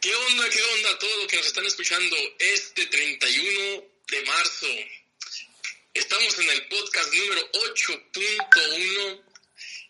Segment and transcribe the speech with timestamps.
[0.00, 4.66] ¿Qué onda, qué onda a todos los que nos están escuchando este 31 de marzo?
[5.92, 9.22] Estamos en el podcast número 8.1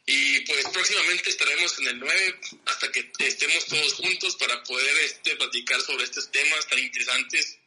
[0.06, 5.36] y pues próximamente estaremos en el 9 hasta que estemos todos juntos para poder este,
[5.36, 7.58] platicar sobre estos temas tan interesantes.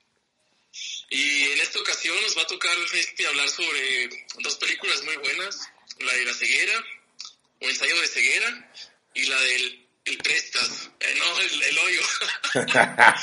[1.12, 5.62] Y en esta ocasión nos va a tocar este, hablar sobre dos películas muy buenas,
[6.00, 6.86] la de la ceguera
[7.62, 8.74] o ensayo de ceguera
[9.14, 13.14] y la del el prestas, eh, no, el, el hoyo.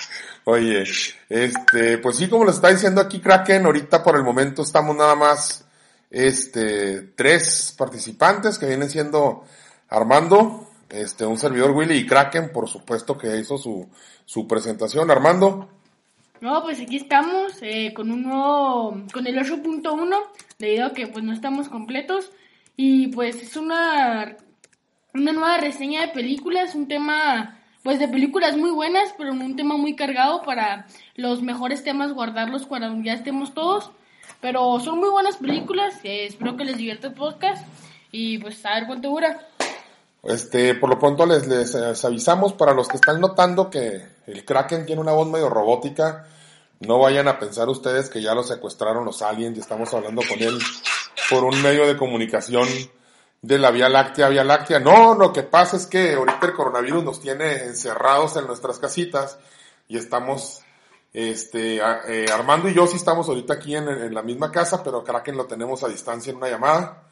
[0.45, 0.85] Oye,
[1.29, 5.15] este, pues sí, como lo está diciendo aquí Kraken, ahorita por el momento estamos nada
[5.15, 5.67] más,
[6.11, 9.45] este, tres participantes que vienen siendo
[9.89, 13.89] Armando, este, un servidor Willy y Kraken, por supuesto que hizo su,
[14.25, 15.11] su presentación.
[15.11, 15.69] Armando.
[16.41, 20.17] No, pues aquí estamos eh, con un nuevo, con el 8.1,
[20.59, 22.31] debido a que pues no estamos completos
[22.77, 24.37] y pues es una
[25.15, 29.77] una nueva reseña de películas, un tema pues de películas muy buenas, pero un tema
[29.77, 33.91] muy cargado para los mejores temas guardarlos cuando ya estemos todos.
[34.41, 37.67] Pero son muy buenas películas, eh, espero que les divierta el podcast
[38.13, 39.47] y pues a ver cuánto dura.
[40.23, 44.85] Este, por lo pronto les, les, avisamos para los que están notando que el Kraken
[44.85, 46.27] tiene una voz medio robótica,
[46.81, 50.41] no vayan a pensar ustedes que ya lo secuestraron los aliens y estamos hablando con
[50.41, 50.59] él
[51.31, 52.69] por un medio de comunicación
[53.43, 54.81] de la Vía Láctea, Vía Láctea.
[54.81, 59.39] No, lo que pasa es que ahorita el coronavirus nos tiene encerrados en nuestras casitas
[59.89, 60.63] y estamos,
[61.13, 65.37] este, eh, Armando y yo sí estamos ahorita aquí en, la misma casa, pero Kraken
[65.37, 67.03] lo tenemos a distancia en una llamada.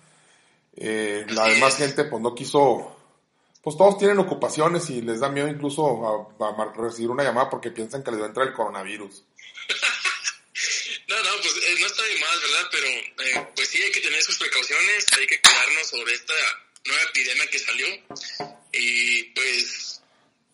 [0.76, 2.96] Eh, la demás gente pues no quiso,
[3.62, 8.04] pues todos tienen ocupaciones y les da miedo incluso a, recibir una llamada porque piensan
[8.04, 9.24] que les va a entrar el coronavirus.
[11.08, 12.68] No, no, pues eh, no está de más, ¿verdad?
[12.70, 16.34] Pero eh, pues sí hay que tener sus precauciones, hay que cuidarnos sobre esta
[16.84, 17.86] nueva epidemia que salió.
[18.72, 20.02] Y pues,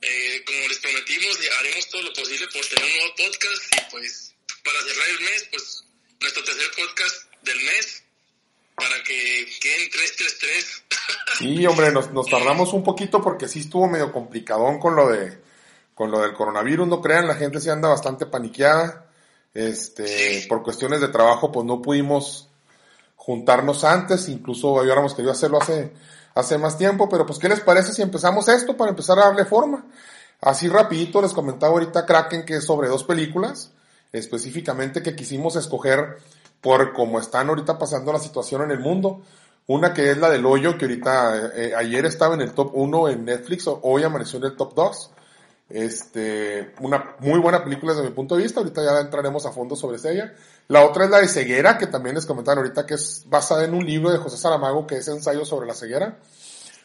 [0.00, 3.62] eh, como les prometimos, haremos todo lo posible por tener un nuevo podcast.
[3.74, 5.84] Y pues, para cerrar el mes, pues,
[6.20, 8.04] nuestro tercer podcast del mes,
[8.76, 10.82] para que queden 333.
[11.38, 15.36] Sí, hombre, nos, nos tardamos un poquito porque sí estuvo medio complicadón con lo de
[15.94, 19.04] con lo del coronavirus, no crean, la gente se anda bastante paniqueada.
[19.54, 22.48] Este, por cuestiones de trabajo, pues no pudimos
[23.16, 25.92] juntarnos antes, incluso habíamos querido hacerlo hace,
[26.34, 29.44] hace más tiempo, pero pues, ¿qué les parece si empezamos esto para empezar a darle
[29.44, 29.86] forma?
[30.40, 33.70] Así rapidito les comentaba ahorita Kraken que es sobre dos películas,
[34.12, 36.18] específicamente que quisimos escoger
[36.60, 39.22] por cómo están ahorita pasando la situación en el mundo.
[39.66, 43.08] Una que es la del hoyo, que ahorita, eh, ayer estaba en el top 1
[43.08, 45.10] en Netflix, hoy amaneció en el top 2.
[45.74, 49.74] Este, una muy buena película desde mi punto de vista, ahorita ya entraremos a fondo
[49.74, 50.32] sobre ella.
[50.68, 53.74] La otra es la de Ceguera, que también les comentaron ahorita que es basada en
[53.74, 56.20] un libro de José Saramago, que es ensayo sobre la ceguera.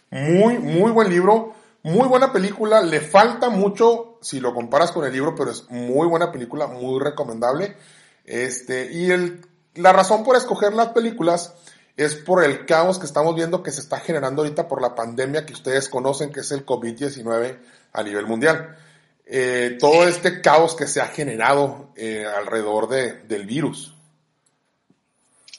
[0.10, 5.14] Muy, muy buen libro, muy buena película, le falta mucho si lo comparas con el
[5.14, 7.76] libro, pero es muy buena película, muy recomendable.
[8.26, 9.46] Este, y el,
[9.76, 11.54] la razón por escoger las películas
[12.00, 15.46] es por el caos que estamos viendo que se está generando ahorita por la pandemia
[15.46, 17.58] que ustedes conocen, que es el COVID-19
[17.92, 18.78] a nivel mundial.
[19.26, 23.94] Eh, todo este caos que se ha generado eh, alrededor de, del virus.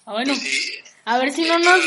[0.07, 0.33] Ah, bueno,
[1.05, 1.81] a ver si no nos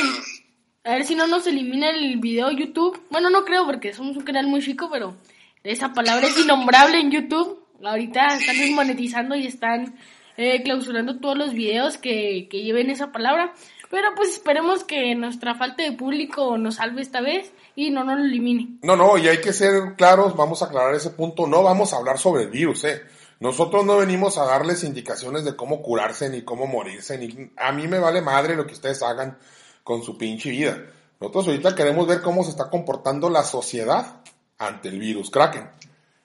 [0.84, 3.02] a ver si no nos elimina el video YouTube.
[3.10, 5.16] Bueno, no creo porque somos un canal muy chico, pero
[5.64, 7.60] esa palabra es innombrable en YouTube.
[7.84, 9.96] Ahorita están desmonetizando y están
[10.38, 13.56] eh, clausurando todos los videos que, que lleven esa palabra.
[13.94, 18.18] Pero pues esperemos que nuestra falta de público nos salve esta vez y no nos
[18.18, 18.80] lo elimine.
[18.82, 21.98] No, no, y hay que ser claros, vamos a aclarar ese punto, no vamos a
[21.98, 23.04] hablar sobre el virus, eh.
[23.40, 27.88] Nosotros no venimos a darles indicaciones de cómo curarse ni cómo morirse, ni a mí
[27.88, 29.38] me vale madre lo que ustedes hagan
[29.84, 30.92] con su pinche vida.
[31.20, 34.24] Nosotros ahorita queremos ver cómo se está comportando la sociedad
[34.58, 35.70] ante el virus, Kraken.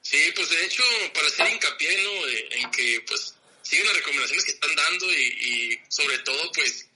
[0.01, 0.83] Sí, pues de hecho,
[1.13, 2.63] para hacer hincapié ¿no?
[2.63, 6.88] en que pues siguen las recomendaciones que están dando y, y sobre todo pues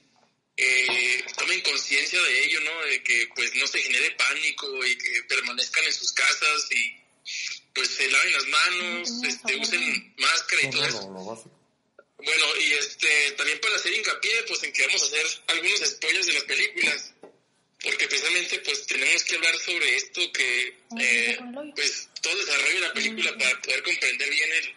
[0.55, 2.81] eh, tomen conciencia de ello, ¿no?
[2.85, 6.95] De que pues no se genere pánico y que permanezcan en sus casas y
[7.73, 11.49] pues se laven las manos, este, usen máscara y todo eso.
[12.17, 16.27] Bueno, y este, también para hacer hincapié, pues en que vamos a hacer algunos spoilers
[16.27, 17.13] de las películas.
[17.81, 21.37] porque precisamente pues tenemos que hablar sobre esto que eh,
[21.75, 24.75] pues todo desarrollo de la película para poder comprender bien el,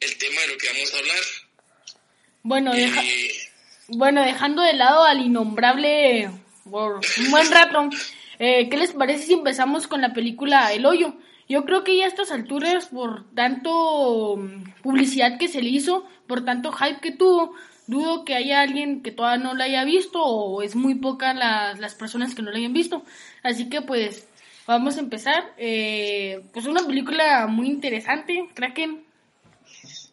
[0.00, 1.24] el tema de lo que vamos a hablar.
[2.42, 2.72] Bueno,
[3.88, 6.30] bueno, dejando de lado al innombrable
[6.70, 7.88] por un buen rato,
[8.38, 11.14] eh, ¿qué les parece si empezamos con la película El Hoyo?
[11.48, 16.06] Yo creo que ya a estas alturas, por tanto mm, publicidad que se le hizo,
[16.26, 17.54] por tanto hype que tuvo,
[17.86, 21.78] dudo que haya alguien que todavía no la haya visto o es muy poca las,
[21.78, 23.04] las personas que no la hayan visto.
[23.42, 24.26] Así que pues
[24.66, 25.52] vamos a empezar.
[25.58, 29.04] Eh, pues una película muy interesante, Kraken.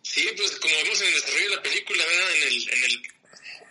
[0.01, 3.11] Sí, pues como vemos en el desarrollo de la película, En el, en el,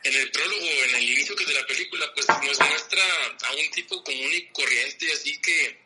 [0.03, 3.03] en el prólogo, en el inicio que de la película, pues nos muestra
[3.43, 5.79] a un tipo común y corriente, así que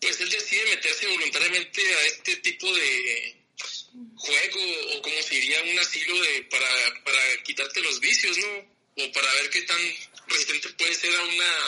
[0.00, 3.36] pues él decide meterse voluntariamente a este tipo de
[4.16, 4.60] juego
[4.92, 8.74] o como se diría un asilo de para, para quitarte los vicios, ¿no?
[8.96, 9.80] O para ver qué tan
[10.28, 11.58] resistente puede ser a una,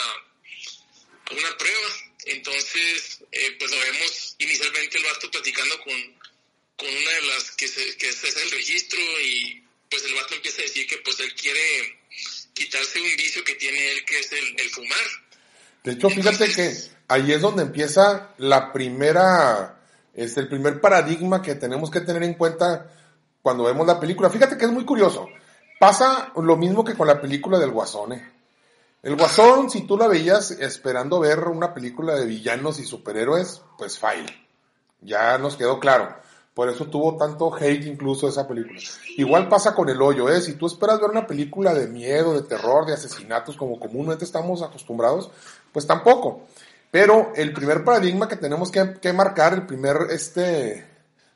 [1.25, 2.11] a una prueba.
[2.25, 6.19] Entonces, eh, pues lo vemos inicialmente el vato platicando con,
[6.75, 10.61] con una de las que, se, que es el registro y pues el vato empieza
[10.61, 11.99] a decir que pues él quiere
[12.53, 14.97] quitarse un vicio que tiene él que es el, el fumar.
[15.83, 16.75] De hecho, fíjate que
[17.07, 19.77] ahí es donde empieza la primera
[20.17, 22.91] es el primer paradigma que tenemos que tener en cuenta
[23.43, 24.31] cuando vemos la película.
[24.31, 25.27] Fíjate que es muy curioso.
[25.79, 28.13] Pasa lo mismo que con la película del Guasón.
[28.13, 28.31] ¿eh?
[29.03, 33.99] El Guasón, si tú la veías esperando ver una película de villanos y superhéroes, pues
[33.99, 34.25] fail.
[35.01, 36.19] Ya nos quedó claro.
[36.57, 38.79] Por eso tuvo tanto hate incluso esa película.
[39.15, 40.41] Igual pasa con El Hoyo, ¿eh?
[40.41, 44.63] Si tú esperas ver una película de miedo, de terror, de asesinatos como comúnmente estamos
[44.63, 45.29] acostumbrados,
[45.71, 46.47] pues tampoco.
[46.89, 50.83] Pero el primer paradigma que tenemos que, marcar, el primer este,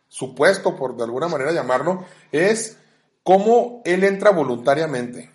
[0.08, 2.78] supuesto, por de alguna manera llamarlo, es
[3.22, 5.30] cómo él entra voluntariamente.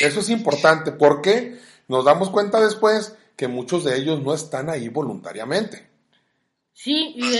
[0.00, 4.88] Eso es importante porque nos damos cuenta después que muchos de ellos no están ahí
[4.88, 5.86] voluntariamente.
[6.76, 7.30] Sí, y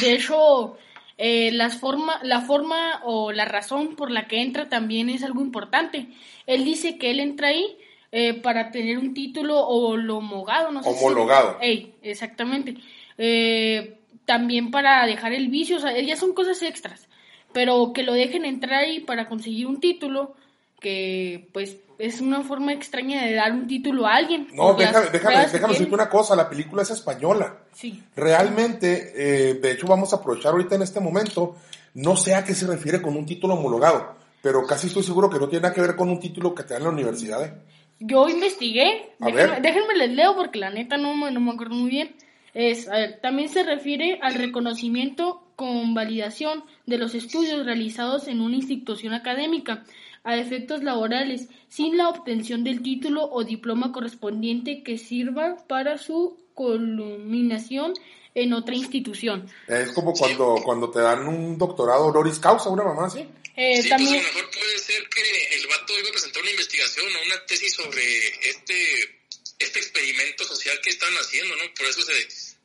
[0.00, 0.78] de, hecho,
[1.18, 5.42] eh, las forma, la forma o la razón por la que entra también es algo
[5.42, 6.08] importante.
[6.46, 7.76] Él dice que él entra ahí
[8.12, 11.58] eh, para tener un título homologado, no sé Homologado.
[11.60, 12.76] exactamente.
[13.18, 17.08] Eh, también para dejar el vicio, o sea, ya son cosas extras,
[17.52, 20.34] pero que lo dejen entrar ahí para conseguir un título,
[20.80, 24.48] que pues es una forma extraña de dar un título a alguien.
[24.54, 27.58] No, déjame, déjame, déjame decirte una cosa, la película es española.
[27.72, 28.02] Sí.
[28.16, 31.54] Realmente, eh, de hecho vamos a aprovechar ahorita en este momento,
[31.94, 35.38] no sé a qué se refiere con un título homologado, pero casi estoy seguro que
[35.38, 37.44] no tiene nada que ver con un título que te dan en la universidad.
[37.44, 37.54] ¿eh?
[38.00, 42.16] Yo investigué, déjenme, les leo porque la neta no, no me acuerdo muy bien.
[42.52, 42.88] Es,
[43.22, 49.84] también se refiere al reconocimiento con validación de los estudios realizados en una institución académica
[50.24, 56.38] a efectos laborales sin la obtención del título o diploma correspondiente que sirva para su
[56.54, 57.94] culminación
[58.34, 59.50] en otra institución.
[59.66, 63.26] Es como cuando, cuando te dan un doctorado honoris causa, una mamá así.
[63.54, 66.50] Eh, sí, pues a lo mejor puede ser que el vato iba a presentar una
[66.52, 69.20] investigación o una tesis sobre este,
[69.58, 71.62] este experimento social que están haciendo, ¿no?
[71.76, 72.14] Por eso se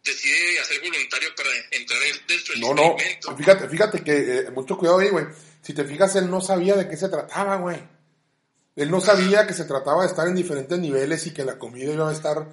[0.05, 3.31] decide hacer voluntario para entrar dentro del no, experimento.
[3.31, 5.25] No, fíjate, fíjate que eh, mucho cuidado ahí, güey.
[5.67, 7.77] Si te fijas, él no sabía de qué se trataba, güey.
[8.77, 11.91] Él no sabía que se trataba de estar en diferentes niveles y que la comida
[11.91, 12.47] iba a estar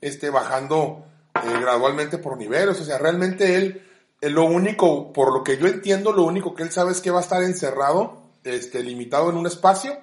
[0.00, 2.80] este, bajando eh, gradualmente por niveles.
[2.80, 3.82] O sea, realmente él
[4.20, 7.18] lo único, por lo que yo entiendo, lo único que él sabe es que va
[7.18, 9.98] a estar encerrado, este, limitado en un espacio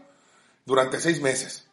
[0.66, 1.70] durante seis meses.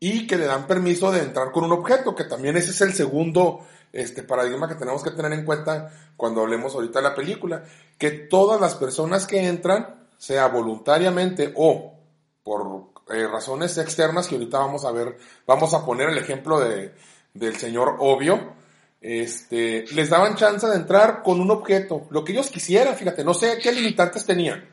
[0.00, 2.94] Y que le dan permiso de entrar con un objeto, que también ese es el
[2.94, 7.64] segundo este, paradigma que tenemos que tener en cuenta cuando hablemos ahorita de la película.
[7.98, 11.94] Que todas las personas que entran, sea voluntariamente o
[12.42, 15.16] por eh, razones externas, que ahorita vamos a ver,
[15.46, 16.92] vamos a poner el ejemplo de,
[17.32, 18.54] del señor Obvio,
[19.00, 23.32] este, les daban chance de entrar con un objeto, lo que ellos quisieran, fíjate, no
[23.32, 24.68] sé qué limitantes tenían,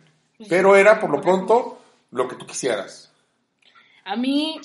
[0.49, 1.77] pero era por lo pronto
[2.11, 3.11] lo que tú quisieras.
[4.03, 4.59] A mí,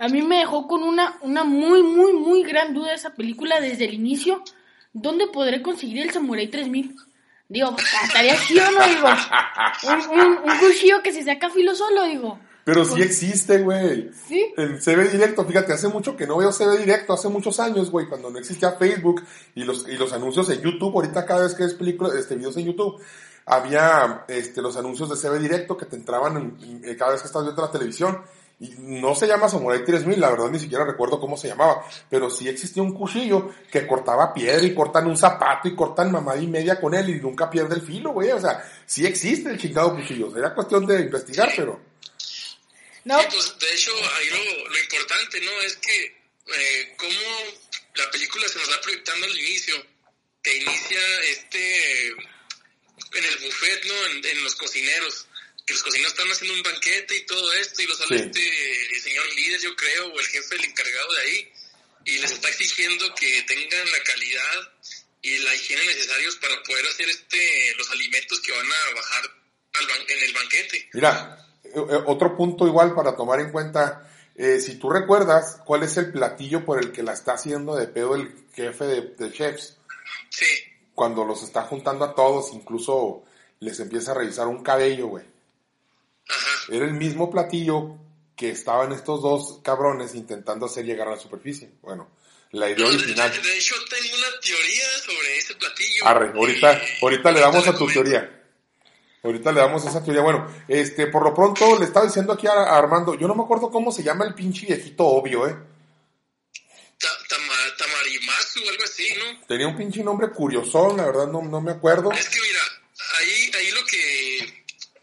[0.00, 3.84] a mí me dejó con una, una muy, muy, muy gran duda esa película desde
[3.84, 4.42] el inicio.
[4.94, 6.96] ¿Dónde podré conseguir el Samurai 3000?
[7.48, 9.08] Digo, estaría así o no, digo.
[9.84, 12.38] Un, un, un cuchillo que se saca filo solo, digo.
[12.64, 14.10] Pero sí existe, güey.
[14.26, 14.54] Sí.
[14.56, 18.06] En CB Directo, fíjate, hace mucho que no veo CB Directo, hace muchos años, güey,
[18.06, 19.22] cuando no existía Facebook
[19.54, 22.56] y los, y los anuncios en YouTube, ahorita cada vez que ves películas, este, videos
[22.56, 23.02] en YouTube,
[23.44, 27.42] había, este, los anuncios de CB Directo que te entraban en, cada vez que estás
[27.42, 28.22] viendo la televisión.
[28.60, 32.28] Y no se llama Samurai 3000, la verdad ni siquiera recuerdo cómo se llamaba, pero
[32.28, 36.46] sí existía un cuchillo que cortaba piedra y cortan un zapato y cortan mamá y
[36.46, 38.30] media con él y nunca pierde el filo, güey.
[38.32, 40.30] O sea, sí existe el chingado cuchillo.
[40.30, 41.80] Sería cuestión de investigar, pero...
[43.04, 43.18] No.
[43.32, 45.52] pues de hecho, ahí lo, lo, importante, ¿no?
[45.62, 47.18] Es que eh, cómo
[47.94, 49.74] la película se nos va proyectando al inicio,
[50.42, 51.00] que inicia
[51.30, 54.28] este en el buffet, ¿no?
[54.28, 55.26] En, los cocineros,
[55.70, 59.24] que los cocineros están haciendo un banquete y todo esto, y lo sale este señor
[59.34, 61.52] líder, yo creo, o el jefe, el encargado de ahí,
[62.06, 64.72] y les está exigiendo que tengan la calidad
[65.22, 69.22] y la higiene necesarios para poder hacer este los alimentos que van a bajar
[69.74, 70.88] al en el banquete.
[70.94, 75.84] Mira, eh, eh, otro punto igual para tomar en cuenta, eh, si tú recuerdas cuál
[75.84, 79.76] es el platillo por el que la está haciendo de pedo el jefe de, chefs.
[80.30, 80.46] Sí.
[80.94, 83.24] Cuando los está juntando a todos, incluso
[83.60, 85.29] les empieza a revisar un cabello, güey.
[86.30, 86.74] Ajá.
[86.74, 87.96] Era el mismo platillo
[88.36, 91.72] que estaban estos dos cabrones intentando hacer llegar a la superficie.
[91.82, 92.10] Bueno,
[92.52, 93.30] la idea original.
[93.30, 96.06] De, hecho, tengo una teoría sobre ese platillo.
[96.06, 98.36] Arre, ahorita, ahorita le damos a tu teoría.
[99.22, 100.22] Ahorita le damos esa teoría.
[100.22, 103.70] Bueno, este, por lo pronto le estaba diciendo aquí a Armando, yo no me acuerdo
[103.70, 105.56] cómo se llama el pinche viejito obvio, ¿eh?
[107.78, 109.46] Tamarimasu, algo así, ¿no?
[109.46, 112.10] Tenía un pinche nombre curioso, la verdad no, no me acuerdo.
[112.12, 112.60] Es que mira,
[113.18, 114.59] ahí, ahí lo que,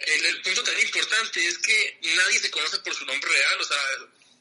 [0.08, 3.64] el, el punto tan importante es que nadie se conoce por su nombre real, o
[3.64, 3.78] sea,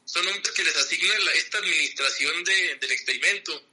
[0.05, 3.69] son nombres que les asigna esta administración de, del experimento.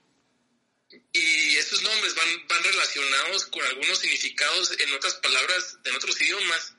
[1.13, 6.75] Y estos nombres van, van relacionados con algunos significados en otras palabras, en otros idiomas.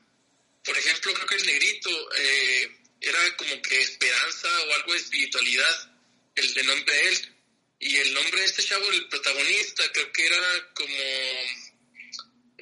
[0.62, 5.92] Por ejemplo, creo que el negrito eh, era como que esperanza o algo de espiritualidad,
[6.34, 7.36] el de nombre de él.
[7.78, 10.96] Y el nombre de este chavo, el protagonista, creo que era como,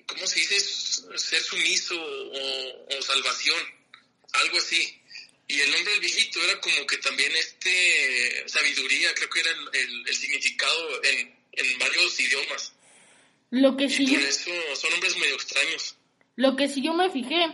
[0.07, 0.61] ¿cómo se dice?
[0.61, 3.59] Ser sumiso o, o salvación,
[4.33, 5.01] algo así.
[5.47, 10.09] Y el nombre del viejito era como que también este sabiduría, creo que era el,
[10.09, 12.73] el, significado en, en, varios idiomas.
[13.51, 14.07] Lo que sí.
[14.07, 15.97] por eso son nombres medio extraños.
[16.37, 17.47] Lo que sí yo me fijé,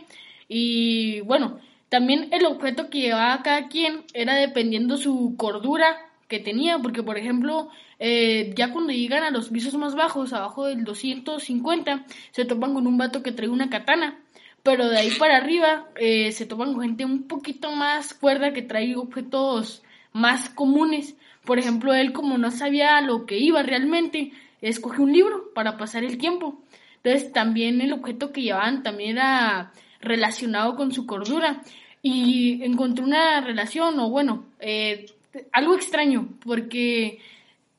[0.48, 6.78] y bueno, también el objeto que llevaba cada quien era dependiendo su cordura que tenía,
[6.78, 12.06] porque por ejemplo, eh, ya cuando llegan a los pisos más bajos, abajo del 250,
[12.32, 14.18] se topan con un vato que trae una katana
[14.62, 18.62] pero de ahí para arriba eh, se toman con gente un poquito más cuerda que
[18.62, 21.16] trae objetos más comunes.
[21.44, 26.04] Por ejemplo, él como no sabía lo que iba realmente, escogió un libro para pasar
[26.04, 26.60] el tiempo.
[27.02, 31.62] Entonces también el objeto que llevaban también era relacionado con su cordura.
[32.02, 35.06] Y encontré una relación, o bueno, eh,
[35.52, 37.18] algo extraño, porque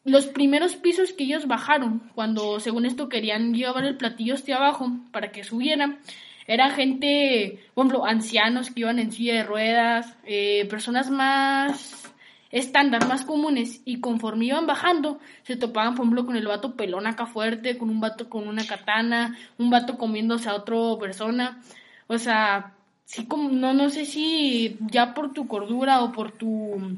[0.03, 4.91] los primeros pisos que ellos bajaron, cuando según esto querían llevar el platillo hacia abajo
[5.11, 5.99] para que subieran,
[6.47, 12.13] era gente, por ejemplo, ancianos que iban en silla de ruedas, eh, personas más
[12.51, 17.07] estándar, más comunes, y conforme iban bajando, se topaban, por ejemplo, con el vato pelón
[17.07, 21.61] acá fuerte, con un vato con una katana, un vato comiéndose a otra persona.
[22.07, 22.73] O sea,
[23.05, 26.97] sí como, no, no sé si ya por tu cordura o por tu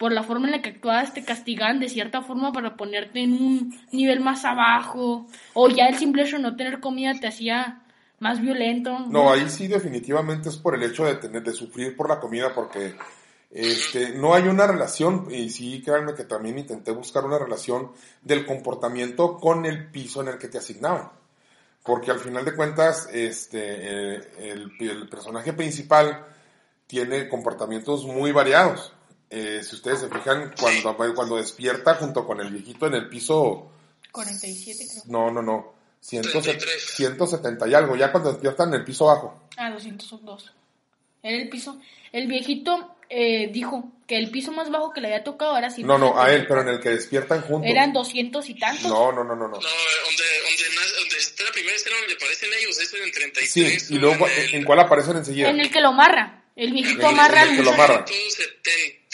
[0.00, 3.34] por la forma en la que actuabas te castigaban de cierta forma para ponerte en
[3.34, 7.82] un nivel más abajo o ya el simple hecho de no tener comida te hacía
[8.18, 8.98] más violento.
[9.08, 12.54] No, ahí sí definitivamente es por el hecho de tener, de sufrir por la comida,
[12.54, 12.94] porque
[13.50, 17.92] este, no hay una relación, y sí, créanme que también intenté buscar una relación
[18.22, 21.10] del comportamiento con el piso en el que te asignaban.
[21.82, 24.14] Porque al final de cuentas, este,
[24.50, 26.24] el, personaje principal
[26.86, 28.94] tiene comportamientos muy variados.
[29.30, 33.70] Eh, si ustedes se fijan, cuando, cuando despierta junto con el viejito en el piso...
[34.10, 35.02] 47 creo.
[35.06, 39.42] No, no, no 170 y algo, ya cuando despiertan en el piso bajo.
[39.56, 40.52] Ah, 202.
[41.22, 41.78] Era el piso.
[42.12, 45.98] El viejito eh, dijo que el piso más bajo que le había tocado era No,
[45.98, 47.70] no, a él, pero en el que despiertan juntos.
[47.70, 48.90] Eran 200 y tantos.
[48.90, 49.48] No, no, no, no.
[49.48, 50.64] No, donde, donde,
[50.98, 53.52] donde está la primera escena donde aparecen ellos, es en 33.
[53.52, 55.50] Sí, y luego, ¿en, cuál aparecen enseguida?
[55.50, 56.44] En el que lo amarra.
[56.56, 58.04] El viejito amarra al que lo amarra.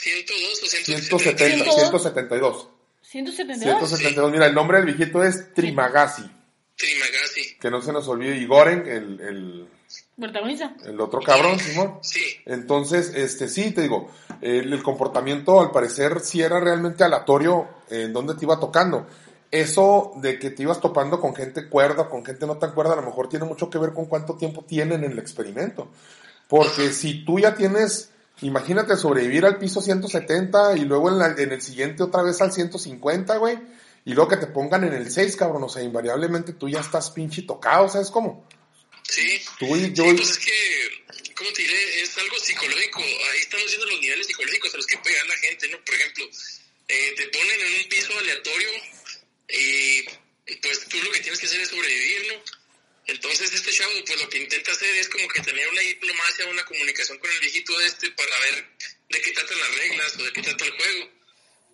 [0.06, 2.68] 102 o 170, 172.
[3.02, 3.88] 172.
[3.88, 4.30] 172.
[4.30, 6.22] Mira, el nombre del viejito es Trimagasi.
[6.76, 7.56] Trimagasi.
[7.58, 9.68] Que no se nos olvide Igoren, el, el,
[10.84, 11.98] el otro cabrón, Simón.
[12.02, 12.20] Sí.
[12.44, 14.10] Entonces, este, sí, te digo,
[14.40, 19.06] el, el, comportamiento al parecer sí era realmente aleatorio en donde te iba tocando.
[19.50, 22.96] Eso de que te ibas topando con gente cuerda, con gente no tan cuerda, a
[22.96, 25.88] lo mejor tiene mucho que ver con cuánto tiempo tienen en el experimento.
[26.48, 28.10] Porque si tú ya tienes,
[28.42, 32.52] imagínate sobrevivir al piso 170 y luego en, la, en el siguiente otra vez al
[32.52, 33.58] 150, güey
[34.06, 37.10] y luego que te pongan en el 6, cabrón, o sea, invariablemente tú ya estás
[37.10, 38.48] pinche tocado, ¿sabes cómo?
[39.02, 39.42] Sí.
[39.58, 40.04] Tú y yo.
[40.04, 42.02] Sí, pues es que, ¿cómo te diré?
[42.02, 43.00] Es algo psicológico.
[43.00, 45.84] Ahí estamos viendo los niveles psicológicos a los que pegan la gente, ¿no?
[45.84, 46.24] Por ejemplo,
[46.86, 48.68] eh, te ponen en un piso aleatorio
[49.48, 50.02] y
[50.62, 52.55] pues tú lo que tienes que hacer es sobrevivir, ¿no?
[53.06, 56.64] Entonces este chavo pues lo que intenta hacer es como que tener una diplomacia, una
[56.64, 58.68] comunicación con el viejito este para ver
[59.08, 61.16] de qué tratan las reglas o de qué trata el juego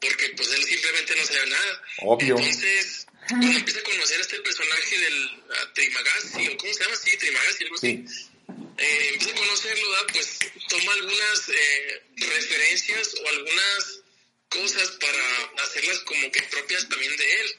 [0.02, 1.82] porque pues él simplemente no sabía nada.
[1.98, 2.36] Obvio.
[2.36, 5.30] Entonces, cuando empieza a conocer a este personaje del
[5.74, 6.96] Trimagasi, o ¿cómo se llama?
[6.96, 7.86] Sí, Trimagasi, algo así.
[7.86, 8.14] Sí.
[8.78, 10.06] Eh, empieza a conocerlo, ¿verdad?
[10.12, 14.00] pues toma algunas eh, referencias o algunas
[14.48, 17.56] cosas para hacerlas como que propias también de él,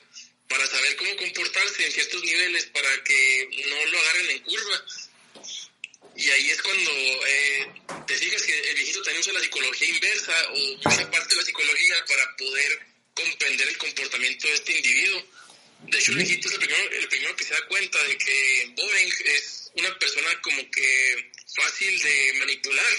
[0.53, 4.86] para saber cómo comportarse en ciertos niveles, para que no lo agarren en curva.
[6.15, 7.72] Y ahí es cuando eh,
[8.05, 11.41] te fijas que el viejito también usa la psicología inversa o usa parte de la
[11.41, 12.72] psicología para poder
[13.15, 15.22] comprender el comportamiento de este individuo.
[15.89, 18.74] De hecho, el viejito es el primero, el primero que se da cuenta de que
[18.77, 22.93] Boring es una persona como que fácil de manipular.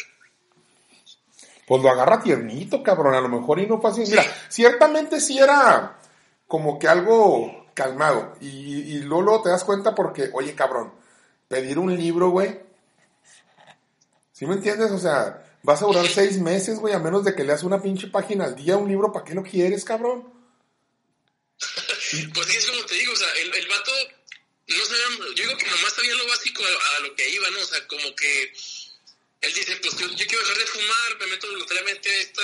[1.66, 4.08] Pues lo agarra tiernito, cabrón, a lo mejor y no fácil.
[4.08, 6.00] Mira, ciertamente sí era
[6.46, 8.36] como que algo calmado.
[8.40, 10.94] Y, luego, te das cuenta porque, oye, cabrón,
[11.48, 12.60] pedir un libro, güey.
[14.32, 14.90] ¿Sí me entiendes?
[14.90, 18.08] O sea, vas a durar seis meses, güey, a menos de que leas una pinche
[18.08, 20.32] página al día, un libro, ¿para qué lo quieres, cabrón?
[22.32, 23.90] Pues es como te digo, o sea, el, el vato,
[24.68, 27.58] no sabía, yo digo que nomás sabía lo básico a, a lo que iba, ¿no?
[27.58, 28.52] O sea, como que
[29.44, 32.42] él dice, pues yo, yo quiero dejar de fumar, me meto voluntariamente a esta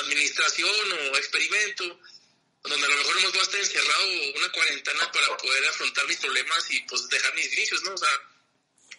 [0.00, 1.98] administración o experimento,
[2.64, 4.04] donde a lo mejor hemos basta encerrado
[4.36, 7.92] una cuarentena para poder afrontar mis problemas y pues dejar mis vicios, ¿no?
[7.94, 8.08] O sea,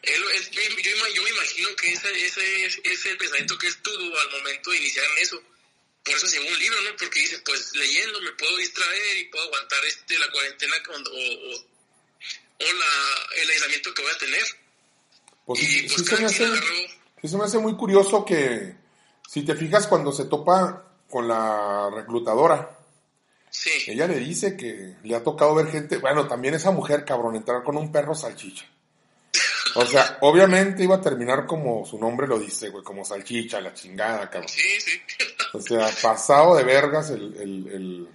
[0.03, 3.81] él, él- yo, yo me imagino que ese, ese, ese es el pensamiento que él
[3.81, 5.41] tuvo al momento de iniciar en eso.
[6.03, 6.95] Por eso se un libro, ¿no?
[6.97, 11.15] Porque dice, pues leyendo me puedo distraer y puedo aguantar este la cuarentena cuando, o,
[11.15, 14.43] o, o la, el aislamiento que voy a tener.
[15.47, 16.47] Pues Y pues sí se me hace,
[17.21, 18.75] sí se me hace muy curioso que,
[19.27, 22.77] si te fijas cuando se topa con la reclutadora,
[23.57, 27.35] Sí, ella le dice que le ha tocado ver gente, bueno, también esa mujer, cabrón,
[27.35, 28.65] entrar con un perro salchicha.
[29.75, 33.73] O sea, obviamente iba a terminar como su nombre lo dice, güey, como salchicha, la
[33.73, 34.49] chingada, cabrón.
[34.49, 35.01] sí, sí.
[35.53, 38.07] O sea, pasado de vergas el, el, el-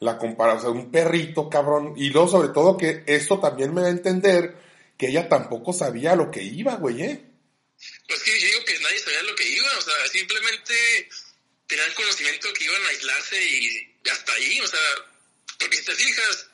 [0.00, 1.94] la comparación, o sea, un perrito, cabrón.
[1.96, 4.56] Y luego, sobre todo, que esto también me da a entender
[4.98, 7.24] que ella tampoco sabía lo que iba, güey, ¿eh?
[8.08, 10.74] Pues que yo digo que nadie sabía lo que iba, o sea, simplemente
[11.66, 14.80] tenían conocimiento que iban a aislarse y hasta ahí, o sea,
[15.58, 16.48] porque si te fijas,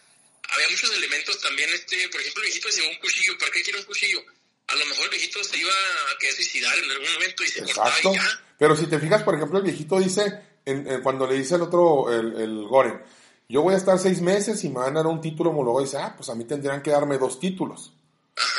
[0.54, 3.78] había muchos elementos también, este, por ejemplo, el viejito llevó un cuchillo, ¿para qué quiere
[3.80, 4.20] un cuchillo?
[4.68, 7.62] A lo mejor el viejito se iba a querer suicidar en algún momento y se
[7.64, 8.12] cortaba Exacto.
[8.12, 8.44] y ya.
[8.58, 10.22] Pero si te fijas, por ejemplo, el viejito dice,
[10.64, 13.02] en- en- cuando le dice el otro, el, el Goren,
[13.48, 15.82] yo voy a estar seis meses y me van a dar un título homologado.
[15.82, 17.92] Y dice, ah, pues a mí tendrían que darme dos títulos.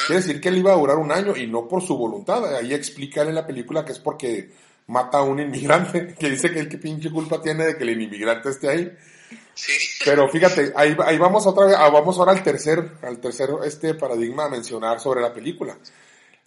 [0.05, 2.57] Quiere decir que él iba a durar un año y no por su voluntad.
[2.57, 4.51] Ahí explica él en la película que es porque
[4.91, 8.01] mata a un inmigrante, que dice que el que pinche culpa tiene de que el
[8.01, 8.97] inmigrante esté ahí.
[9.53, 9.71] Sí,
[10.05, 13.93] Pero fíjate, ahí, ahí vamos otra vez, ah, vamos ahora al tercer, al tercer este
[13.93, 15.77] paradigma a mencionar sobre la película.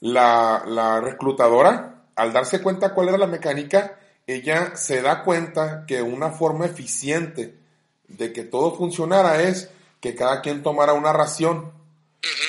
[0.00, 6.02] La, la reclutadora, al darse cuenta cuál era la mecánica, ella se da cuenta que
[6.02, 7.54] una forma eficiente
[8.08, 11.72] de que todo funcionara es que cada quien tomara una ración.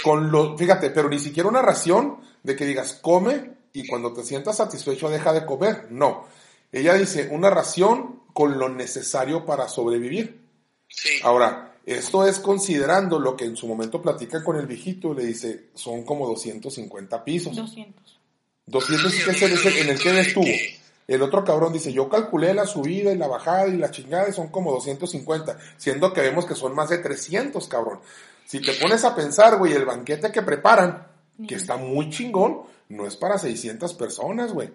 [0.04, 4.24] Con lo, fíjate, pero ni siquiera una ración de que digas come y cuando te
[4.24, 5.88] sientas satisfecho deja de comer.
[5.92, 6.26] No.
[6.72, 10.42] Ella dice una ración con lo necesario para sobrevivir.
[10.88, 11.10] sí.
[11.24, 15.66] Ahora, esto es considerando lo que en su momento platica con el viejito, le dice,
[15.76, 17.56] son como 250 pisos.
[17.56, 18.20] 200.
[18.66, 20.44] 200 Ay, que es el, el- en el que él estuvo.
[20.46, 24.28] que- El otro cabrón dice, yo calculé la subida y la bajada y la chingada
[24.28, 28.00] y son como 250, siendo que vemos que son más de 300, cabrón.
[28.48, 31.06] Si te pones a pensar, güey, el banquete que preparan,
[31.48, 34.72] que está muy chingón, no es para 600 personas, güey.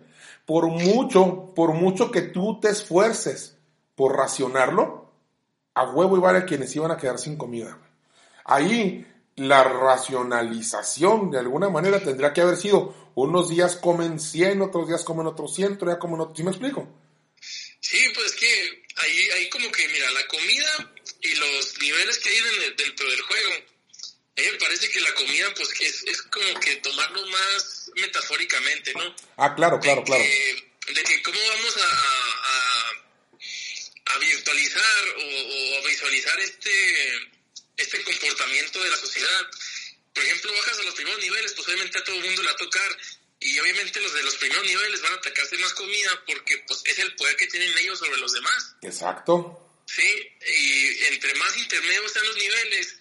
[0.46, 3.56] Por mucho, por mucho que tú te esfuerces
[3.94, 5.10] por racionarlo,
[5.74, 7.78] a huevo iban a quienes iban a quedar sin comida.
[8.44, 14.88] Ahí la racionalización de alguna manera tendría que haber sido unos días comen 100, otros
[14.88, 16.36] días comen otros 100, otro día comen otros.
[16.36, 16.88] ¿Sí me explico?
[17.80, 18.46] Sí, pues que
[18.96, 20.92] ahí, ahí como que, mira, la comida
[21.22, 22.36] y los niveles que hay
[22.76, 23.50] dentro del juego,
[24.40, 28.92] a mí me parece que la comida, pues es, es como que tomarlo más metafóricamente,
[28.94, 29.14] ¿no?
[29.37, 30.22] Ah, claro, claro, de claro.
[30.24, 32.92] Que, de que cómo vamos a, a, a-
[34.14, 37.31] a virtualizar o, o a visualizar este,
[37.76, 39.46] este comportamiento de la sociedad.
[40.12, 42.55] Por ejemplo, bajas a los primeros niveles, pues obviamente a todo el mundo le va
[42.55, 42.98] a tocar.
[43.38, 46.98] Y obviamente los de los primeros niveles van a atacarse más comida porque pues es
[46.98, 48.74] el poder que tienen ellos sobre los demás.
[48.83, 49.81] Exacto.
[49.87, 50.29] ¿sí?
[50.46, 52.96] Y entre más intermedios sean los niveles,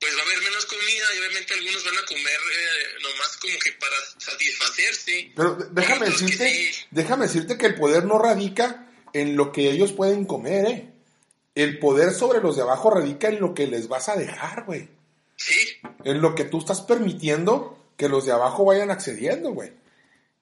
[0.00, 3.58] pues va a haber menos comida y obviamente algunos van a comer eh, nomás como
[3.58, 5.32] que para satisfacerse.
[5.34, 6.84] Pero déjame decirte, sí.
[6.90, 10.92] déjame decirte que el poder no radica en lo que ellos pueden comer, eh.
[11.54, 14.90] El poder sobre los de abajo radica en lo que les vas a dejar, güey.
[15.36, 15.54] Sí,
[16.04, 19.72] En lo que tú estás permitiendo que los de abajo vayan accediendo, güey.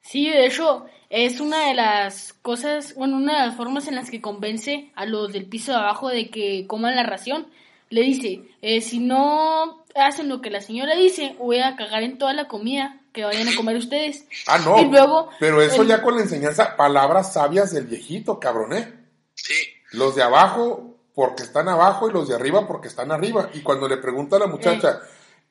[0.00, 4.10] Sí, de hecho, es una de las cosas, bueno, una de las formas en las
[4.10, 7.46] que convence a los del piso de abajo de que coman la ración.
[7.94, 12.18] Le dice, eh, si no hacen lo que la señora dice, voy a cagar en
[12.18, 14.26] toda la comida que vayan a comer ustedes.
[14.48, 14.80] Ah, no.
[14.80, 18.92] Y luego, pero eso el- ya con la enseñanza, palabras sabias del viejito, cabrón, ¿eh?
[19.34, 19.54] Sí,
[19.92, 23.48] Los de abajo porque están abajo y los de arriba porque están arriba.
[23.54, 24.98] Y cuando le pregunta a la muchacha,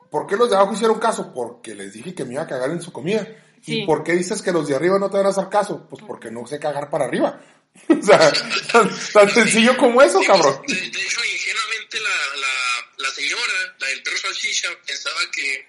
[0.09, 1.31] ¿por qué los de abajo hicieron caso?
[1.33, 3.25] Porque les dije que me iba a cagar en su comida.
[3.61, 3.83] Sí.
[3.83, 5.87] ¿Y por qué dices que los de arriba no te van a hacer caso?
[5.89, 7.39] Pues porque no sé cagar para arriba.
[7.89, 8.31] o sea,
[8.71, 10.61] tan, tan sencillo como eso, cabrón.
[10.67, 15.67] De, de hecho, ingenuamente la, la, la señora, la del perro salchicha, pensaba que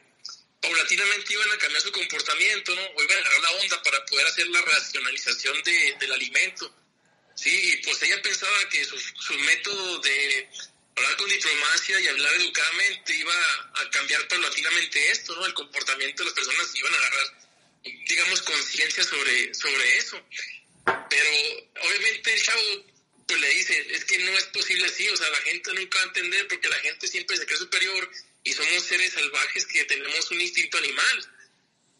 [0.61, 2.83] paulatinamente iban a cambiar su comportamiento, ¿no?
[2.83, 6.75] O iban a agarrar la onda para poder hacer la racionalización de, del alimento.
[7.35, 10.49] Sí, y pues ella pensaba que su, su método de
[10.97, 13.35] hablar con diplomacia y hablar educadamente iba
[13.75, 15.47] a cambiar paulatinamente esto, ¿no?
[15.47, 17.27] El comportamiento de las personas iban a agarrar,
[18.09, 20.23] digamos, conciencia sobre, sobre eso.
[20.85, 21.31] Pero
[21.89, 22.61] obviamente el chavo
[23.27, 26.05] pues le dice, es que no es posible así, o sea, la gente nunca va
[26.05, 28.11] a entender porque la gente siempre se cree superior
[28.43, 31.33] y somos seres salvajes que tenemos un instinto animal.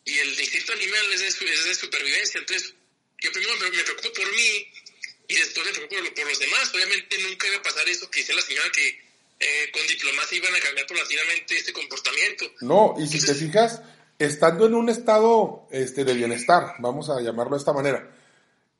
[0.05, 2.41] Y el instinto animal es de, es de supervivencia.
[2.41, 2.75] Entonces,
[3.21, 4.69] yo primero me, me preocupo por mí
[5.29, 6.75] y después me preocupo por, por los demás.
[6.75, 9.05] Obviamente nunca iba a pasar eso que dice la señora que
[9.41, 12.45] eh, con diplomacia iban a cambiar paulatinamente este comportamiento.
[12.61, 13.81] No, y si te fijas,
[14.19, 18.14] estando en un estado este, de bienestar, vamos a llamarlo de esta manera,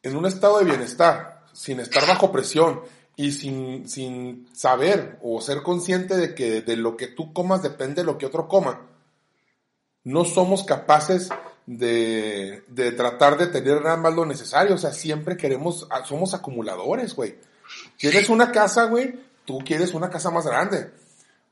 [0.05, 2.83] en un estado de bienestar, sin estar bajo presión
[3.17, 8.03] y sin, sin saber o ser consciente de que de lo que tú comas depende
[8.03, 8.83] de lo que otro coma,
[10.05, 11.31] no somos capaces
[11.67, 14.75] de, de tratar de tener nada más lo necesario.
[14.75, 17.37] O sea, siempre queremos, ah, somos acumuladores, güey.
[17.97, 20.91] Tienes una casa, güey, tú quieres una casa más grande.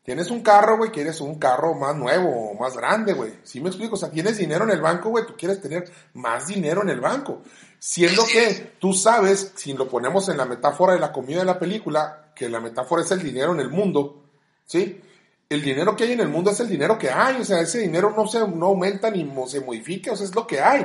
[0.02, 3.34] Tienes un carro, güey, quieres un carro más nuevo o más grande, güey.
[3.44, 3.94] ¿Sí me explico?
[3.94, 5.84] O sea, tienes dinero en el banco, güey, tú quieres tener
[6.14, 7.42] más dinero en el banco.
[7.78, 11.58] Siendo que tú sabes, si lo ponemos en la metáfora de la comida de la
[11.58, 14.24] película, que la metáfora es el dinero en el mundo,
[14.66, 15.00] ¿sí?
[15.48, 17.78] El dinero que hay en el mundo es el dinero que hay, o sea, ese
[17.78, 20.84] dinero no se no aumenta ni se modifica, o sea, es lo que hay.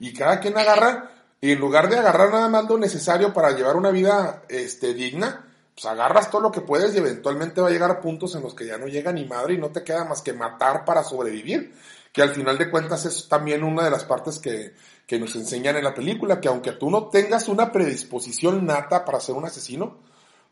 [0.00, 3.76] Y cada quien agarra, y en lugar de agarrar nada más lo necesario para llevar
[3.76, 5.45] una vida este, digna,
[5.76, 8.54] pues agarras todo lo que puedes y eventualmente va a llegar a puntos en los
[8.54, 11.74] que ya no llega ni madre y no te queda más que matar para sobrevivir.
[12.14, 14.72] Que al final de cuentas es también una de las partes que,
[15.06, 19.20] que nos enseñan en la película, que aunque tú no tengas una predisposición nata para
[19.20, 20.00] ser un asesino,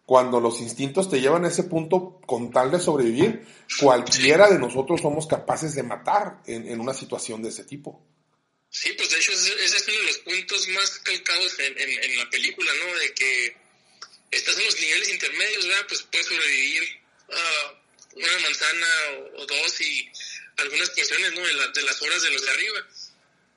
[0.04, 3.46] cuando los instintos te llevan a ese punto con tal de sobrevivir,
[3.80, 8.02] cualquiera de nosotros somos capaces de matar en, en una situación de ese tipo.
[8.68, 12.18] Sí, pues de hecho ese, es uno de los puntos más calcados en, en, en
[12.18, 12.98] la película, ¿no?
[12.98, 13.63] De que
[14.36, 15.86] estás en los niveles intermedios, ¿verdad?
[15.88, 16.82] Pues puedes sobrevivir
[17.30, 17.82] a
[18.14, 18.86] una manzana
[19.36, 20.10] o, o dos y
[20.58, 21.40] algunas porciones, ¿no?
[21.40, 22.86] De, la- de las horas de los de arriba.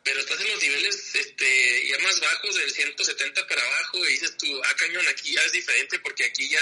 [0.03, 4.37] Pero estás en los niveles este, ya más bajos, del 170 para abajo, y dices
[4.37, 6.61] tú, ah, cañón, aquí ya es diferente porque aquí ya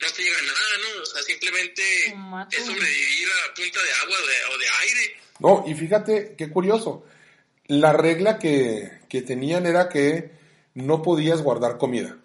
[0.00, 1.02] no te llega nada, ¿no?
[1.02, 1.82] O sea, simplemente
[2.52, 5.16] es sobrevivir a punta de agua o de, o de aire.
[5.40, 7.04] No, y fíjate qué curioso.
[7.66, 10.30] La regla que, que tenían era que
[10.74, 12.16] no podías guardar comida.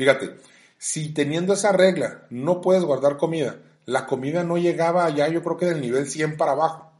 [0.00, 0.34] Fíjate,
[0.78, 5.58] si teniendo esa regla no puedes guardar comida, la comida no llegaba allá, yo creo
[5.58, 6.90] que del nivel 100 para abajo.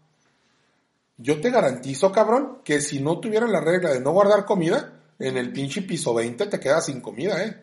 [1.16, 5.38] Yo te garantizo, cabrón, que si no tuvieran la regla de no guardar comida, en
[5.38, 7.56] el pinche piso 20 te quedas sin comida, ¿eh?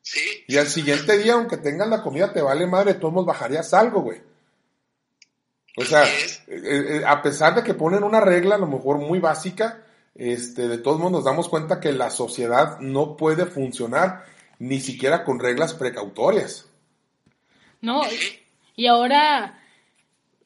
[0.00, 4.00] Sí, Y al siguiente día, aunque tengas la comida, te vale madre, todos bajarías algo,
[4.00, 4.22] güey.
[5.76, 6.40] O sea, es.
[6.46, 6.62] eh,
[6.96, 10.78] eh, a pesar de que ponen una regla, a lo mejor muy básica, este, de
[10.78, 15.74] todos modos nos damos cuenta que la sociedad no puede funcionar ni siquiera con reglas
[15.74, 16.68] precautorias.
[17.80, 18.02] No,
[18.76, 19.60] y ahora,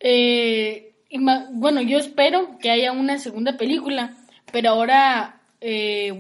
[0.01, 0.92] eh,
[1.53, 4.14] bueno, yo espero que haya una segunda película,
[4.53, 6.12] pero ahora, eh,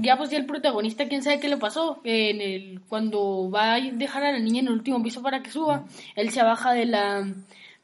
[0.00, 3.80] ya pues ya el protagonista, quién sabe qué le pasó, en el, cuando va a
[3.80, 5.84] dejar a la niña en el último piso para que suba,
[6.16, 7.28] él se baja de la,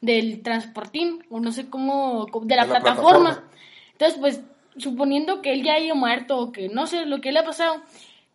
[0.01, 3.29] del transportín, o no sé cómo, de la, De la plataforma.
[3.29, 3.49] plataforma.
[3.93, 4.41] Entonces, pues,
[4.77, 7.81] suponiendo que él ya haya muerto o que no sé lo que le ha pasado,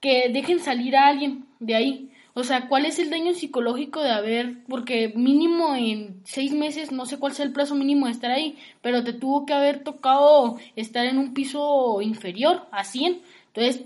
[0.00, 2.10] que dejen salir a alguien de ahí.
[2.34, 7.04] O sea, ¿cuál es el daño psicológico de haber, porque mínimo en seis meses, no
[7.04, 10.56] sé cuál sea el plazo mínimo de estar ahí, pero te tuvo que haber tocado
[10.76, 13.20] estar en un piso inferior a 100.
[13.48, 13.84] Entonces,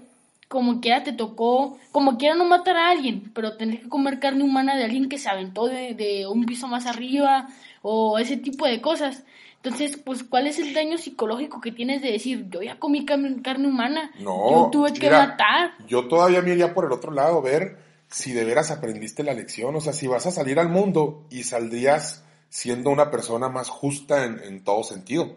[0.49, 4.45] como quiera te tocó, como quiera no matar a alguien, pero tener que comer carne
[4.45, 7.49] humana de alguien que se aventó de, de un piso más arriba
[7.81, 9.25] o ese tipo de cosas.
[9.65, 13.69] Entonces, pues, ¿cuál es el daño psicológico que tienes de decir, yo ya comí carne,
[13.69, 14.11] humana?
[14.19, 15.75] No, yo tuve que mira, matar.
[15.87, 19.77] Yo todavía me iría por el otro lado, ver si de veras aprendiste la lección.
[19.77, 24.25] O sea, si vas a salir al mundo y saldrías siendo una persona más justa
[24.25, 25.37] en, en todo sentido.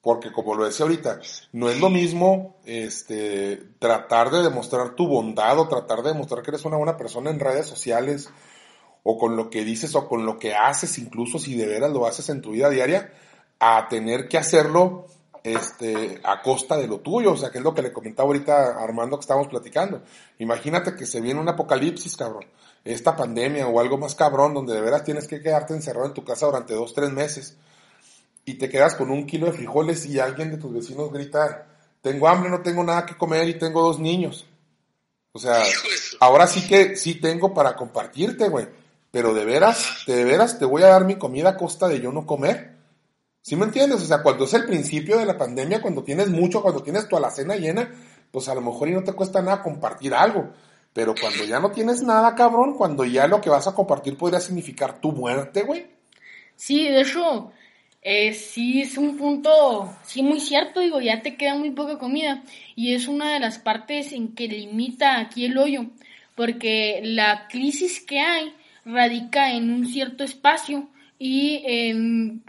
[0.00, 1.18] Porque como lo decía ahorita,
[1.50, 6.52] no es lo mismo este, tratar de demostrar tu bondad o tratar de demostrar que
[6.52, 8.30] eres una buena persona en redes sociales
[9.08, 12.06] o con lo que dices o con lo que haces, incluso si de veras lo
[12.06, 13.12] haces en tu vida diaria,
[13.60, 15.06] a tener que hacerlo
[15.44, 18.72] este, a costa de lo tuyo, o sea, que es lo que le comentaba ahorita
[18.72, 20.02] a Armando que estábamos platicando.
[20.40, 22.46] Imagínate que se viene un apocalipsis, cabrón,
[22.84, 26.24] esta pandemia o algo más cabrón, donde de veras tienes que quedarte encerrado en tu
[26.24, 27.56] casa durante dos, tres meses
[28.44, 31.68] y te quedas con un kilo de frijoles y alguien de tus vecinos grita,
[32.02, 34.46] tengo hambre, no tengo nada que comer y tengo dos niños.
[35.30, 35.62] O sea,
[36.18, 38.66] ahora sí que sí tengo para compartirte, güey.
[39.16, 42.12] Pero de veras, de veras te voy a dar mi comida a costa de yo
[42.12, 42.76] no comer.
[43.40, 44.02] ¿Sí me entiendes?
[44.02, 47.16] O sea, cuando es el principio de la pandemia, cuando tienes mucho, cuando tienes tu
[47.16, 47.90] alacena llena,
[48.30, 50.50] pues a lo mejor y no te cuesta nada compartir algo.
[50.92, 54.38] Pero cuando ya no tienes nada, cabrón, cuando ya lo que vas a compartir podría
[54.38, 55.86] significar tu muerte, güey.
[56.54, 57.52] Sí, de hecho,
[58.02, 62.42] eh, sí es un punto, sí muy cierto, digo, ya te queda muy poca comida.
[62.74, 65.86] Y es una de las partes en que limita aquí el hoyo.
[66.34, 68.52] Porque la crisis que hay
[68.86, 72.42] radica en un cierto espacio y en,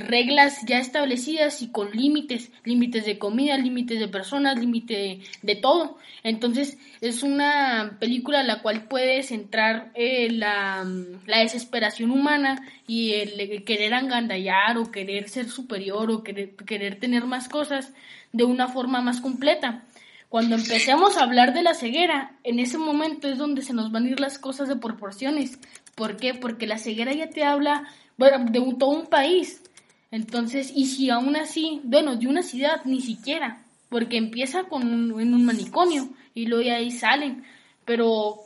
[0.00, 5.98] reglas ya establecidas y con límites, límites de comida, límites de personas, límite de, todo.
[6.22, 10.84] Entonces es una película en la cual puedes entrar eh, la,
[11.26, 17.48] desesperación humana y el, querer angandallar o querer ser superior o querer, querer tener más
[17.48, 17.92] cosas
[18.32, 19.84] de una forma más completa.
[20.32, 24.06] Cuando empecemos a hablar de la ceguera, en ese momento es donde se nos van
[24.06, 25.58] a ir las cosas de proporciones.
[25.94, 26.34] ¿Por qué?
[26.34, 29.62] Porque la ceguera ya te habla bueno, de todo un país.
[30.10, 35.20] Entonces, y si aún así, bueno, de una ciudad ni siquiera, porque empieza con un,
[35.20, 37.44] en un manicomio y luego ahí salen,
[37.84, 38.36] pero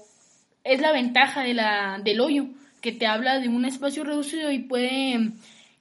[0.64, 2.46] es la ventaja de la, del hoyo,
[2.80, 5.32] que te habla de un espacio reducido y puede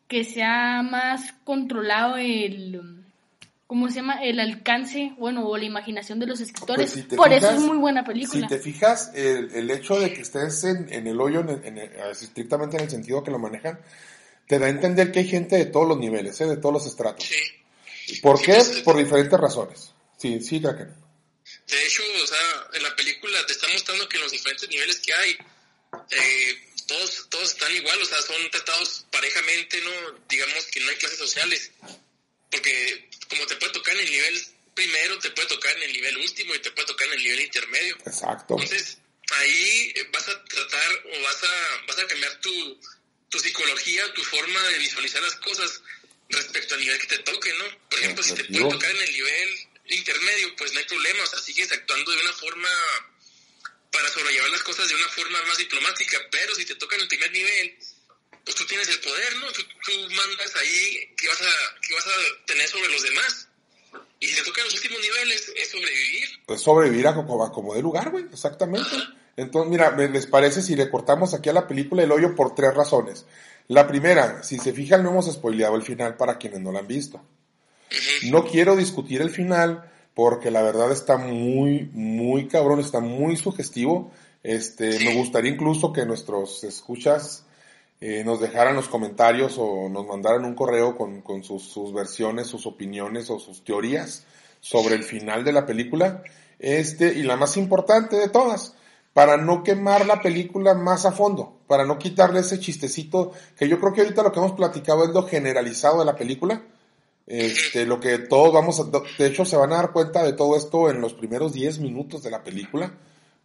[0.07, 2.94] que sea más controlado el,
[3.67, 4.23] ¿cómo se llama?
[4.23, 6.91] El alcance, bueno, o la imaginación de los escritores.
[6.91, 8.47] Pues Por eso es muy buena película.
[8.47, 12.77] Si te fijas, el, el hecho de que estés en, en el hoyo, en, estrictamente
[12.77, 13.79] en el sentido que lo manejan,
[14.47, 16.45] te da a entender que hay gente de todos los niveles, ¿eh?
[16.45, 17.25] de todos los estratos.
[17.25, 18.21] Sí.
[18.21, 18.53] ¿Por qué?
[18.53, 19.91] Pues, Por diferentes razones.
[20.17, 24.23] Sí, sí, que De hecho, o sea, en la película te está mostrando que en
[24.23, 25.31] los diferentes niveles que hay,
[26.11, 30.19] eh, todos, todos están igual, o sea, son tratados parejamente, ¿no?
[30.29, 31.71] Digamos que no hay clases sociales.
[32.51, 36.17] Porque como te puede tocar en el nivel primero, te puede tocar en el nivel
[36.17, 37.97] último y te puede tocar en el nivel intermedio.
[38.05, 38.55] Exacto.
[38.59, 38.97] Entonces,
[39.31, 42.81] ahí vas a tratar o vas a, vas a cambiar tu,
[43.29, 45.81] tu psicología, tu forma de visualizar las cosas
[46.29, 47.65] respecto al nivel que te toque, ¿no?
[47.89, 49.49] Por ejemplo, si te puede tocar en el nivel
[49.87, 52.69] intermedio, pues no hay problema, o sea, sigues actuando de una forma
[53.91, 57.07] para sobrellevar las cosas de una forma más diplomática, pero si te toca en el
[57.07, 57.77] primer nivel,
[58.43, 59.47] pues tú tienes el poder, ¿no?
[59.85, 63.47] Tú, mandas ahí que vas, a, que vas a tener sobre los demás.
[64.19, 66.29] Y si te tocan los últimos niveles, es sobrevivir.
[66.45, 68.89] Pues sobrevivir a como, como de lugar, güey, exactamente.
[69.37, 72.73] Entonces, mira, ¿les parece si le cortamos aquí a la película El Hoyo por tres
[72.73, 73.25] razones?
[73.67, 76.87] La primera, si se fijan, no hemos spoileado el final para quienes no lo han
[76.87, 77.21] visto.
[78.29, 84.11] No quiero discutir el final porque la verdad está muy, muy cabrón, está muy sugestivo.
[84.43, 87.45] Este, me gustaría incluso que nuestros escuchas
[88.01, 92.65] eh, nos dejaran los comentarios o nos mandaran un correo con, con sus, versiones, sus
[92.65, 94.25] opiniones o sus teorías
[94.59, 96.23] sobre el final de la película.
[96.59, 98.75] Este, y la más importante de todas,
[99.13, 103.79] para no quemar la película más a fondo, para no quitarle ese chistecito, que yo
[103.79, 106.63] creo que ahorita lo que hemos platicado es lo generalizado de la película.
[107.27, 110.91] Este, lo que todos vamos de hecho se van a dar cuenta de todo esto
[110.91, 112.93] en los primeros 10 minutos de la película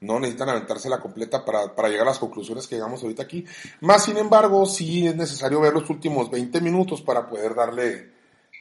[0.01, 3.45] no necesitan aventarse la completa para, para, llegar a las conclusiones que llegamos ahorita aquí.
[3.81, 8.11] Más sin embargo, sí es necesario ver los últimos 20 minutos para poder darle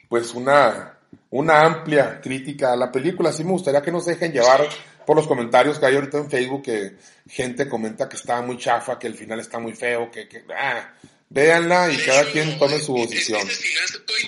[0.08, 0.98] pues una,
[1.30, 3.32] una amplia crítica a la película.
[3.32, 4.68] Sí me gustaría que nos dejen llevar
[5.06, 6.96] por los comentarios que hay ahorita en Facebook que
[7.28, 10.92] gente comenta que está muy chafa, que el final está muy feo, que, que ah,
[11.30, 13.40] véanla y cada quien tome su decisión.
[13.48, 14.20] Ese final se puede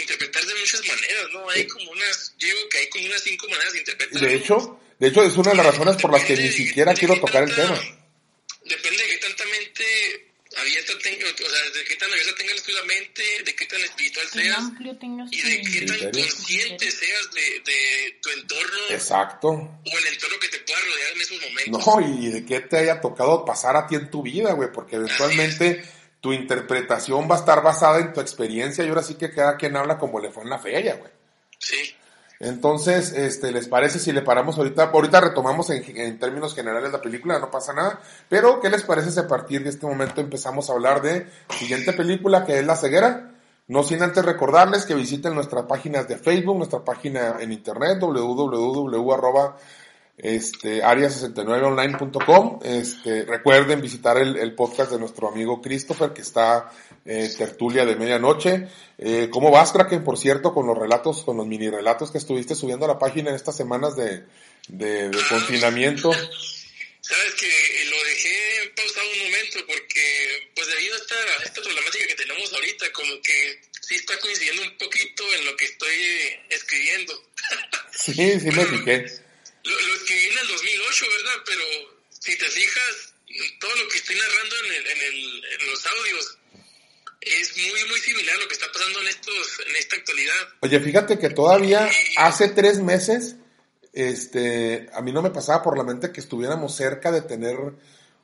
[0.00, 1.48] interpretar de muchas maneras, ¿no?
[1.50, 4.28] Hay como unas, yo digo que hay como unas cinco maneras de interpretarlo.
[4.28, 7.18] De hecho, de hecho, es una de las razones por las que ni siquiera quiero
[7.20, 7.78] tocar el tema.
[8.64, 12.82] Depende de qué tanta mente abierta tenga, o sea, de qué tan abierta tengas la
[12.84, 14.64] mente, de qué tan espiritual seas
[15.30, 18.78] y de qué tan consciente seas de, de, tu entorno.
[18.90, 19.48] Exacto.
[19.48, 21.86] O el entorno que te pueda rodear en esos momentos.
[21.86, 24.96] No, y de qué te haya tocado pasar a ti en tu vida, güey, porque
[24.96, 25.84] eventualmente
[26.20, 29.76] tu interpretación va a estar basada en tu experiencia y ahora sí que cada quien
[29.76, 31.12] habla como le fue en la feria, güey.
[31.58, 31.94] Sí.
[32.38, 34.90] Entonces, este, ¿les parece si le paramos ahorita?
[34.92, 38.00] Ahorita retomamos en, términos generales la película, no pasa nada.
[38.28, 41.26] Pero, ¿qué les parece si a partir de este momento empezamos a hablar de
[41.58, 43.32] siguiente película que es La Ceguera?
[43.68, 49.54] No sin antes recordarles que visiten nuestras páginas de Facebook, nuestra página en internet, www
[50.18, 52.60] este, área69online.com.
[52.62, 56.70] Este, recuerden visitar el, podcast de nuestro amigo Christopher, que está
[57.06, 58.68] eh, tertulia de medianoche.
[58.98, 62.54] Eh, ¿Cómo vas, Kraken, por cierto, con los relatos, con los mini relatos que estuviste
[62.54, 64.24] subiendo a la página en estas semanas de,
[64.68, 66.12] de, de confinamiento?
[66.12, 71.14] Sabes que lo dejé pausado un momento porque, pues debido a esta,
[71.44, 75.66] esta problemática que tenemos ahorita, como que sí está coincidiendo un poquito en lo que
[75.66, 75.96] estoy
[76.50, 77.14] escribiendo.
[77.98, 79.06] Sí, sí me fijé
[79.66, 81.42] lo, lo escribí en el 2008, ¿verdad?
[81.44, 81.62] Pero
[82.10, 83.14] si te fijas,
[83.60, 86.38] todo lo que estoy narrando en, el, en, el, en los audios
[87.70, 90.48] muy, muy similar a lo que está pasando en, estos, en esta actualidad.
[90.60, 93.36] Oye, fíjate que todavía hace tres meses,
[93.92, 97.56] este, a mí no me pasaba por la mente que estuviéramos cerca de tener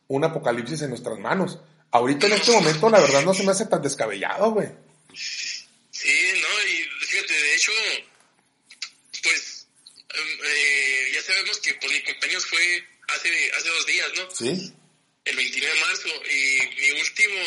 [0.09, 1.59] un apocalipsis en nuestras manos.
[1.91, 4.69] Ahorita en este momento, la verdad, no se me hace tan descabellado, güey.
[5.13, 7.73] Sí, no, y fíjate, de hecho,
[9.23, 9.67] pues,
[10.15, 12.59] eh, ya sabemos que pues, mi cumpleaños fue
[13.09, 14.31] hace, hace dos días, ¿no?
[14.31, 14.73] Sí.
[15.25, 17.39] El 29 de marzo, y mi último,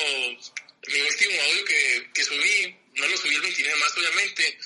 [0.87, 4.57] mi último audio que, que subí, no lo subí el 29 de marzo, obviamente,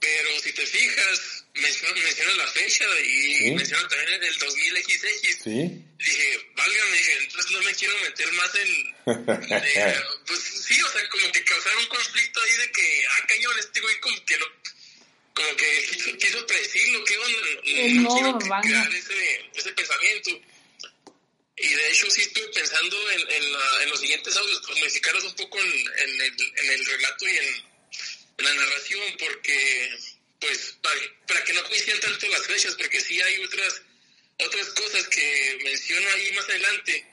[0.00, 3.50] pero si te fijas, menciona, menciona la fecha y Sí.
[3.52, 5.42] menciona también el 2000XX.
[5.42, 5.84] Sí.
[5.98, 8.94] Dije, válgame, dije, entonces no me quiero meter más en...
[10.26, 13.80] pues sí, o sea, como que causar un conflicto ahí de que, ah, cañón, este
[13.80, 14.46] güey como que lo...
[15.34, 17.38] Como que quiso, quiso predecirlo, ¿qué onda?
[17.64, 18.68] El No quiero que- banda.
[18.68, 20.30] crear ese, ese pensamiento.
[21.56, 25.24] Y de hecho sí estuve pensando en, en, la- en los siguientes audios, pues modificarlos
[25.24, 27.64] un poco en, en, el, relato y en,
[28.38, 29.96] la narración, porque,
[30.40, 33.82] pues, para, que no coincidan tanto las fechas, porque sí hay otras
[34.40, 37.06] otras cosas que menciono ahí más adelante,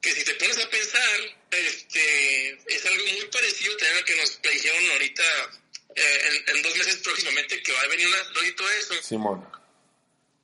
[0.00, 4.16] que si te pones a pensar, este, es algo muy parecido también a lo que
[4.16, 5.22] nos dijeron ahorita
[5.94, 9.02] eh, en, dos meses próximamente que va a venir una y todo eso.
[9.02, 9.48] Simón.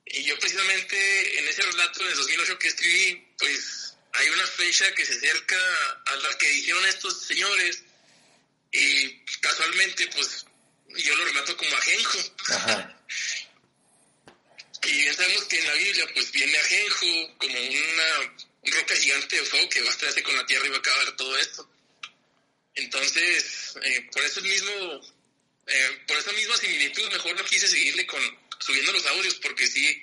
[0.06, 4.92] Y yo precisamente en ese relato en el 2008 que escribí, pues hay una fecha
[4.94, 5.56] que se acerca
[6.06, 7.82] a la que dijeron estos señores
[8.70, 10.46] y casualmente pues
[10.88, 12.18] yo lo relato como ajenjo.
[12.48, 12.98] Ajá.
[14.84, 18.34] Y bien sabemos que en la Biblia pues viene ajenjo como una
[18.64, 21.16] roca gigante de fuego que va a estarse con la tierra y va a acabar
[21.16, 21.70] todo esto.
[22.74, 25.00] Entonces, eh, por eso mismo,
[25.66, 30.03] eh, por esa misma similitud, mejor no quise seguirle con subiendo los audios porque sí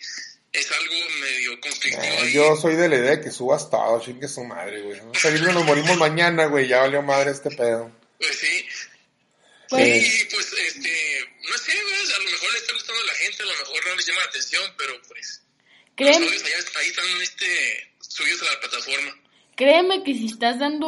[0.52, 2.04] es algo medio conflictivo.
[2.16, 2.34] No, ahí.
[2.34, 5.00] yo soy de la idea de que subas todo, chingue su madre, güey.
[5.00, 7.92] O sea, nos morimos mañana, güey, ya valió madre este pedo.
[8.18, 8.66] Pues sí.
[9.70, 10.90] Pues- Sí, pues este,
[11.48, 13.88] no sé, pues, a lo mejor le está gustando a la gente, a lo mejor
[13.88, 18.42] no les llama la atención, pero pues los Créeme, audios allá, ahí están este, subidos
[18.42, 19.16] a la plataforma.
[19.56, 20.88] créeme que si estás dando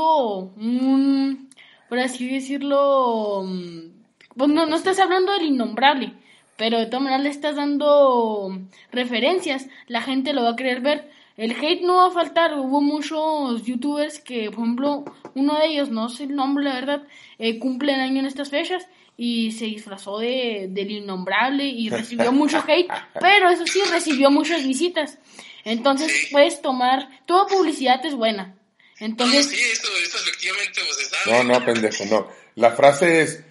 [0.56, 1.54] un,
[1.90, 4.02] por así decirlo, mm,
[4.36, 6.14] pues no, no estás hablando del innombrable,
[6.58, 8.60] pero de todas maneras le estás dando
[8.92, 11.10] referencias, la gente lo va a querer ver.
[11.38, 15.90] El hate no va a faltar, hubo muchos youtubers que, por ejemplo, uno de ellos,
[15.90, 17.04] no sé el nombre, la verdad,
[17.40, 18.88] eh, cumple el año en estas fechas
[19.18, 24.66] y se disfrazó de, del innombrable y recibió mucho hate, pero eso sí, recibió muchas
[24.66, 25.18] visitas.
[25.64, 28.56] Entonces puedes tomar, toda publicidad es buena.
[29.00, 31.12] Entonces, sí, eso, eso efectivamente pues.
[31.26, 32.28] No, no, pendejo, no.
[32.56, 33.44] La frase es,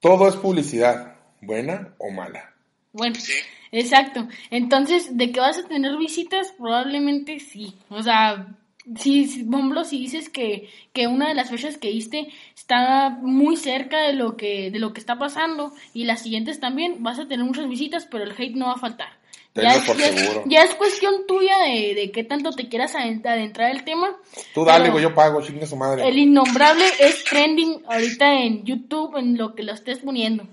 [0.00, 2.52] todo es publicidad, buena o mala.
[2.92, 3.32] bueno, Sí.
[3.72, 4.26] exacto.
[4.50, 7.74] Entonces, de que vas a tener visitas, probablemente sí.
[7.88, 8.46] O sea,
[8.84, 14.00] por ejemplo, si dices que, que una de las fechas que diste está muy cerca
[14.02, 17.44] de lo que, de lo que está pasando y las siguientes también, vas a tener
[17.46, 19.20] muchas visitas, pero el hate no va a faltar.
[19.52, 20.44] Tenlo es, por ya, es- seguro.
[20.46, 24.08] ya es cuestión tuya de, de qué tanto te quieras adent- adentrar el tema.
[24.54, 26.06] Tú dale, güey, yo pago, chingue su madre.
[26.08, 30.46] El innombrable es trending ahorita en YouTube, en lo que lo estés poniendo.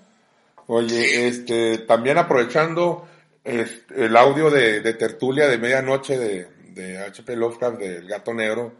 [0.68, 3.08] Oye, este, también aprovechando
[3.44, 8.74] este, el audio de, de tertulia de medianoche de, de HP Lovecraft del Gato Negro,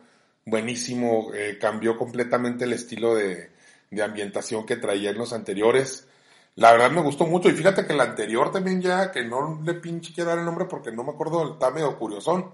[0.46, 3.52] buenísimo, eh, cambió completamente el estilo de,
[3.90, 6.08] de ambientación que traía en los anteriores.
[6.56, 9.76] La verdad me gustó mucho y fíjate que el anterior también ya, que no le
[9.76, 12.52] pinche quiero dar el nombre porque no me acuerdo, está medio curiosón.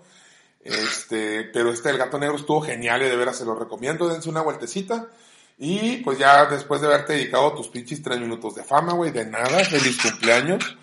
[0.62, 4.30] Este, pero este del Gato Negro estuvo genial y de veras se lo recomiendo, dense
[4.30, 5.10] una vueltecita.
[5.58, 9.26] Y pues ya después de haberte dedicado tus pinches tres minutos de fama, güey, de
[9.26, 10.78] nada, feliz cumpleaños.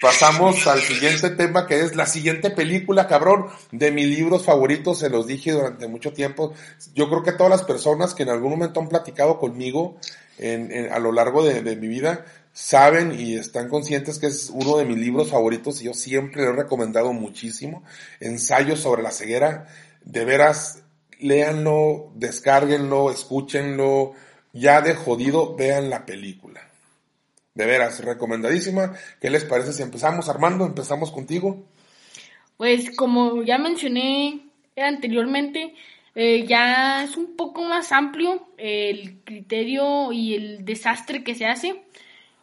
[0.00, 5.08] Pasamos al siguiente tema que es la siguiente película, cabrón, de mis libros favoritos, se
[5.08, 6.54] los dije durante mucho tiempo.
[6.94, 9.96] Yo creo que todas las personas que en algún momento han platicado conmigo
[10.38, 14.50] en, en- a lo largo de, de mi vida saben y están conscientes que es
[14.52, 17.84] uno de mis libros favoritos y yo siempre lo he recomendado muchísimo.
[18.18, 19.68] Ensayos sobre la ceguera,
[20.04, 20.81] de veras,
[21.22, 24.12] léanlo, descárguenlo, escúchenlo,
[24.52, 26.60] ya de jodido, vean la película.
[27.54, 28.94] De veras, recomendadísima.
[29.20, 30.64] ¿Qué les parece si empezamos, Armando?
[30.64, 31.64] Empezamos contigo.
[32.56, 34.40] Pues como ya mencioné
[34.76, 35.74] anteriormente,
[36.14, 41.82] eh, ya es un poco más amplio el criterio y el desastre que se hace.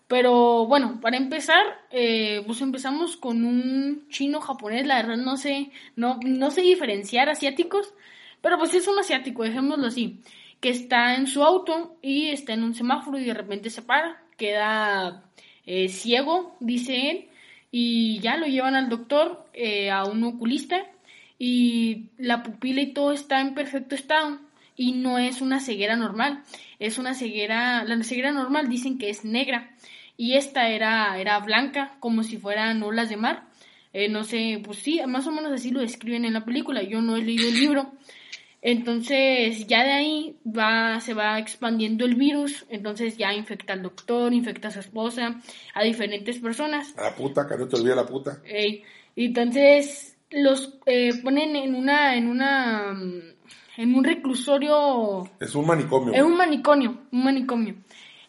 [0.08, 5.70] Pero bueno, para empezar, eh, pues empezamos con un chino japonés, la verdad no sé,
[5.96, 7.94] no, no sé diferenciar asiáticos,
[8.42, 10.20] pero pues es un asiático, dejémoslo así,
[10.60, 14.22] que está en su auto y está en un semáforo y de repente se para,
[14.38, 15.24] queda
[15.66, 17.26] eh, ciego, dice él,
[17.72, 20.86] y ya lo llevan al doctor, eh, a un oculista,
[21.38, 24.40] y la pupila y todo está en perfecto estado
[24.76, 26.44] y no es una ceguera normal,
[26.80, 29.72] es una ceguera, la ceguera normal dicen que es negra
[30.20, 33.46] y esta era, era blanca, como si fueran olas de mar.
[33.94, 36.84] Eh, no sé, pues sí, más o menos así lo describen en la película.
[36.84, 37.94] Yo no he leído el libro.
[38.62, 42.66] Entonces, ya de ahí va, se va expandiendo el virus.
[42.70, 45.40] Entonces, ya infecta al doctor, infecta a su esposa,
[45.74, 46.94] a diferentes personas.
[46.98, 48.42] A la puta, que no te olvide la puta.
[49.16, 52.92] y entonces, los eh, ponen en una, en una,
[53.78, 55.30] en un reclusorio.
[55.40, 56.14] Es un manicomio.
[56.14, 57.76] Es un manicomio, un manicomio.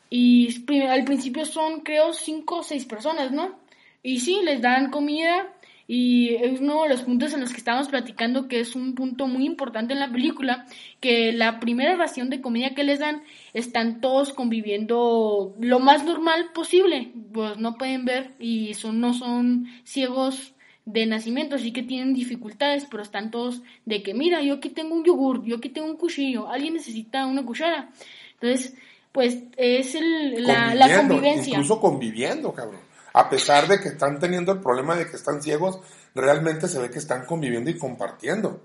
[0.08, 3.58] Y al principio son, creo, cinco o seis personas, ¿no?
[4.02, 5.52] Y sí, les dan comida
[5.92, 9.26] y es uno de los puntos en los que estamos platicando que es un punto
[9.26, 10.64] muy importante en la película,
[11.00, 13.24] que la primera ración de comida que les dan
[13.54, 19.66] están todos conviviendo lo más normal posible, pues no pueden ver y son no son
[19.82, 24.68] ciegos de nacimiento, así que tienen dificultades, pero están todos de que mira, yo aquí
[24.68, 27.90] tengo un yogur, yo aquí tengo un cuchillo, alguien necesita una cuchara.
[28.34, 28.76] Entonces,
[29.10, 31.54] pues es el, la, la, convivencia.
[31.54, 32.89] Incluso conviviendo, cabrón.
[33.12, 35.80] A pesar de que están teniendo el problema de que están ciegos,
[36.14, 38.60] realmente se ve que están conviviendo y compartiendo.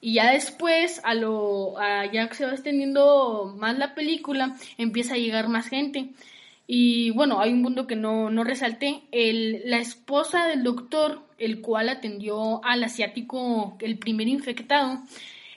[0.00, 1.74] Y ya después, a lo,
[2.12, 6.10] ya que se va extendiendo más la película, empieza a llegar más gente.
[6.66, 9.02] Y bueno, hay un punto que no, no resalté.
[9.10, 15.00] El, la esposa del doctor, el cual atendió al asiático, el primer infectado,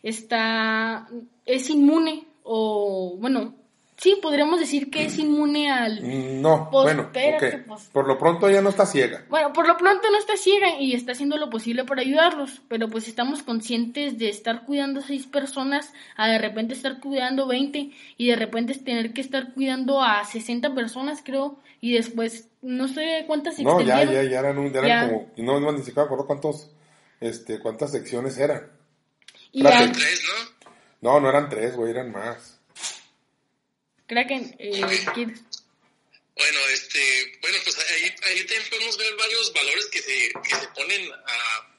[0.01, 1.07] está,
[1.45, 3.53] es inmune o, bueno,
[4.01, 6.01] Sí, podríamos decir que es inmune al...
[6.01, 7.83] Mm, no, bueno, pues.
[7.93, 9.25] por lo pronto ya no está ciega.
[9.29, 12.89] Bueno, por lo pronto no está ciega y está haciendo lo posible para ayudarlos, pero
[12.89, 17.91] pues estamos conscientes de estar cuidando a seis personas, a de repente estar cuidando 20
[18.17, 23.25] y de repente tener que estar cuidando a 60 personas, creo, y después no sé
[23.27, 26.71] cuántas No, ya, ya, ya eran, un, eran como, no, no, ni siquiera acuerdo cuántos,
[27.19, 28.63] este, cuántas secciones eran.
[29.51, 30.23] Y eran tres,
[31.01, 31.11] ¿no?
[31.11, 32.50] No, no eran tres, güey, eran más.
[34.11, 34.81] Kraken, eh,
[36.35, 41.13] Bueno, este, bueno, pues ahí, ahí podemos ver varios valores que se, que se ponen
[41.13, 41.69] a,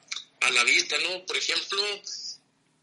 [0.41, 1.23] a la vista, ¿no?
[1.27, 2.01] Por ejemplo,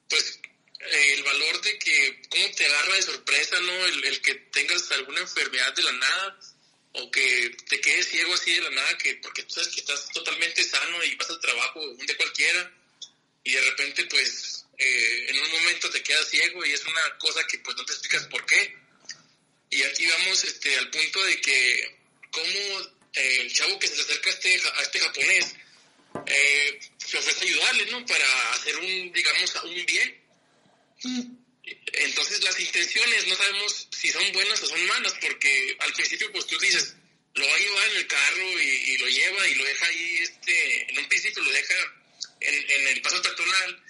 [0.08, 0.38] pues
[0.78, 3.86] el valor de que cómo te agarra de sorpresa, ¿no?
[3.86, 6.40] El, el, que tengas alguna enfermedad de la nada
[6.92, 10.10] o que te quedes ciego así de la nada, que porque tú sabes que estás
[10.10, 12.72] totalmente sano y vas al trabajo un de cualquiera
[13.42, 17.44] y de repente pues eh, en un momento te quedas ciego y es una cosa
[17.48, 18.79] que pues no te explicas por qué
[19.70, 21.98] y aquí vamos este, al punto de que
[22.32, 22.80] cómo
[23.14, 25.54] eh, el chavo que se acerca a este, a este japonés
[26.26, 28.04] eh, se ofrece ayudarle, ¿no?
[28.04, 30.20] Para hacer un, digamos, un bien.
[31.92, 36.46] Entonces las intenciones no sabemos si son buenas o son malas, porque al principio pues
[36.46, 36.96] tú dices,
[37.34, 40.90] lo va a llevar en el carro y, lo lleva y lo deja ahí, este,
[40.90, 41.74] en un principio lo deja
[42.40, 43.84] en, en el paso peatonal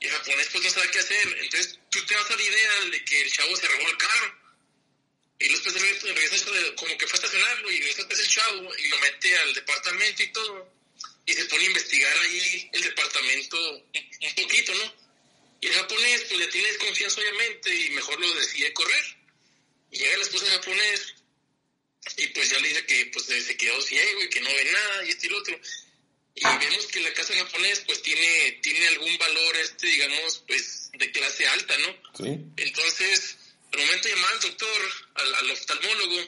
[0.00, 1.38] y el japonés pues no sabe qué hacer.
[1.40, 4.43] Entonces tú te vas a la idea de que el chavo se robó el carro
[5.44, 9.36] y después regresa como que fue a estacionarlo y después el chavo y lo mete
[9.36, 10.72] al departamento y todo.
[11.26, 14.94] Y se pone a investigar ahí el departamento un, poquito, ¿no?
[15.60, 19.04] Y el japonés pues le tiene desconfianza obviamente y mejor lo decide correr.
[19.90, 21.14] Y llega la esposa del japonés
[22.16, 25.04] y pues ya le dice que pues se quedó ciego y que no ve nada
[25.04, 25.60] y este y lo otro.
[26.36, 31.12] Y vemos que la casa japonés pues tiene, tiene algún valor este, digamos, pues de
[31.12, 31.88] clase alta, ¿no?
[32.16, 32.40] Sí.
[32.56, 33.36] Entonces
[33.74, 34.80] al momento de llamar al doctor,
[35.14, 36.20] al, oftalmólogo,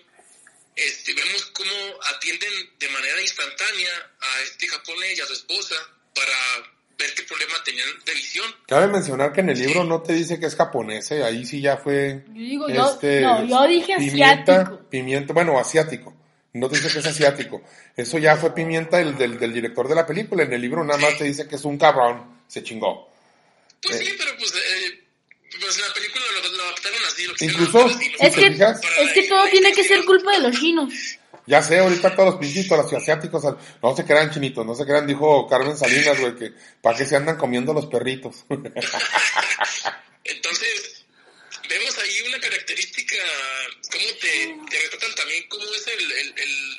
[0.74, 1.70] este, vemos cómo
[2.14, 3.90] atienden de manera instantánea
[4.20, 5.74] a este japonés y a su esposa
[6.14, 6.68] para
[6.98, 8.46] ver qué problema tenían de visión.
[8.66, 11.22] Cabe mencionar que en el libro no te dice que es japonés, ¿eh?
[11.22, 12.24] ahí sí ya fue...
[12.28, 14.80] Yo digo, este, no, yo dije asiático.
[14.90, 16.14] Pimienta, bueno, asiático.
[16.52, 17.62] No te dice que es asiático.
[17.94, 20.42] Eso ya fue pimienta del, del, del, director de la película.
[20.42, 22.40] En el libro nada más te dice que es un cabrón.
[22.48, 23.10] Se chingó.
[23.82, 25.05] Pues sí, pero pues eh,
[25.60, 27.26] pues la película lo, adaptaron así.
[27.26, 27.96] Lo que Incluso, es,
[28.34, 30.92] que, es que todo tiene que ser culpa de los chinos.
[31.48, 33.44] Ya sé, ahorita todos los pinchitos, los asiáticos,
[33.80, 36.52] no se crean chinitos, no se crean, dijo Carmen Salinas, güey, que
[36.82, 38.44] para qué se andan comiendo los perritos.
[40.24, 41.04] Entonces,
[41.68, 43.16] vemos ahí una característica,
[43.92, 46.34] cómo te, te retratan también cómo es el, el,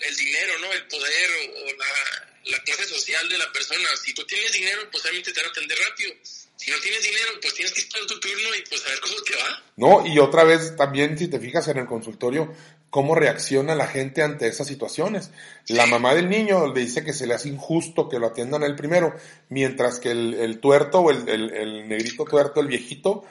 [0.05, 0.73] el, dinero, ¿no?
[0.73, 3.87] El poder o, la, la, clase social de la persona.
[4.03, 6.13] Si tú tienes dinero, pues obviamente te van a atender rápido.
[6.57, 9.15] Si no tienes dinero, pues tienes que esperar tu turno y pues a ver cómo
[9.25, 9.63] te va.
[9.77, 12.53] No, y otra vez también, si te fijas en el consultorio,
[12.89, 15.31] cómo reacciona la gente ante esas situaciones.
[15.67, 18.75] La mamá del niño le dice que se le hace injusto que lo atiendan el
[18.75, 19.15] primero,
[19.49, 23.23] mientras que el, el tuerto o el, el, el negrito tuerto, el viejito,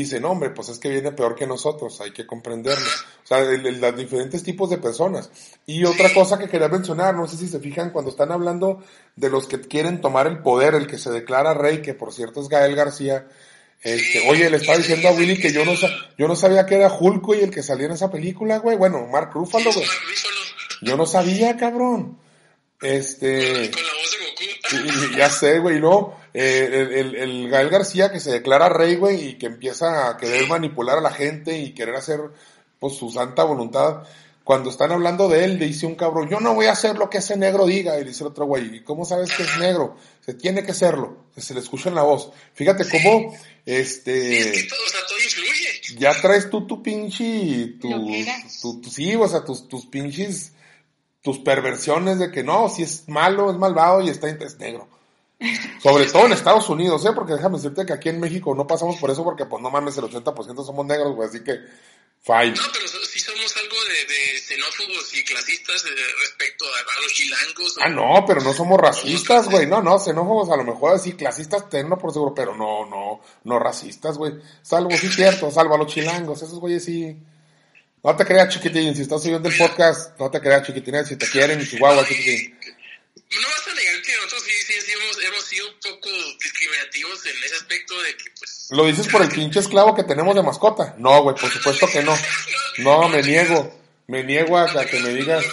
[0.00, 2.86] dice, no hombre, pues es que viene peor que nosotros, hay que comprenderlo.
[3.22, 5.30] O sea, los diferentes tipos de personas.
[5.66, 8.82] Y otra cosa que quería mencionar, no sé si se fijan, cuando están hablando
[9.16, 12.40] de los que quieren tomar el poder, el que se declara rey, que por cierto
[12.40, 13.26] es Gael García,
[13.84, 15.74] este, oye, le estaba diciendo a Willy que yo no,
[16.16, 18.78] yo no sabía que era Hulk, y el que salía en esa película, güey.
[18.78, 19.86] Bueno, Mark Ruffalo, güey.
[20.80, 22.18] Yo no sabía, cabrón.
[22.80, 23.70] Este.
[23.70, 25.16] Con la voz de Goku.
[25.16, 26.14] ya sé, güey, no.
[26.36, 30.48] Eh, el, el, Gael García que se declara rey, güey, y que empieza a querer
[30.48, 32.20] manipular a la gente y querer hacer,
[32.80, 34.02] pues, su santa voluntad.
[34.42, 37.08] Cuando están hablando de él, le dice un cabrón, yo no voy a hacer lo
[37.08, 37.98] que ese negro diga.
[37.98, 39.96] Y dice el otro güey, ¿y cómo sabes que es negro?
[40.26, 41.24] Se tiene que serlo.
[41.36, 42.30] Se le escucha en la voz.
[42.52, 44.20] Fíjate cómo, este...
[44.20, 45.98] Sí, es que todo, o sea, todo influye.
[45.98, 47.88] Ya traes tú tu pinche, tu,
[48.60, 50.52] tu, tu, sí, o sea, tus, tus pinches,
[51.22, 54.88] tus perversiones de que no, si es malo, es malvado y está, es negro.
[55.82, 57.12] Sobre todo en Estados Unidos, ¿eh?
[57.14, 59.96] Porque déjame decirte que aquí en México no pasamos por eso porque, pues, no mames,
[59.98, 61.60] el 80% somos negros, güey, así que,
[62.22, 62.52] fine.
[62.52, 65.90] No, pero sí somos algo de, de xenófobos y clasistas eh,
[66.20, 67.76] respecto a, a, los chilangos.
[67.80, 71.68] Ah, no, pero no somos racistas, güey, no, no, xenófobos a lo mejor así, clasistas,
[71.68, 74.34] tenlo por seguro, pero no, no, no racistas, güey.
[74.62, 77.16] Salvo, sí, cierto, salvo a los chilangos, esos güeyes sí.
[78.02, 81.26] No te creas, chiquitín, si estás subiendo el podcast, no te creas, chiquitín, si te
[81.26, 82.58] quieren, Chihuahua, chiquitín.
[82.60, 84.92] No vas a negar que nosotros sí, sí, sí
[85.44, 88.68] hemos, sido un poco discriminativos en ese aspecto de que, pues...
[88.70, 90.94] ¿Lo dices por el pinche esclavo que tenemos de mascota?
[90.98, 92.14] No, güey, por supuesto que no.
[92.78, 93.80] No, me niego.
[94.06, 95.44] Me niego a, que me digas...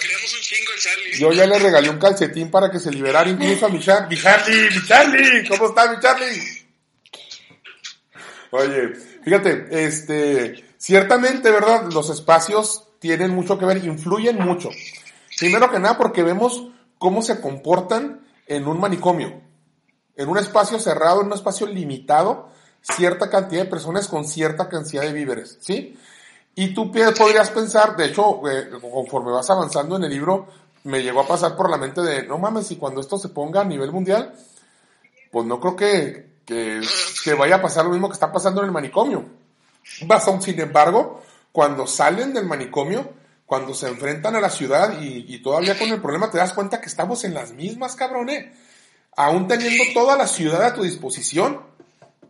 [1.18, 4.16] Yo ya le regalé un calcetín para que se liberara incluso a mi Charlie.
[4.16, 4.70] ¡Mi Charlie!
[4.70, 5.48] ¡Mi Charlie!
[5.48, 6.68] ¿Cómo está mi Charlie?
[8.52, 10.66] Oye, fíjate, este...
[10.78, 11.92] Ciertamente, ¿verdad?
[11.94, 14.70] Los espacios tienen mucho que ver, influyen mucho.
[15.38, 16.68] Primero que nada porque vemos
[16.98, 19.42] cómo se comportan en un manicomio,
[20.16, 22.50] en un espacio cerrado, en un espacio limitado,
[22.82, 25.98] cierta cantidad de personas con cierta cantidad de víveres, ¿sí?
[26.56, 30.48] Y tú podrías pensar, de hecho, eh, conforme vas avanzando en el libro,
[30.84, 33.62] me llegó a pasar por la mente de, no mames, y cuando esto se ponga
[33.62, 34.34] a nivel mundial,
[35.32, 36.82] pues no creo que, que,
[37.24, 39.26] que vaya a pasar lo mismo que está pasando en el manicomio.
[40.04, 43.10] Vas sin embargo, cuando salen del manicomio,
[43.46, 46.80] cuando se enfrentan a la ciudad y, y, todavía con el problema te das cuenta
[46.80, 48.56] que estamos en las mismas, cabrones.
[49.16, 51.62] Aún teniendo toda la ciudad a tu disposición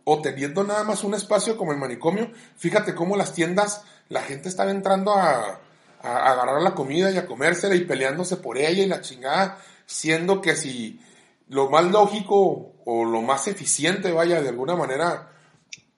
[0.04, 4.48] o teniendo nada más un espacio como el manicomio, fíjate cómo las tiendas, la gente
[4.48, 5.60] está entrando a,
[6.02, 10.40] a, agarrar la comida y a comérsela y peleándose por ella y la chingada, siendo
[10.40, 11.00] que si
[11.48, 15.31] lo más lógico o lo más eficiente, vaya, de alguna manera,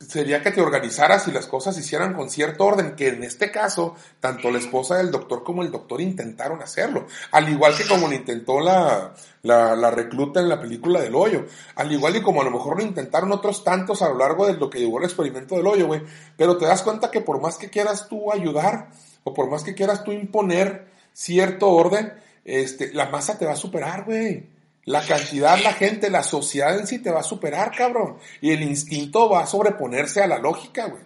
[0.09, 3.94] sería que te organizaras y las cosas hicieran con cierto orden, que en este caso,
[4.20, 7.07] tanto la esposa del doctor como el doctor intentaron hacerlo.
[7.32, 11.46] Al igual que como lo intentó la, la, la, recluta en la película del hoyo.
[11.76, 14.55] Al igual y como a lo mejor lo intentaron otros tantos a lo largo de
[14.55, 16.02] lo que llevó el experimento del hoyo, güey.
[16.36, 18.88] Pero te das cuenta que por más que quieras tú ayudar,
[19.24, 22.12] o por más que quieras tú imponer cierto orden,
[22.44, 24.53] este, la masa te va a superar, güey.
[24.87, 28.18] La cantidad, la gente, la sociedad en sí te va a superar, cabrón.
[28.43, 31.03] Y el instinto va a sobreponerse a la lógica, güey.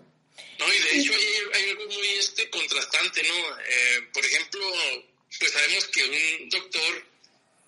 [0.58, 1.12] No, y de hecho
[1.54, 3.34] hay, algo muy este, contrastante, ¿no?
[3.34, 4.60] Eh, por ejemplo,
[5.38, 7.04] pues sabemos que un doctor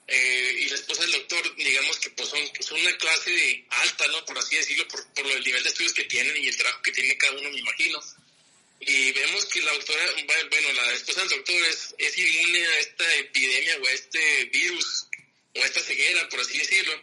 [0.08, 4.24] eh, y la esposa del doctor, digamos que pues son, son una clase alta, ¿no?
[4.24, 6.90] Por así decirlo, por, por el nivel de estudios que tienen y el trabajo que
[6.90, 8.00] tiene cada uno, me imagino.
[8.80, 10.04] Y vemos que la doctora,
[10.50, 15.06] bueno, la esposa del doctor es, es inmune a esta epidemia o a este virus
[15.54, 17.02] o esta ceguera, por así decirlo.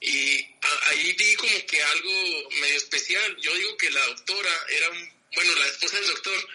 [0.00, 3.36] Y a, ahí vi como que algo medio especial.
[3.40, 4.88] Yo digo que la doctora era,
[5.34, 6.48] bueno, la esposa del doctor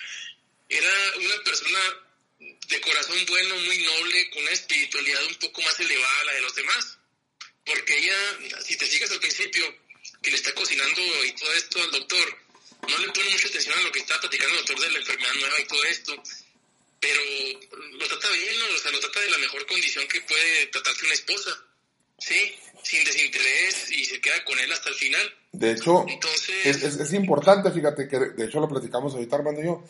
[0.70, 1.80] era una persona
[2.40, 6.42] de corazón bueno, muy noble, con una espiritualidad un poco más elevada a la de
[6.42, 6.98] los demás.
[7.66, 9.78] Porque ella, si te fijas al principio,
[10.22, 12.38] que le está cocinando y todo esto al doctor,
[12.88, 15.34] no le pone mucha atención a lo que está platicando el doctor de la enfermedad
[15.34, 16.24] nueva y todo esto
[17.02, 17.20] pero
[17.98, 21.16] lo trata bien, o sea, lo trata de la mejor condición que puede tratarse una
[21.16, 21.52] esposa,
[22.20, 22.54] ¿sí?
[22.84, 25.34] Sin desinterés y se queda con él hasta el final.
[25.52, 29.62] De hecho, Entonces, es, es, es, importante, fíjate que de hecho lo platicamos ahorita Armando
[29.62, 29.84] y yo.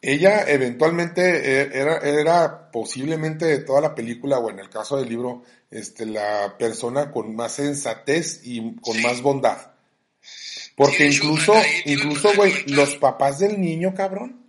[0.00, 5.08] Ella eventualmente e, era, era posiblemente de toda la película, o en el caso del
[5.08, 9.02] libro, este, la persona con más sensatez y con sí.
[9.02, 9.72] más bondad.
[10.76, 11.54] Porque Sí, incluso,
[11.86, 14.43] incluso, güey, los papás del niño, cabrón,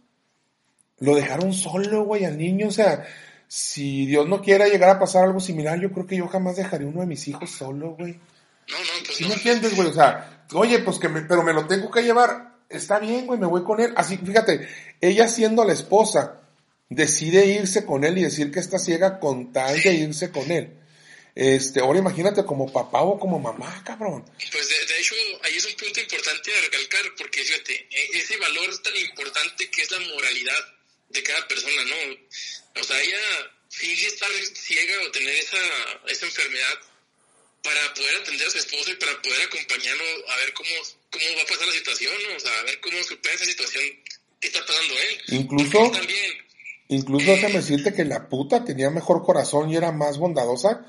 [0.99, 2.67] lo dejaron solo, güey, al niño.
[2.67, 3.05] O sea,
[3.47, 6.87] si Dios no quiera llegar a pasar algo similar, yo creo que yo jamás dejaría
[6.87, 8.13] uno de mis hijos solo, güey.
[8.13, 9.29] No, no, pues ¿Sí no.
[9.29, 9.87] me entiendes, güey?
[9.89, 12.55] O sea, oye, pues que me, pero me lo tengo que llevar.
[12.69, 13.93] Está bien, güey, me voy con él.
[13.95, 14.67] Así, fíjate,
[14.99, 16.41] ella siendo la esposa,
[16.89, 20.79] decide irse con él y decir que está ciega con tal de irse con él.
[21.35, 24.23] Este, ahora imagínate como papá o como mamá, cabrón.
[24.51, 28.37] Pues de, de hecho, ahí es un punto importante a recalcar, porque fíjate, e- ese
[28.37, 30.53] valor tan importante que es la moralidad
[31.09, 32.81] de cada persona, ¿no?
[32.81, 33.17] O sea, ella
[33.69, 35.57] finge estar ciega o tener esa,
[36.07, 36.73] esa enfermedad
[37.63, 40.69] para poder atender a su esposo y para poder acompañarlo a ver cómo,
[41.11, 42.35] cómo va a pasar la situación, ¿no?
[42.35, 43.83] O sea, a ver cómo supera esa situación
[44.39, 45.21] que está pasando él.
[45.39, 46.31] Incluso- también,
[46.87, 50.85] Incluso déjame decirte que la puta tenía mejor corazón y era más bondadosa,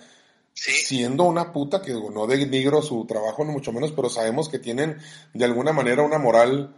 [0.52, 4.58] sí, siendo una puta que no denigro su trabajo, ni mucho menos, pero sabemos que
[4.58, 4.98] tienen
[5.32, 6.74] de alguna manera una moral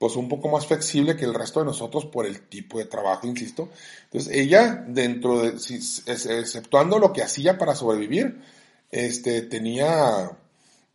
[0.00, 3.26] pues un poco más flexible que el resto de nosotros por el tipo de trabajo,
[3.26, 3.68] insisto.
[4.04, 8.40] Entonces ella, dentro de, si- es- exceptuando lo que hacía para sobrevivir,
[8.90, 10.30] este, tenía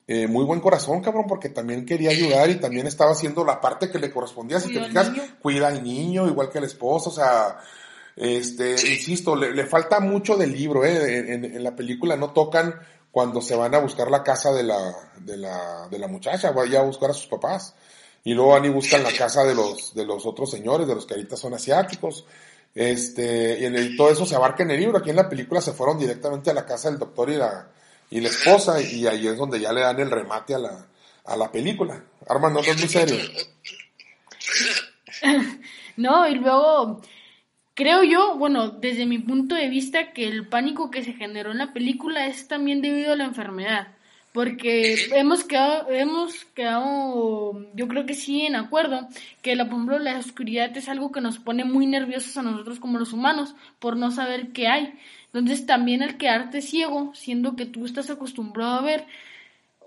[0.07, 3.91] eh, muy buen corazón, cabrón, porque también quería ayudar y también estaba haciendo la parte
[3.91, 5.23] que le correspondía, si te fijas, niño.
[5.39, 7.57] cuida al niño, igual que el esposo, o sea,
[8.15, 8.93] este, Sí.
[8.93, 12.73] insisto, le, le falta mucho del libro, eh, en, en- en la película no tocan
[13.11, 16.79] cuando se van a buscar la casa de la, de la, de la muchacha, vaya
[16.79, 17.75] a buscar a sus papás.
[18.25, 21.05] Y luego van y buscan la casa de los, de los otros señores, de los
[21.05, 22.25] que ahorita son asiáticos.
[22.73, 24.97] Este, y, todo eso se abarca en el libro.
[24.97, 27.69] Aquí en la película se fueron directamente a la casa del doctor y la,
[28.09, 30.87] y la esposa, y ahí es donde ya le dan el remate a la,
[31.23, 32.03] a la película.
[32.27, 33.17] Armando, no es muy serio.
[35.97, 37.01] No, y luego
[37.73, 41.59] creo yo, bueno, desde mi punto de vista, que el pánico que se generó en
[41.59, 43.95] la película es también debido a la enfermedad.
[44.35, 49.07] Porque hemos quedado, hemos quedado, yo creo que sí, en acuerdo,
[49.41, 52.81] que la, por ejemplo, la oscuridad es algo que nos pone muy nerviosos a nosotros
[52.81, 54.93] como los humanos, por no saber qué hay.
[55.27, 59.05] Entonces también al quedarte ciego, siendo que tú estás acostumbrado a ver,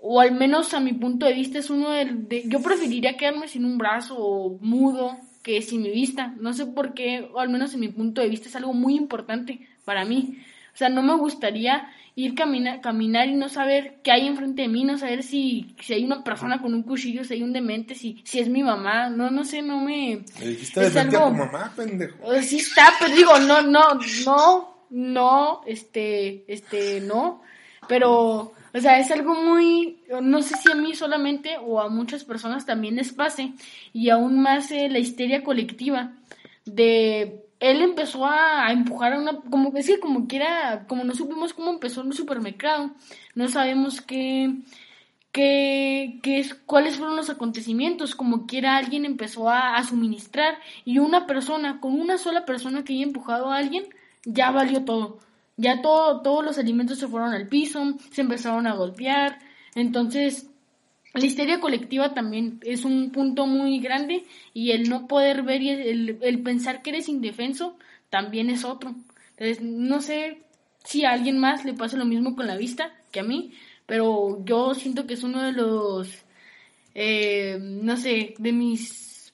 [0.01, 3.47] o al menos a mi punto de vista es uno del de, yo preferiría quedarme
[3.47, 7.49] sin un brazo o mudo que sin mi vista no sé por qué o al
[7.49, 10.37] menos en mi punto de vista es algo muy importante para mí
[10.73, 11.89] o sea no me gustaría
[12.23, 15.93] ir camina, caminar y no saber qué hay enfrente de mí no saber si, si
[15.93, 19.09] hay una persona con un cuchillo si hay un demente si si es mi mamá
[19.09, 22.33] no no sé no me Le dijiste es verte a algo- tu mamá, pendejo.
[22.33, 27.41] eh, Sí está, pero digo, no, no, no, no, este, este, no.
[27.87, 32.23] Pero, o sea, es algo muy, no sé si a mí solamente o a muchas
[32.23, 33.53] personas también les pase.
[33.93, 36.11] Y aún más eh, la histeria colectiva
[36.65, 37.45] de...
[37.59, 41.71] Él empezó a, empujar a una, como que sí, como quiera, como no supimos cómo
[41.71, 42.91] empezó el supermercado,
[43.35, 44.55] no sabemos qué,
[45.31, 50.99] que, que es, cuáles fueron los acontecimientos, como quiera alguien empezó a, a suministrar y
[50.99, 53.85] una persona, con una sola persona que haya empujado a alguien,
[54.25, 55.19] ya valió todo.
[55.57, 59.39] Ya todo, todos los alimentos se fueron al piso, se empezaron a golpear.
[59.75, 60.48] Entonces,
[61.19, 65.69] la histeria colectiva también es un punto muy grande y el no poder ver y
[65.69, 67.77] el, el pensar que eres indefenso
[68.09, 68.95] también es otro.
[69.37, 70.41] Entonces, no sé
[70.83, 73.53] si a alguien más le pasa lo mismo con la vista que a mí,
[73.85, 76.09] pero yo siento que es uno de los,
[76.95, 79.33] eh, no sé, de mis...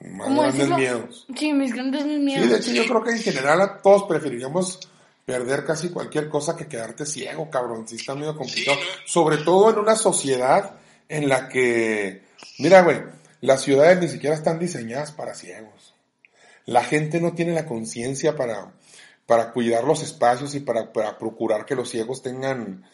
[0.00, 0.78] Más ¿Cómo grandes decirlo?
[0.78, 1.26] miedos.
[1.36, 2.44] Sí, mis grandes miedos.
[2.44, 4.80] Sí, de hecho yo creo que en general a todos preferiríamos
[5.24, 7.86] perder casi cualquier cosa que quedarte ciego, cabrón.
[7.86, 8.78] Sí está medio complicado.
[8.80, 10.74] Sí, Sobre todo en una sociedad
[11.12, 12.22] en la que,
[12.58, 13.02] mira, güey,
[13.42, 15.94] las ciudades ni siquiera están diseñadas para ciegos.
[16.64, 18.72] La gente no tiene la conciencia para,
[19.26, 22.86] para cuidar los espacios y para, para procurar que los ciegos tengan,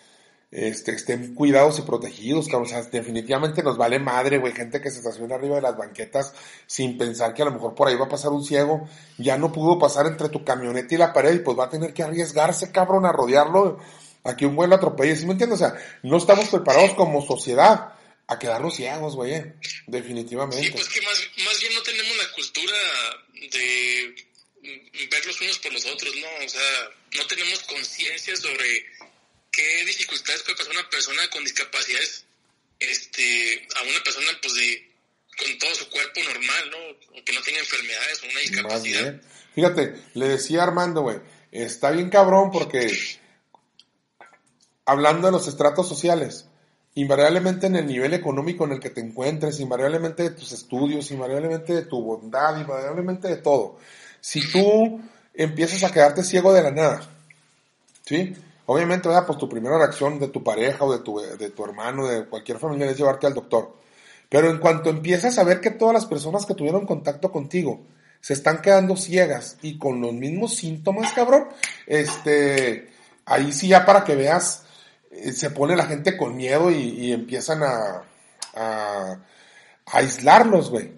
[0.50, 2.66] este, estén cuidados y protegidos, cabrón.
[2.66, 6.34] O sea, definitivamente nos vale madre, güey, gente que se estaciona arriba de las banquetas
[6.66, 9.52] sin pensar que a lo mejor por ahí va a pasar un ciego, ya no
[9.52, 12.72] pudo pasar entre tu camioneta y la pared y pues va a tener que arriesgarse,
[12.72, 13.78] cabrón, a rodearlo,
[14.24, 15.60] a que un güey lo atropelle, ¿sí me entiendes?
[15.60, 17.92] O sea, no estamos preparados como sociedad
[18.28, 20.70] a quedarnos ciegos, güey, eh, Sí, definitivamente.
[20.72, 22.76] pues que más, más bien no tenemos la cultura
[23.32, 24.14] de
[25.10, 26.44] ver los unos por los otros, ¿no?
[26.44, 28.84] O sea, no tenemos conciencia sobre
[29.50, 32.26] qué dificultades puede pasar una persona con discapacidades
[32.80, 34.88] este, a una persona pues de
[35.38, 37.18] con todo su cuerpo normal, ¿no?
[37.20, 39.02] O que no tenga enfermedades o una Más discapacidad.
[39.02, 39.22] bien.
[39.54, 41.18] Fíjate, le decía Armando, güey,
[41.52, 42.90] está bien cabrón porque
[44.84, 46.46] hablando de los estratos sociales,
[47.00, 51.72] invariablemente en el nivel económico en el que te encuentres, invariablemente de tus estudios, invariablemente
[51.72, 53.76] de tu bondad, invariablemente de todo.
[54.20, 55.00] Si tú
[55.32, 57.00] empiezas a quedarte ciego de la nada,
[58.04, 58.34] ¿sí?
[58.66, 59.26] obviamente, ¿verdad?
[59.26, 62.58] pues tu primera reacción de tu pareja o de tu, de tu hermano, de cualquier
[62.58, 63.76] familia es llevarte al doctor.
[64.28, 67.80] Pero en cuanto empiezas a ver que todas las personas que tuvieron contacto contigo
[68.20, 71.46] se están quedando ciegas y con los mismos síntomas, cabrón,
[71.86, 72.90] este,
[73.24, 74.64] ahí sí ya para que veas,
[75.10, 78.02] se pone la gente con miedo y, empiezan a,
[78.54, 79.18] a,
[79.86, 80.92] aislarlos, güey.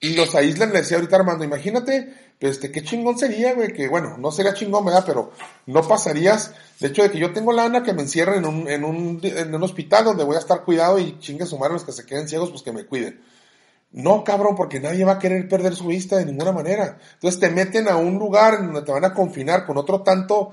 [0.00, 4.16] Y los aíslan, le decía ahorita Armando, imagínate, este, qué chingón sería, güey, que bueno,
[4.16, 5.02] no sería chingón, ¿verdad?
[5.04, 5.32] Pero
[5.66, 8.84] no pasarías, de hecho, de que yo tengo lana que me encierren en un, en
[8.84, 11.92] un, en un hospital donde voy a estar cuidado y chingue su madre los que
[11.92, 13.20] se queden ciegos, pues que me cuiden.
[13.90, 16.98] No, cabrón, porque nadie va a querer perder su vista de ninguna manera.
[17.14, 20.52] Entonces te meten a un lugar en donde te van a confinar con otro tanto,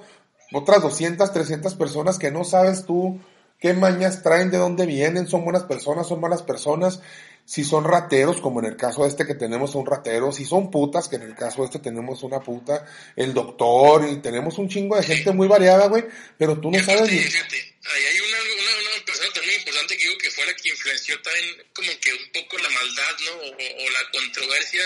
[0.55, 3.19] otras 200, 300 personas que no sabes tú
[3.59, 7.01] qué mañas traen, de dónde vienen, son buenas personas, son malas personas,
[7.45, 10.71] si son rateros, como en el caso de este que tenemos un ratero, si son
[10.71, 12.85] putas, que en el caso de este tenemos una puta,
[13.15, 16.05] el doctor, y tenemos un chingo de gente muy variada, güey,
[16.37, 17.17] pero tú no sabes ni...
[17.17, 21.45] Ahí hay una, una, persona también importante que digo que fue la que influenció también
[21.73, 23.31] como que un poco la maldad, ¿no?
[23.45, 24.81] O, la controversia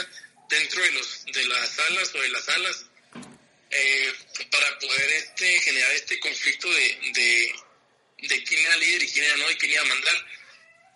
[0.49, 2.88] dentro de los de las salas o de las salas
[3.69, 4.13] eh,
[4.51, 7.55] para poder este generar este conflicto de, de,
[8.27, 10.25] de quién era líder y quién era no y quién iba a mandar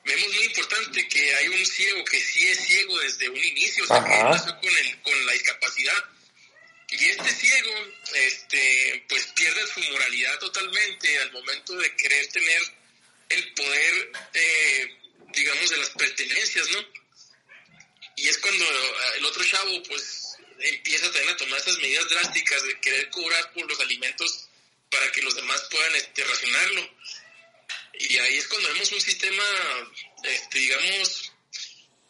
[0.06, 3.88] vemos muy importante que hay un ciego que sí es ciego desde un inicio, o
[3.88, 6.04] sea, que nació con, el, con la discapacidad.
[6.90, 7.72] Y este ciego,
[8.14, 12.62] este, pues pierde su moralidad totalmente al momento de querer tener
[13.30, 14.98] el poder, eh,
[15.34, 16.86] digamos, de las pertenencias, ¿no?
[18.16, 18.66] Y es cuando
[19.18, 20.23] el otro chavo, pues,
[20.64, 24.50] empieza también a tomar esas medidas drásticas de querer cobrar por los alimentos
[24.90, 26.90] para que los demás puedan este, racionarlo
[27.94, 29.44] y ahí es cuando vemos un sistema,
[30.24, 31.32] este, digamos,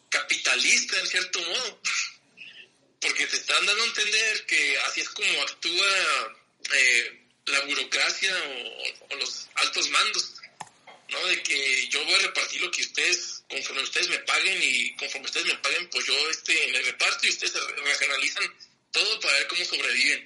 [0.08, 1.80] capitalista en cierto modo.
[3.00, 6.36] Porque te están dando a entender que así es como actúa
[6.72, 8.34] eh, la burocracia
[9.10, 10.33] o, los altos mandos.
[11.14, 11.28] ¿No?
[11.28, 15.26] De que yo voy a repartir lo que ustedes, conforme ustedes me paguen y conforme
[15.26, 18.44] ustedes me paguen, pues yo este, me reparto y ustedes regionalizan
[18.90, 20.24] todo para ver cómo sobreviven.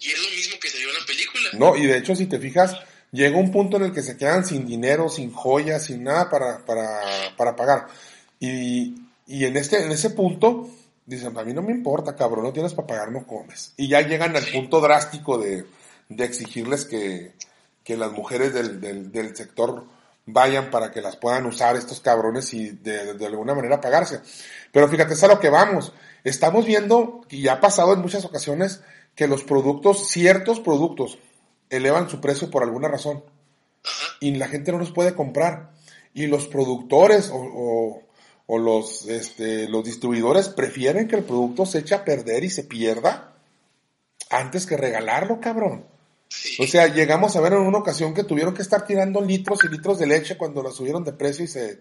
[0.00, 1.50] Y es lo mismo que se dio en la película.
[1.54, 2.76] No, y de hecho, si te fijas,
[3.10, 6.64] llega un punto en el que se quedan sin dinero, sin joyas, sin nada para,
[6.64, 7.88] para, para pagar.
[8.38, 8.94] Y,
[9.26, 10.70] y en, este, en ese punto,
[11.04, 13.72] dicen, a mí no me importa, cabrón, no tienes para pagar, no comes.
[13.76, 15.64] Y ya llegan al punto drástico de,
[16.08, 17.32] de exigirles que,
[17.84, 19.86] que las mujeres del, del, del, sector
[20.28, 24.20] vayan para que las puedan usar estos cabrones y de, de, alguna manera pagarse.
[24.72, 25.92] Pero fíjate, es a lo que vamos.
[26.22, 28.82] Estamos viendo, y ya ha pasado en muchas ocasiones,
[29.14, 31.18] que los productos, ciertos productos,
[31.70, 33.24] elevan su precio por alguna razón.
[34.20, 35.70] Y la gente no los puede comprar.
[36.12, 38.02] Y los productores o,
[38.46, 42.64] o, los, este, los distribuidores prefieren que el producto se eche a perder y se
[42.64, 43.34] pierda
[44.30, 45.86] antes que regalarlo, cabrón.
[46.58, 49.68] O sea, llegamos a ver en una ocasión que tuvieron que estar tirando litros y
[49.68, 51.80] litros de leche cuando la subieron de precio y se,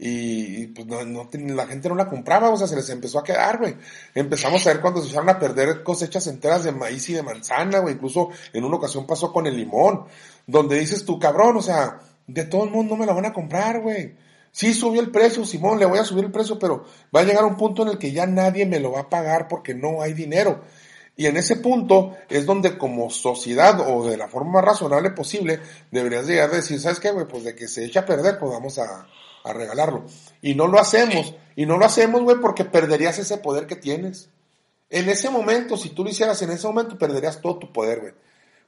[0.00, 3.24] y, pues no, no, la gente no la compraba, o sea, se les empezó a
[3.24, 3.74] quedar, güey.
[4.14, 7.80] Empezamos a ver cuando se echaron a perder cosechas enteras de maíz y de manzana,
[7.80, 7.94] güey.
[7.94, 10.04] Incluso en una ocasión pasó con el limón,
[10.46, 13.32] donde dices tú, cabrón, o sea, de todo el mundo no me la van a
[13.32, 14.14] comprar, güey.
[14.52, 16.84] Sí subió el precio, Simón, le voy a subir el precio, pero
[17.14, 19.48] va a llegar un punto en el que ya nadie me lo va a pagar
[19.48, 20.62] porque no hay dinero.
[21.18, 25.58] Y en ese punto es donde como sociedad o de la forma más razonable posible
[25.90, 27.26] deberías llegar a decir, ¿sabes qué, güey?
[27.26, 29.04] Pues de que se echa a perder, pues vamos a,
[29.44, 30.04] regalarlo.
[30.42, 31.34] Y no lo hacemos.
[31.56, 34.28] Y no lo hacemos, güey, porque perderías ese poder que tienes.
[34.90, 38.12] En ese momento, si tú lo hicieras en ese momento, perderías todo tu poder, güey.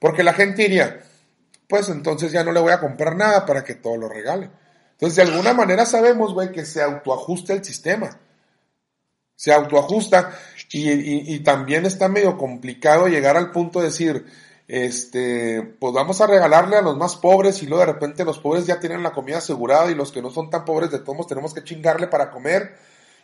[0.01, 1.03] Porque la gente diría,
[1.68, 4.51] pues entonces ya no le voy a comprar nada para que todo lo regale.
[4.92, 8.18] Entonces, de alguna manera sabemos, güey, que se autoajusta el sistema.
[9.41, 10.38] Se autoajusta
[10.70, 14.26] y, y también está medio complicado llegar al punto de decir,
[14.68, 18.66] este, pues vamos a regalarle a los más pobres y luego de repente los pobres
[18.66, 21.55] ya tienen la comida asegurada y los que no son tan pobres de todos tenemos
[21.55, 22.76] que chingarle para comer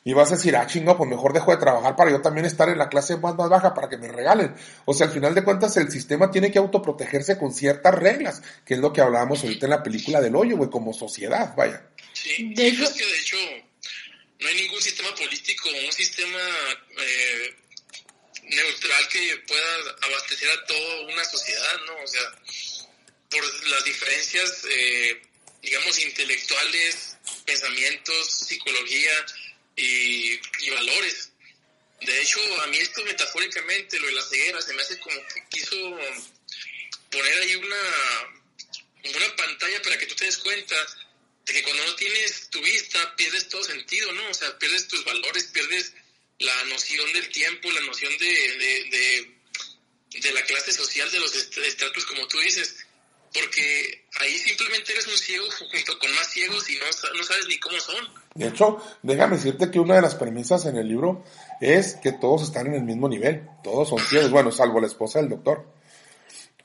[0.05, 2.71] y vas a decir, ah, chingo, pues mejor dejo de trabajar para yo también estar
[2.71, 4.55] en la clase más, más baja para que me regalen.
[4.87, 8.75] O sea, al final de cuentas el sistema tiene que autoprotegerse con ciertas reglas, que
[8.75, 11.83] es lo que hablábamos ahorita en la película del hoyo, güey, como sociedad, vaya.
[12.13, 13.37] Sí, de hecho, es que de hecho
[14.39, 16.41] no hay ningún sistema político, un sistema
[16.99, 17.57] eh,
[18.43, 21.97] neutral que pueda abastecer a toda una sociedad, ¿no?
[22.03, 22.43] O sea,
[23.31, 25.23] por las diferencias, eh,
[25.63, 29.27] digamos, intelectuales, pensamientos, psicología
[29.77, 30.39] y,
[30.71, 31.31] valores.
[32.01, 35.45] De hecho, a mí esto metafóricamente, lo de la ceguera, se me hace como que
[35.49, 35.99] quiso
[37.11, 37.77] poner ahí una,
[39.05, 40.77] una pantalla para que tú te des cuenta
[41.47, 44.29] de que cuando no tienes tu vista pierdes todo sentido, ¿no?
[44.29, 45.95] O sea, pierdes tus valores, pierdes
[46.41, 52.05] la noción del tiempo, la noción de, de, de, la clase social, de los estratos,
[52.07, 52.77] como tú dices.
[53.33, 56.87] porque ahí simplemente eres un ciego junto con más ciegos y no,
[57.17, 58.09] no sabes ni cómo son.
[58.35, 61.25] De hecho, déjame decirte que una de las premisas en el libro
[61.61, 65.21] es que todos están en el mismo nivel, todos son ciegos, bueno, salvo la esposa
[65.21, 65.65] del doctor.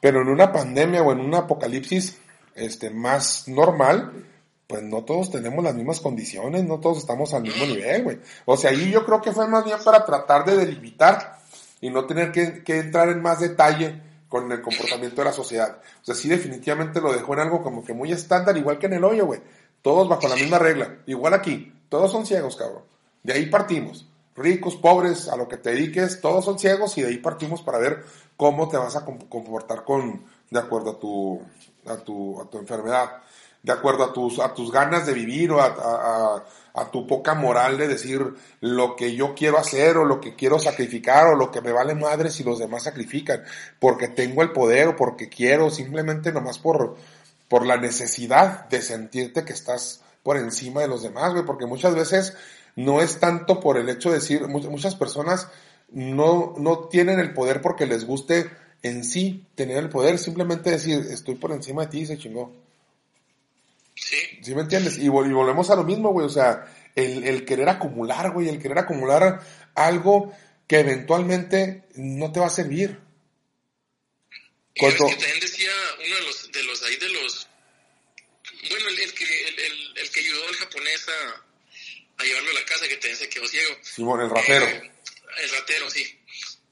[0.01, 2.17] Pero en una pandemia o en un apocalipsis
[2.55, 4.30] este, más normal,
[4.71, 8.19] pues no todos tenemos las mismas condiciones, no todos estamos al mismo nivel, güey.
[8.45, 11.39] O sea, ahí yo creo que fue más bien para tratar de delimitar
[11.81, 15.81] y no tener que, entrar en más detalle con el comportamiento de la sociedad.
[16.01, 18.93] O sea, sí definitivamente lo dejó en algo como que muy estándar, igual que en
[18.93, 19.41] el hoyo, güey.
[19.81, 20.99] Todos bajo la misma regla.
[21.05, 21.73] Igual aquí.
[21.89, 22.83] Todos son ciegos, cabrón.
[23.23, 24.07] De ahí partimos.
[24.37, 27.77] Ricos, pobres, a lo que te dediques, todos son ciegos y de ahí partimos para
[27.77, 28.05] ver
[28.37, 31.41] cómo te vas a comportar con, de acuerdo a tu,
[31.87, 33.21] a tu, a tu enfermedad,
[33.63, 36.43] de acuerdo a tus, a tus ganas de vivir o a,
[36.73, 40.57] a, tu poca moral de decir lo que yo quiero hacer o lo que quiero
[40.57, 43.43] sacrificar o lo que me vale madre si los demás sacrifican,
[43.79, 46.95] porque tengo el poder o porque quiero, simplemente nomás por,
[47.47, 51.93] por la necesidad de sentirte que estás por encima de los demás, güey, porque muchas
[51.95, 52.35] veces
[52.75, 55.49] no es tanto por el hecho de decir, muchas personas
[55.91, 58.49] no, no tienen el poder porque les guste
[58.81, 62.51] en sí tener el poder, simplemente decir, estoy por encima de ti se chingó.
[64.01, 64.17] Sí.
[64.41, 64.97] ¿Sí me entiendes?
[64.97, 68.79] Y, volvemos a lo mismo, güey, o sea, el, el querer acumular, güey, el querer
[68.79, 69.39] acumular
[69.75, 70.35] algo
[70.67, 72.97] que eventualmente no te va a servir.
[74.73, 75.69] Y que también decía
[76.05, 77.47] uno de los, de los ahí de los,
[78.69, 82.65] bueno, el, el que, el, el, que ayudó al japonés a, a, llevarlo a la
[82.65, 83.75] casa, que también se quedó ciego.
[83.81, 84.65] Sí, bueno, el ratero.
[84.65, 84.91] Eh,
[85.43, 86.19] el ratero, sí.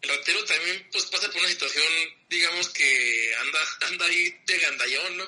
[0.01, 1.85] El ratero también pues pasa por una situación,
[2.29, 5.25] digamos que anda, anda ahí de gandallón, ¿no?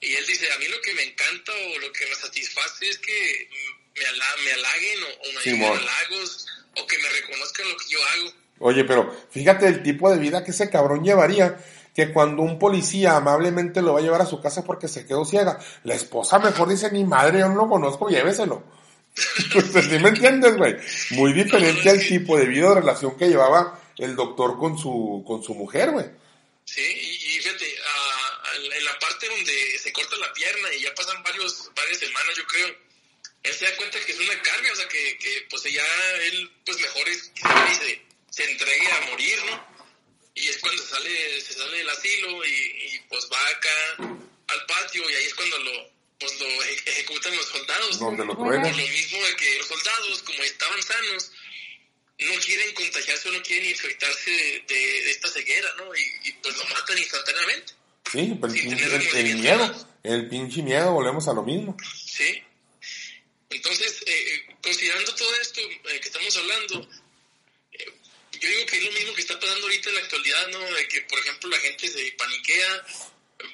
[0.00, 2.98] Y él dice, a mí lo que me encanta o lo que me satisface es
[2.98, 3.48] que
[3.96, 7.84] me, ala, me halaguen o, o me sí, halagos o que me reconozcan lo que
[7.88, 8.32] yo hago.
[8.58, 11.58] Oye, pero fíjate el tipo de vida que ese cabrón llevaría
[11.94, 15.24] que cuando un policía amablemente lo va a llevar a su casa porque se quedó
[15.24, 18.64] ciega, la esposa mejor dice, ni madre, yo no lo conozco, lléveselo.
[19.52, 20.76] pues, ¿Sí me entiendes, güey?
[21.10, 25.42] Muy diferente al tipo de vida o relación que llevaba el doctor con su, con
[25.42, 26.06] su mujer, güey.
[26.64, 30.94] Sí, y, y fíjate, uh, en la parte donde se corta la pierna y ya
[30.94, 32.76] pasan varios, varias semanas, yo creo,
[33.42, 35.84] él se da cuenta que es una carga, o sea, que, que pues ya
[36.22, 39.74] él, pues mejor es que se, se entregue a morir, ¿no?
[40.34, 43.96] Y es cuando sale, se sale del asilo y, y pues va acá
[44.48, 47.98] al patio y ahí es cuando lo, pues lo ejecutan los soldados.
[47.98, 51.30] Donde lo Por lo mismo de que los soldados, como estaban sanos,
[52.18, 55.94] no quieren contagiarse o no quieren infectarse de, de, de esta ceguera, ¿no?
[55.94, 57.74] Y, y, pues lo matan instantáneamente.
[58.10, 61.76] Sí, pero el, el, el miedo, el pinche miedo, volvemos a lo mismo.
[62.06, 62.42] Sí.
[63.50, 66.88] Entonces, eh, considerando todo esto eh, que estamos hablando,
[67.72, 67.92] eh,
[68.32, 70.58] yo digo que es lo mismo que está pasando ahorita en la actualidad, ¿no?
[70.74, 72.86] De que, por ejemplo, la gente se paniquea,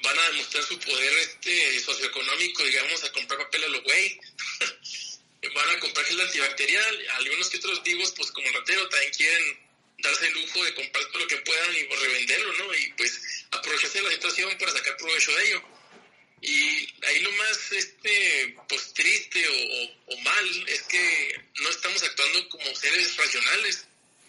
[0.03, 4.19] van a demostrar su poder este socioeconómico, digamos, a comprar papel a lo güey.
[5.55, 9.59] van a comprar gel antibacterial, algunos que otros vivos, pues como el ratero, también quieren
[10.01, 12.73] darse el lujo de comprar todo lo que puedan y revenderlo, ¿no?
[12.75, 15.61] Y pues aprovecharse de la situación para sacar provecho de ello.
[16.41, 22.49] Y ahí lo más este pues triste o, o, mal es que no estamos actuando
[22.49, 23.85] como seres racionales,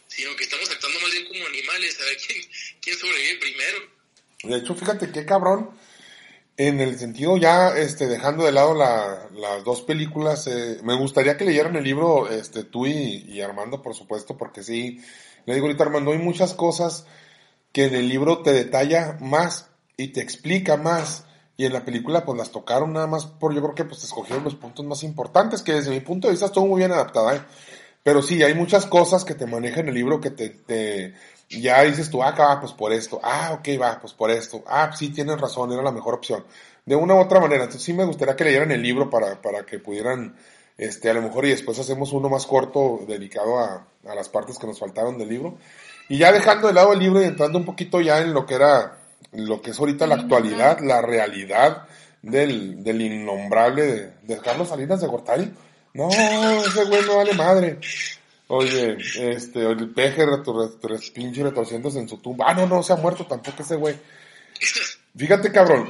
[0.09, 2.51] sino que estamos actuando más bien como animales, a ver quién,
[2.83, 3.91] quién sobrevive primero.
[4.43, 5.71] De hecho, fíjate qué cabrón,
[6.57, 11.37] en el sentido ya este dejando de lado la, las dos películas eh, me gustaría
[11.37, 15.01] que leyeran el libro este tú y, y, Armando por supuesto porque sí
[15.47, 17.07] le digo ahorita Armando hay muchas cosas
[17.73, 21.25] que en el libro te detalla más y te explica más
[21.57, 24.45] y en la película pues las tocaron nada más por yo creo que pues escogieron
[24.45, 27.43] los puntos más importantes que desde mi punto de vista estuvo muy bien adaptada ¿eh?
[28.03, 31.15] pero sí hay muchas cosas que te maneja en el libro que te, te
[31.61, 34.91] ya dices tú, ah, va, pues por esto, ah, ok, va, pues por esto, ah,
[34.97, 36.45] sí, tienes razón, era la mejor opción.
[36.85, 39.65] De una u otra manera, entonces sí me gustaría que leyeran el libro para, para
[39.65, 40.37] que pudieran,
[40.79, 44.59] este, a lo mejor y después hacemos uno más corto dedicado a, a las partes
[44.59, 45.59] que nos faltaron del libro.
[46.09, 48.55] Y ya dejando de lado el libro y entrando un poquito ya en lo que
[48.55, 48.99] era,
[49.33, 51.87] lo que es ahorita la actualidad, la realidad
[52.23, 55.55] del, del innombrable de, de Carlos Salinas de Gortari.
[55.95, 57.79] No, ese güey no vale madre.
[58.55, 60.79] Oye, este, el peje retor,
[61.15, 62.45] pinche retorciéndose en su tumba.
[62.49, 63.99] Ah, no, no, se ha muerto tampoco ese güey.
[65.17, 65.89] Fíjate, cabrón,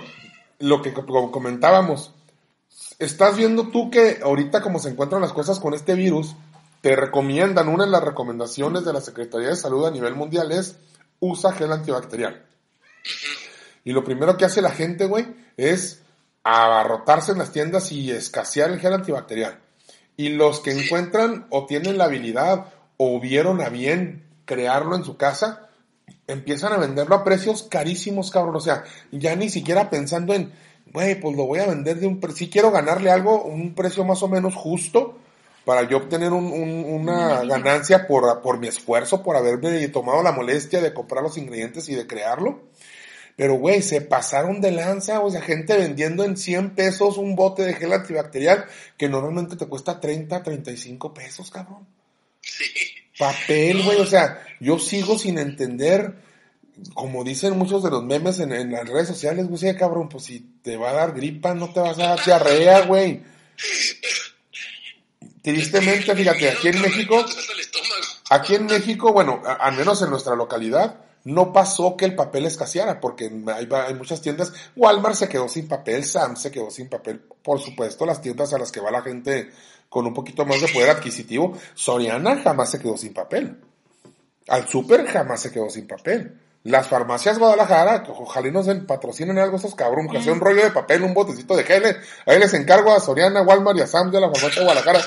[0.61, 2.15] lo que comentábamos.
[3.01, 6.37] Estás viendo tú que ahorita como se encuentran las cosas con este virus,
[6.83, 10.77] te recomiendan, una de las recomendaciones de la Secretaría de Salud a nivel mundial es
[11.19, 12.47] usa gel antibacterial.
[13.83, 16.03] Y lo primero que hace la gente, güey, es
[16.45, 19.62] abarrotarse en las tiendas y escasear el gel antibacterial.
[20.23, 22.67] Y los que encuentran o tienen la habilidad
[22.97, 25.69] o vieron a bien crearlo en su casa,
[26.29, 28.55] empiezan a venderlo a precios carísimos, cabrón.
[28.55, 30.53] O sea, ya ni siquiera pensando en,
[30.93, 32.39] güey, pues lo voy a vender de un precio.
[32.39, 35.19] Si quiero ganarle algo, un precio más o menos justo
[35.65, 40.31] para yo obtener un, un, una ganancia por, por mi esfuerzo, por haberme tomado la
[40.31, 42.61] molestia de comprar los ingredientes y de crearlo.
[43.43, 47.63] Pero, güey, se pasaron de lanza, o sea, gente vendiendo en 100 pesos un bote
[47.65, 48.67] de gel antibacterial
[48.97, 51.85] que normalmente te cuesta 30, 35 pesos, cabrón.
[52.41, 52.67] Sí.
[53.19, 56.15] Papel, güey, o sea, yo sigo sin entender,
[56.95, 60.23] como dicen muchos de los memes en, en las redes sociales, güey, sí, cabrón, pues
[60.23, 63.23] si te va a dar gripa, no te vas a dar diarrea, güey.
[65.43, 67.25] Tristemente, fíjate, aquí en México,
[68.31, 72.47] aquí en México, bueno, a- al menos en nuestra localidad, no pasó que el papel
[72.47, 77.21] escaseara, porque hay, muchas tiendas, Walmart se quedó sin papel, Sam se quedó sin papel,
[77.43, 79.51] por supuesto, las tiendas a las que va la gente
[79.89, 83.61] con un poquito más de poder adquisitivo, Soriana jamás se quedó sin papel,
[84.49, 86.39] al super jamás se quedó sin papel.
[86.65, 90.71] Las farmacias Guadalajara, ojalá y nos patrocinen algo esos cabrón, que sea un rollo de
[90.71, 94.21] papel, un botecito de gel, ahí les encargo a Soriana, Walmart y a Sam de
[94.21, 95.01] la farmacia de Guadalajara.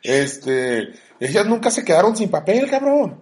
[0.00, 3.20] Este, ellas nunca se quedaron sin papel, cabrón.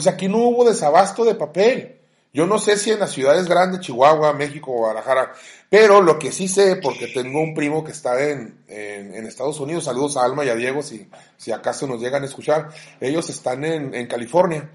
[0.00, 1.96] Sea, aquí no hubo desabasto de papel.
[2.36, 5.32] Yo no sé si en las ciudades grandes, Chihuahua, México, Guadalajara,
[5.70, 9.58] pero lo que sí sé, porque tengo un primo que está en, en, en Estados
[9.58, 12.68] Unidos, saludos a Alma y a Diego si, si acaso nos llegan a escuchar,
[13.00, 14.68] ellos están en, en California.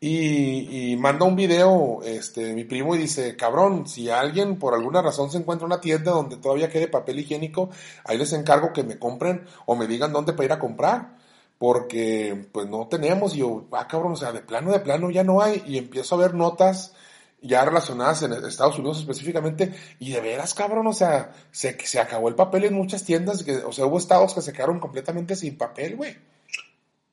[0.00, 5.00] Y, y manda un video, este, mi primo, y dice, cabrón, si alguien por alguna
[5.00, 7.68] razón se encuentra una tienda donde todavía quede papel higiénico,
[8.04, 11.21] ahí les encargo que me compren o me digan dónde para ir a comprar.
[11.62, 15.22] Porque, pues no tenemos, y yo, ah, cabrón, o sea, de plano, de plano ya
[15.22, 16.92] no hay, y empiezo a ver notas
[17.40, 22.28] ya relacionadas en Estados Unidos específicamente, y de veras, cabrón, o sea, se, se acabó
[22.28, 25.56] el papel en muchas tiendas, que, o sea, hubo estados que se quedaron completamente sin
[25.56, 26.10] papel, güey.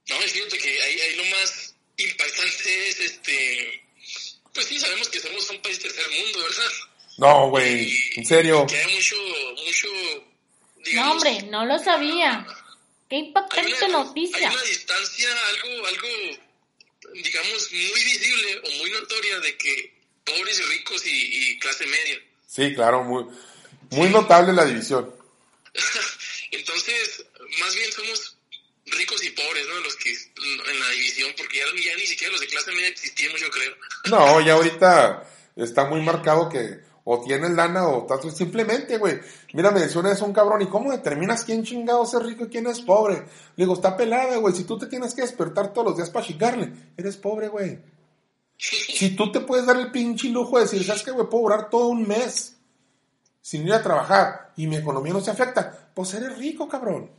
[0.10, 3.84] No, y fíjate que ahí, ahí lo más impactante es este.
[4.52, 6.72] Pues sí, sabemos que somos un país tercer mundo, ¿verdad?
[7.20, 8.66] No, güey, en serio.
[8.66, 9.16] Que hay mucho,
[9.64, 9.88] mucho.
[10.76, 12.48] No, Digamos, hombre, no lo sabía.
[13.10, 14.38] Qué hay impactante una, noticia.
[14.38, 16.08] hay una distancia algo, algo,
[17.14, 22.22] digamos, muy visible o muy notoria de que pobres y ricos y, y clase media.
[22.48, 23.26] Sí, claro, muy,
[23.92, 25.14] muy notable la división.
[26.52, 27.26] Entonces,
[27.60, 28.38] más bien somos
[28.86, 29.80] ricos y pobres, ¿no?
[29.80, 33.40] Los que en la división, porque ya, ya ni siquiera los de clase media existíamos,
[33.40, 33.76] yo creo.
[34.06, 39.20] No, ya ahorita está muy marcado que o tienes lana o estás simplemente, güey.
[39.54, 42.50] Mira, me decía una vez un cabrón, ¿y cómo determinas quién chingado es rico y
[42.50, 43.16] quién es pobre?
[43.56, 44.54] Le digo, está pelada, güey.
[44.54, 47.80] Si tú te tienes que despertar todos los días para chingarle, eres pobre, güey.
[48.60, 51.30] Si tú te puedes dar el pinche lujo de decir, ¿sabes qué, güey?
[51.30, 52.58] Puedo durar todo un mes
[53.42, 57.10] sin ir a trabajar y mi economía no se afecta, pues eres rico, cabrón.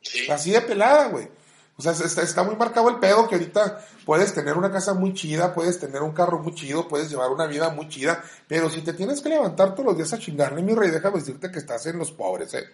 [0.00, 0.28] Sí.
[0.28, 1.28] Así de pelada, güey.
[1.76, 5.52] O sea, está, muy marcado el pedo que ahorita puedes tener una casa muy chida,
[5.52, 8.92] puedes tener un carro muy chido, puedes llevar una vida muy chida, pero si te
[8.92, 11.98] tienes que levantar todos los días a chingarle, mi rey, déjame decirte que estás en
[11.98, 12.64] los pobres, eh.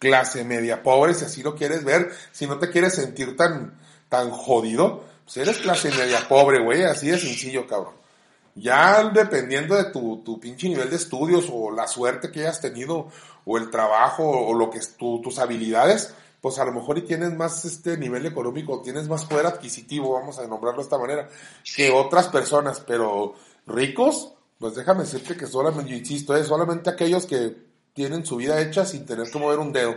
[0.00, 3.78] Clase media pobre, si así lo quieres ver, si no te quieres sentir tan,
[4.08, 7.94] tan jodido, pues eres clase media pobre, güey, así de sencillo, cabrón.
[8.56, 13.08] Ya dependiendo de tu, tu pinche nivel de estudios o la suerte que hayas tenido
[13.44, 17.02] o el trabajo o lo que es tu- tus habilidades, pues a lo mejor y
[17.02, 21.28] tienes más este nivel económico, tienes más poder adquisitivo, vamos a nombrarlo de esta manera,
[21.76, 23.34] que otras personas, pero
[23.66, 27.56] ricos, pues déjame decirte que solamente, yo insisto, es solamente aquellos que
[27.92, 29.96] tienen su vida hecha sin tener que mover un dedo.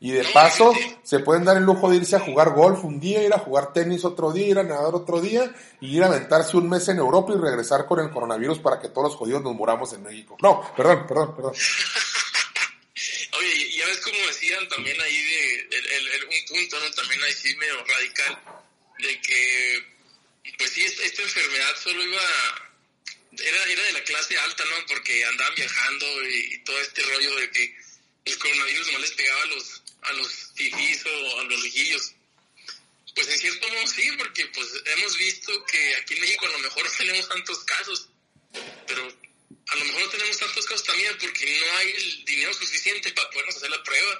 [0.00, 0.72] Y de paso,
[1.04, 3.72] se pueden dar el lujo de irse a jugar golf un día, ir a jugar
[3.72, 5.48] tenis otro día, ir a nadar otro día,
[5.80, 8.88] y ir a aventarse un mes en Europa y regresar con el coronavirus para que
[8.88, 10.36] todos los jodidos nos muramos en México.
[10.42, 11.52] No, perdón, perdón, perdón.
[13.44, 16.92] Y ya ves como decían también ahí de el, un punto.
[16.92, 18.42] También ahí sí medio radical,
[18.98, 19.84] de que,
[20.58, 22.72] pues sí, esta, enfermedad solo iba,
[23.38, 24.86] era, era de la clase alta, ¿no?
[24.86, 27.76] Porque andaban viajando y, todo este rollo de que
[28.24, 32.12] el coronavirus no les pegaba a los, a los fifís o a los riquillos.
[33.14, 36.58] Pues en cierto modo sí, porque pues hemos visto que aquí en México a lo
[36.60, 38.08] mejor no tenemos tantos casos,
[39.72, 43.28] a lo mejor no tenemos tantos casos también porque no hay el dinero suficiente para
[43.30, 44.10] podernos hacer la prueba.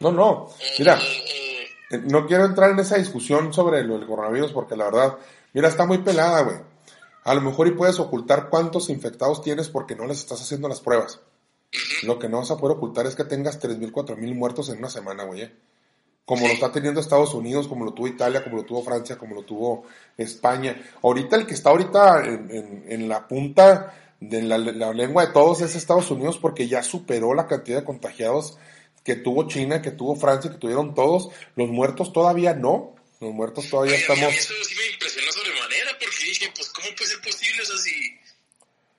[0.00, 1.68] No, no, mira, eh,
[2.04, 5.18] no quiero entrar en esa discusión sobre lo del coronavirus porque la verdad,
[5.52, 6.56] mira, está muy pelada, güey.
[7.24, 10.80] A lo mejor y puedes ocultar cuántos infectados tienes porque no les estás haciendo las
[10.80, 11.20] pruebas.
[12.02, 14.90] Lo que no vas a poder ocultar es que tengas 3.000, 4.000 muertos en una
[14.90, 15.42] semana, güey.
[15.42, 15.54] ¿eh?
[16.24, 19.34] Como lo está teniendo Estados Unidos, como lo tuvo Italia, como lo tuvo Francia, como
[19.36, 19.84] lo tuvo
[20.16, 20.82] España.
[21.02, 25.32] Ahorita el que está ahorita en, en- en la punta de la, la lengua de
[25.32, 28.58] todos es Estados Unidos porque ya superó la cantidad de contagiados
[29.04, 31.30] que tuvo China, que tuvo Francia, que tuvieron todos.
[31.56, 32.94] Los muertos todavía no.
[33.20, 34.34] Los muertos todavía Oye, estamos...
[34.34, 37.62] eso sí me impresionó sobremanera porque dije, pues, ¿cómo puede ser posible?
[37.62, 38.18] O sea, si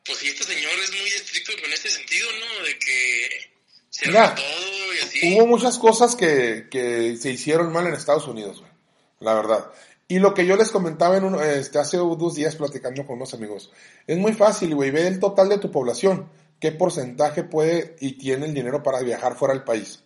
[0.05, 2.65] pues sí, este señor es muy estricto con ese sentido, ¿no?
[2.65, 3.51] De que
[3.89, 5.33] se Mira, todo y así.
[5.33, 8.71] Hubo muchas cosas que, que se hicieron mal en Estados Unidos, güey.
[9.19, 9.71] La verdad.
[10.13, 13.33] Y lo que yo les comentaba en un, este, hace dos días platicando con unos
[13.33, 13.71] amigos.
[14.05, 14.91] Es muy fácil, güey.
[14.91, 16.29] Ve el total de tu población.
[16.59, 20.03] ¿Qué porcentaje puede y tiene el dinero para viajar fuera del país?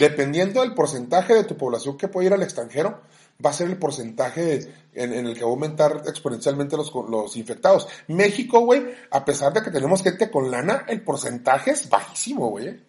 [0.00, 3.02] Dependiendo del porcentaje de tu población que puede ir al extranjero,
[3.46, 4.58] va a ser el porcentaje
[4.92, 7.86] en, en el que va a aumentar exponencialmente los, los infectados.
[8.08, 12.80] México, güey, a pesar de que tenemos gente con lana, el porcentaje es bajísimo, güey.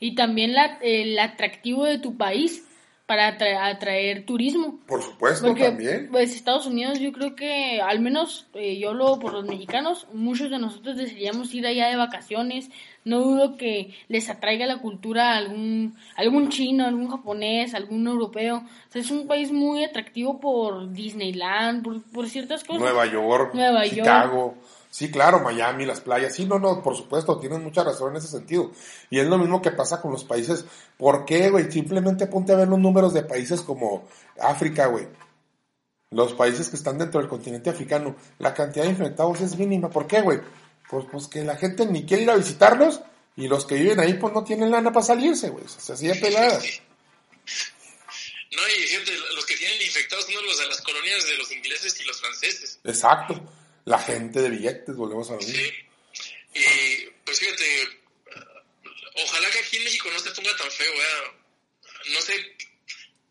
[0.00, 2.62] Y también la, el atractivo de tu país
[3.06, 4.78] para atra- atraer turismo.
[4.86, 6.08] Por supuesto, Porque, también.
[6.10, 10.50] pues, Estados Unidos, yo creo que, al menos eh, yo lo por los mexicanos, muchos
[10.50, 12.70] de nosotros desearíamos ir allá de vacaciones.
[13.04, 18.56] No dudo que les atraiga la cultura a algún, algún chino, algún japonés, algún europeo.
[18.58, 22.80] O sea, es un país muy atractivo por Disneyland, por, por ciertas cosas.
[22.80, 24.54] Nueva York, Nueva York.
[24.94, 26.36] Sí, claro, Miami, las playas.
[26.36, 28.70] Sí, no, no, por supuesto, tienen mucha razón en ese sentido.
[29.10, 30.64] Y es lo mismo que pasa con los países.
[30.96, 31.68] ¿Por qué, güey?
[31.68, 35.08] Simplemente ponte a ver los números de países como África, güey.
[36.10, 38.14] Los países que están dentro del continente africano.
[38.38, 39.90] La cantidad de infectados es mínima.
[39.90, 40.40] ¿Por qué, güey?
[40.88, 43.00] Pues, pues que la gente ni quiere ir a visitarlos
[43.34, 45.64] y los que viven ahí pues no tienen lana para salirse, güey.
[45.64, 46.56] O sea, así de pelada.
[46.56, 46.62] No,
[48.68, 52.04] y fíjate, los que tienen infectados son los de las colonias de los ingleses y
[52.04, 52.78] los franceses.
[52.84, 53.42] Exacto.
[53.84, 55.54] La gente de billetes, volvemos a lo mismo.
[55.54, 55.72] Sí.
[56.54, 57.88] Y pues fíjate, eh,
[59.24, 61.32] ojalá que aquí en México no se ponga tan feo, ¿verdad?
[62.12, 62.56] No sé,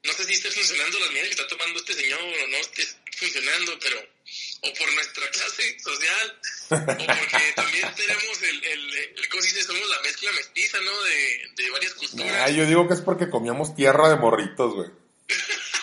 [0.04, 2.84] no sé si esté funcionando las medidas que está tomando este señor o no esté
[3.18, 4.14] funcionando, pero
[4.62, 6.40] o por nuestra clase social,
[6.70, 9.64] o porque también tenemos el, el, el ¿cómo se dice?
[9.64, 11.02] Somos la mezcla mestiza, ¿no?
[11.04, 12.36] De, de varias culturas.
[12.42, 14.90] Ah, yo digo que es porque comíamos tierra de morritos, güey.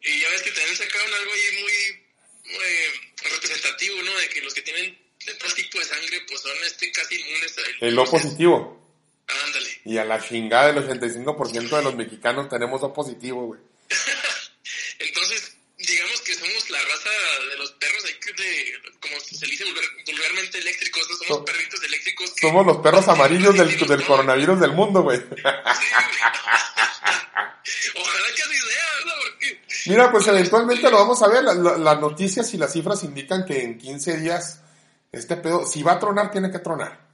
[0.00, 4.16] Y ya ves que también sacaron algo ahí muy, muy representativo, ¿no?
[4.18, 4.98] De que los que tienen
[5.40, 8.76] tal tipo de sangre, pues son este casi inmunes a El O positivo.
[9.44, 9.80] Ándale.
[9.84, 13.60] Y a la chingada del 85% de los mexicanos tenemos O positivo, güey.
[15.00, 17.10] Entonces, digamos que somos la raza
[17.50, 21.16] de los perros, hay que de, como se dice vulgar- vulgarmente eléctricos, ¿no?
[21.16, 22.30] Somos So- perritos eléctricos.
[22.34, 25.18] que- Somos los perros amarillos del, Sí, del coronavirus del mundo, güey.
[27.94, 29.12] Ojalá que así sea, ¿no?
[29.22, 31.42] Porque, Mira, pues eventualmente lo vamos a ver.
[31.44, 34.60] La- la- Las noticias y las cifras indican que en 15 días
[35.12, 37.06] este pedo, si va a tronar, tiene que tronar.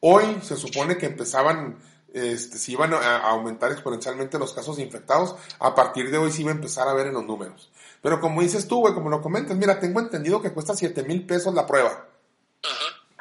[0.00, 1.78] Hoy se supone que empezaban,
[2.14, 6.40] este, si iban a, a aumentar exponencialmente los casos infectados, a partir de hoy se
[6.42, 7.70] iba a empezar a ver en los números.
[8.02, 11.26] Pero como dices tú, güey, como lo comentas, mira, tengo entendido que cuesta 7 mil
[11.26, 12.06] pesos la prueba.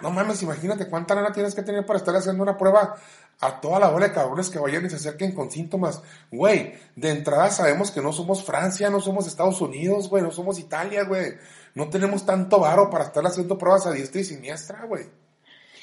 [0.02, 2.95] No mames, imagínate cuánta lana tienes que tener para estar haciendo una prueba
[3.41, 6.02] a toda la bola de cabrones que vayan y se acerquen con síntomas.
[6.32, 10.60] Güey, de entrada sabemos que no somos Francia, no somos Estados Unidos, güey, no somos
[10.60, 11.34] Italia, güey.
[11.76, 15.06] No tenemos tanto varo para estar haciendo pruebas a diestra y siniestra, güey.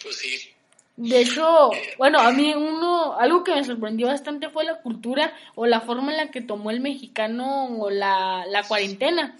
[0.02, 0.56] Pues sí.
[0.96, 5.66] De hecho, bueno, a mí uno, algo que me sorprendió bastante fue la cultura o
[5.66, 9.36] la forma en la que tomó el mexicano la, la cuarentena.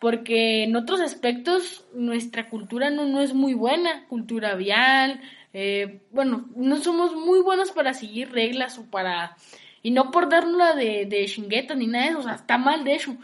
[0.00, 5.20] Porque en otros aspectos nuestra cultura no, no es muy buena, cultura vial,
[5.52, 9.36] eh, bueno, no somos muy buenos para seguir reglas o para...
[9.82, 12.84] Y no por darnos de, de chinguetas ni nada de eso, o sea, está mal
[12.84, 13.16] de hecho.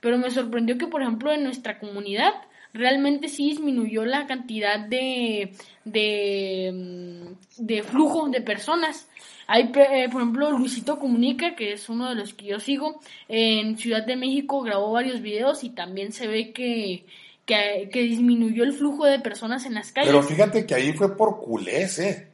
[0.00, 2.34] Pero me sorprendió que, por ejemplo, en nuestra comunidad
[2.74, 5.54] realmente sí disminuyó la cantidad de,
[5.84, 9.08] de, mm, de flujo de personas.
[9.46, 13.00] Hay, pe- eh, por ejemplo, Luisito Comunica, que es uno de los que yo sigo,
[13.28, 17.04] en Ciudad de México grabó varios videos y también se ve que,
[17.44, 20.10] que, que disminuyó el flujo de personas en las calles.
[20.10, 22.28] Pero fíjate que ahí fue por culés, eh.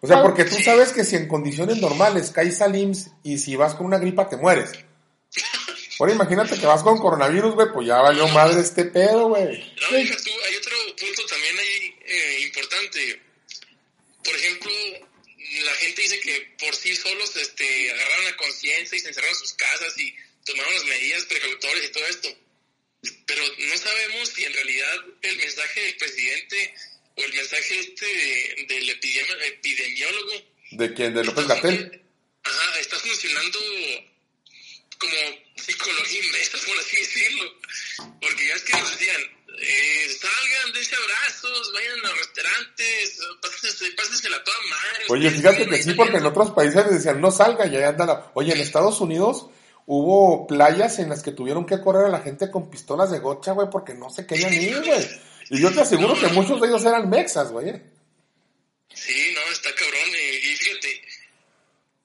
[0.00, 3.54] O sea, porque tú sabes que si en condiciones normales caes al IMSS y si
[3.54, 4.72] vas con una gripa te mueres.
[6.00, 9.44] Ahora imagínate que vas con coronavirus, güey, pues ya valió madre este pedo, güey.
[9.44, 13.22] No, deja tú, hay otro punto también ahí eh, importante.
[14.24, 14.70] Por ejemplo,
[15.60, 19.40] la gente dice que por sí solos este, agarraron la conciencia y se encerraron en
[19.40, 20.14] sus casas y
[20.44, 22.38] tomaron las medidas precautorias y todo esto.
[23.26, 26.74] Pero no sabemos si en realidad el mensaje del presidente
[27.16, 31.12] o el mensaje este de- del epidemi- epidemiólogo ¿De quién?
[31.14, 32.02] ¿De López Gatel?
[32.44, 33.58] Ajá, está funcionando
[34.98, 35.16] como
[35.56, 37.60] psicología inversa, por así decirlo.
[38.20, 43.92] Porque ya es que nos decían, eh, salgan, dense abrazos, vayan a los restaurantes, pásense,
[43.92, 45.04] pásensela a toda madre.
[45.10, 48.06] Oye, fíjate que sí, porque en otros países les decían no salga y ahí anda
[48.06, 48.30] la...
[48.34, 49.46] Oye, en Estados Unidos
[49.86, 53.52] hubo playas en las que tuvieron que correr a la gente con pistolas de gocha,
[53.52, 55.08] güey, porque no se querían ir, güey.
[55.50, 57.68] Y yo te aseguro que muchos de ellos eran mexas, güey.
[57.70, 57.82] eh.
[58.94, 60.08] Sí, no, está cabrón.
[60.10, 61.02] Y, y fíjate,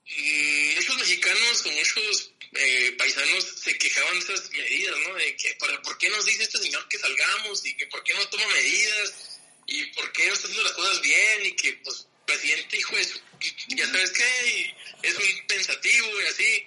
[0.06, 5.14] mm, muchos mexicanos o muchos eh, paisanos se quejaban de esas medidas, ¿no?
[5.14, 8.14] De que, ¿para- ¿por qué nos dice este señor que salgamos y que por qué
[8.14, 9.24] no toma medidas?
[9.70, 13.04] y por qué no está haciendo las cosas bien y que, pues, presidente, hijo de
[13.04, 13.20] su,
[13.68, 16.66] ya sabes qué, es un pensativo y así.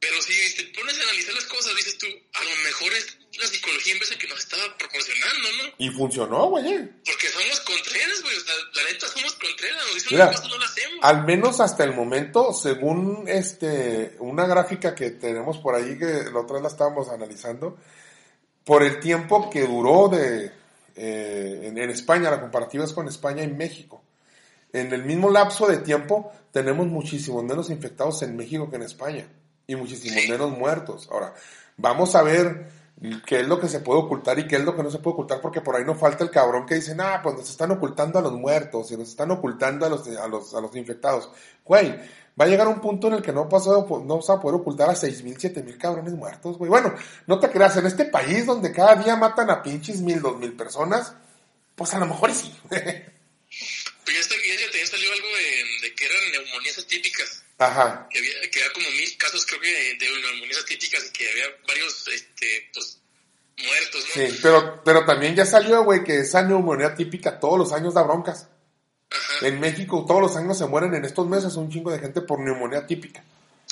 [0.00, 3.46] Pero si te pones a analizar las cosas, dices tú, a lo mejor es la
[3.46, 5.74] psicología en vez de que nos estaba proporcionando, ¿no?
[5.78, 6.64] Y funcionó, güey.
[7.04, 8.36] Porque somos contreras, güey.
[8.36, 9.84] O sea, la neta somos contreras.
[9.86, 10.98] Nos dicen las cosas, no las hacemos.
[11.02, 16.40] Al menos hasta el momento, según este una gráfica que tenemos por ahí, que la
[16.40, 17.78] otra vez la estábamos analizando,
[18.64, 20.52] por el tiempo que duró de
[20.94, 24.02] eh, en, en España, la comparativa es con España y México.
[24.72, 29.28] En el mismo lapso de tiempo tenemos muchísimos menos infectados en México que en España
[29.66, 31.08] y muchísimos menos muertos.
[31.10, 31.34] Ahora,
[31.76, 32.81] vamos a ver
[33.26, 35.14] qué es lo que se puede ocultar y qué es lo que no se puede
[35.14, 38.18] ocultar, porque por ahí no falta el cabrón que dice, ah, pues nos están ocultando
[38.18, 41.30] a los muertos y nos están ocultando a los, a los, a los infectados.
[41.64, 41.90] Güey,
[42.40, 44.88] va a llegar un punto en el que no, pasó, no vas a poder ocultar
[44.88, 46.68] a seis mil, siete mil cabrones muertos, güey.
[46.68, 46.94] Bueno,
[47.26, 50.52] no te creas, en este país donde cada día matan a pinches mil, dos mil
[50.52, 51.14] personas,
[51.74, 52.54] pues a lo mejor sí.
[52.68, 57.42] Pero ya, ya, salió algo de, de que eran neumonías atípicas.
[57.58, 58.08] Ajá.
[58.10, 61.44] Que había, que había como mil casos, creo que, de, neumonías atípicas y que había
[61.66, 62.98] varios, este, pues,
[63.58, 64.14] muertos, ¿no?
[64.14, 68.02] Sí, pero, pero también ya salió, güey, que esa neumonía típica todos los años da
[68.02, 68.48] broncas.
[69.10, 69.46] Ajá.
[69.46, 72.40] En México todos los años se mueren en estos meses un chingo de gente por
[72.40, 73.22] neumonía típica.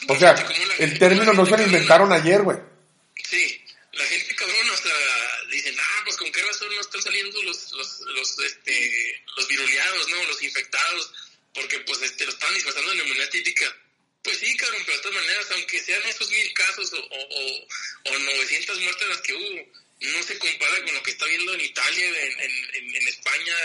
[0.09, 0.35] O sea,
[0.79, 2.59] el término no se lo inventaron ayer, güey.
[3.25, 3.61] Sí,
[3.93, 4.93] la gente cabrón, sea,
[5.51, 10.09] dicen, ah, pues con qué razón no están saliendo los, los, los, este, los viruleados,
[10.09, 10.25] ¿no?
[10.25, 11.13] Los infectados,
[11.55, 13.77] porque pues este, lo están disfrazando de neumonía típica.
[14.23, 18.15] Pues sí, cabrón, pero de todas maneras, aunque sean esos mil casos o, o, o,
[18.15, 21.61] o 900 muertes las que hubo, no se compara con lo que está viendo en
[21.61, 23.57] Italia, en, en, en España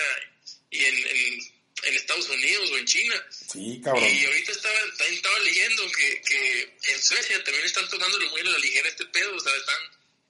[0.72, 1.40] y en, en,
[1.84, 3.28] en, Estados Unidos o en China.
[3.30, 4.04] Sí, cabrón.
[4.04, 8.46] Y ahorita estaba, también estaba leyendo que, que en Suecia también están tomándolo muy a
[8.46, 9.82] la ligera este pedo, o sea, están,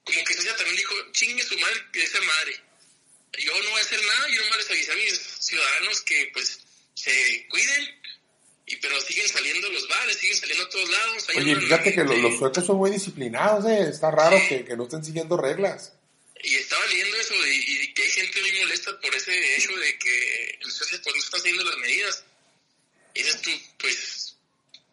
[0.04, 2.60] como que Suecia también dijo, chingue su madre, que esa madre.
[3.38, 6.60] Yo no voy a hacer nada, yo nomás les avisé a mis ciudadanos que pues
[6.96, 7.84] se cuiden
[8.66, 11.26] y pero siguen saliendo los bares, siguen saliendo a todos lados.
[11.36, 13.88] Oye, fíjate que los, los suecos son muy disciplinados, eh.
[13.88, 15.92] Está raro que, que no estén siguiendo reglas.
[16.42, 19.98] Y estaba leyendo eso y, y que hay gente muy molesta por ese hecho de
[19.98, 22.24] que en Suecia pues no están siguiendo las medidas.
[23.14, 24.36] Y dices tú, pues,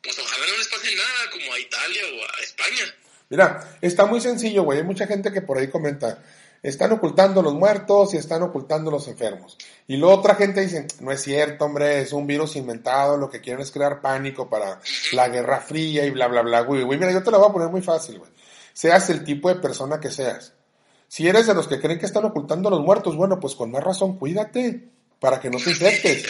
[0.03, 2.95] pues ojalá no les pase nada como a Italia o a España.
[3.29, 4.79] Mira, está muy sencillo, güey.
[4.79, 6.23] Hay mucha gente que por ahí comenta,
[6.63, 9.57] están ocultando los muertos y están ocultando los enfermos.
[9.85, 13.41] Y luego otra gente dice, no es cierto, hombre, es un virus inventado, lo que
[13.41, 14.79] quieren es crear pánico para
[15.11, 16.83] la guerra fría y bla, bla, bla, güey.
[16.83, 18.31] Güey, mira, yo te la voy a poner muy fácil, güey.
[18.71, 20.53] Seas el tipo de persona que seas.
[21.09, 23.83] Si eres de los que creen que están ocultando los muertos, bueno, pues con más
[23.83, 26.25] razón, cuídate para que no te infectes.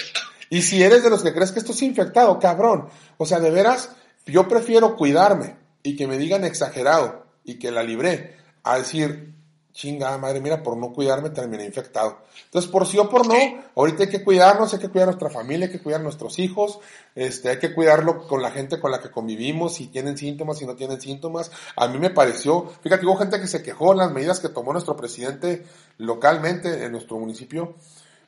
[0.49, 2.89] Y si eres de los que crees que esto es infectado, cabrón.
[3.17, 3.91] O sea, de veras,
[4.25, 9.33] yo prefiero cuidarme y que me digan exagerado y que la libré a decir,
[9.73, 12.19] chingada madre, mira, por no cuidarme terminé infectado.
[12.45, 13.33] Entonces, por sí o por no,
[13.75, 16.37] ahorita hay que cuidarnos, hay que cuidar a nuestra familia, hay que cuidar a nuestros
[16.37, 16.79] hijos,
[17.15, 20.67] este, hay que cuidarlo con la gente con la que convivimos, si tienen síntomas, si
[20.67, 21.51] no tienen síntomas.
[21.75, 24.71] A mí me pareció, fíjate, hubo gente que se quejó en las medidas que tomó
[24.71, 25.65] nuestro presidente
[25.97, 27.73] localmente en nuestro municipio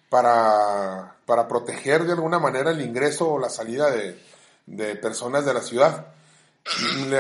[0.10, 4.20] para, para proteger de alguna manera el ingreso o la salida de,
[4.66, 6.08] de personas de la ciudad.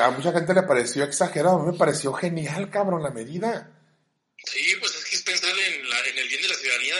[0.02, 3.70] A mucha gente le pareció exagerado, a mí me pareció genial, cabrón, la medida.
[4.46, 6.96] Sí, pues es que es pensar en, la, en el bien de la ciudadanía,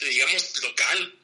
[0.00, 1.14] digamos, local.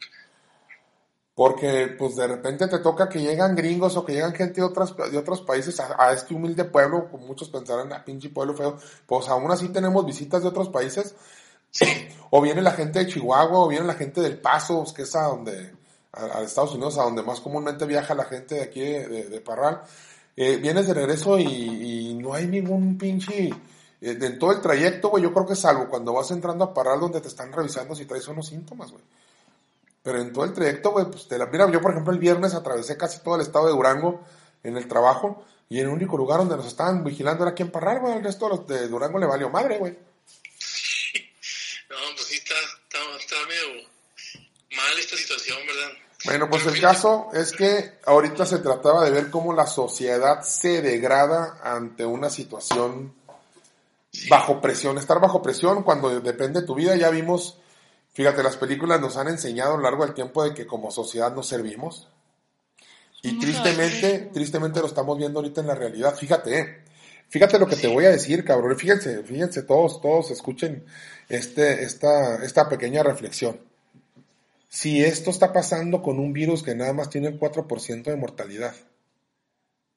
[1.34, 4.94] Porque, pues, de repente te toca que llegan gringos o que llegan gente de, otras,
[5.10, 8.78] de otros países a, a este humilde pueblo, como muchos pensarán, a pinche pueblo feo.
[9.06, 11.14] Pues aún así tenemos visitas de otros países.
[12.30, 15.24] O viene la gente de Chihuahua, o viene la gente del Paso, que es a
[15.24, 15.72] donde,
[16.12, 19.28] a, a Estados Unidos, a donde más comúnmente viaja la gente de aquí de, de-
[19.28, 19.82] de Parral.
[20.36, 21.44] Eh, vienes de regreso y,
[22.10, 23.52] y no hay ningún pinche...
[24.05, 26.74] eh, de en todo el trayecto, güey, yo creo que salvo cuando vas entrando a
[26.74, 29.02] Parral donde te están revisando si traes unos síntomas, güey.
[30.02, 31.47] Pero en todo el trayecto, güey, pues te la...
[31.47, 34.22] Mira, yo por ejemplo el viernes atravesé casi todo el estado de Durango
[34.62, 38.01] en el trabajo y el único lugar donde nos estaban vigilando era aquí en Parral,
[38.01, 38.18] güey.
[38.18, 39.97] El resto de los de Durango le valió madre, güey.
[41.89, 43.89] No, pues sí está, está, está medio
[44.76, 45.93] mal esta situación, ¿verdad?
[46.24, 50.82] Bueno, pues el caso es que ahorita se trataba de ver cómo la sociedad se
[50.82, 53.14] degrada ante una situación
[54.28, 54.98] bajo presión.
[54.98, 57.58] Estar bajo presión cuando depende de tu vida, ya vimos,
[58.12, 61.34] fíjate, las películas nos han enseñado a lo largo del tiempo de que como sociedad
[61.34, 62.08] nos servimos.
[63.22, 66.14] Y tristemente, tristemente lo estamos viendo ahorita en la realidad.
[66.14, 66.84] Fíjate, eh.
[67.30, 68.76] fíjate lo que te voy a decir, cabrón.
[68.76, 70.84] Fíjense, fíjense todos, todos escuchen
[71.30, 73.60] este, esta, esta pequeña reflexión.
[74.68, 78.74] Si esto está pasando con un virus que nada más tiene el 4% de mortalidad,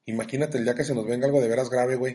[0.06, 2.14] imagínate el día que se nos venga algo de veras grave, güey.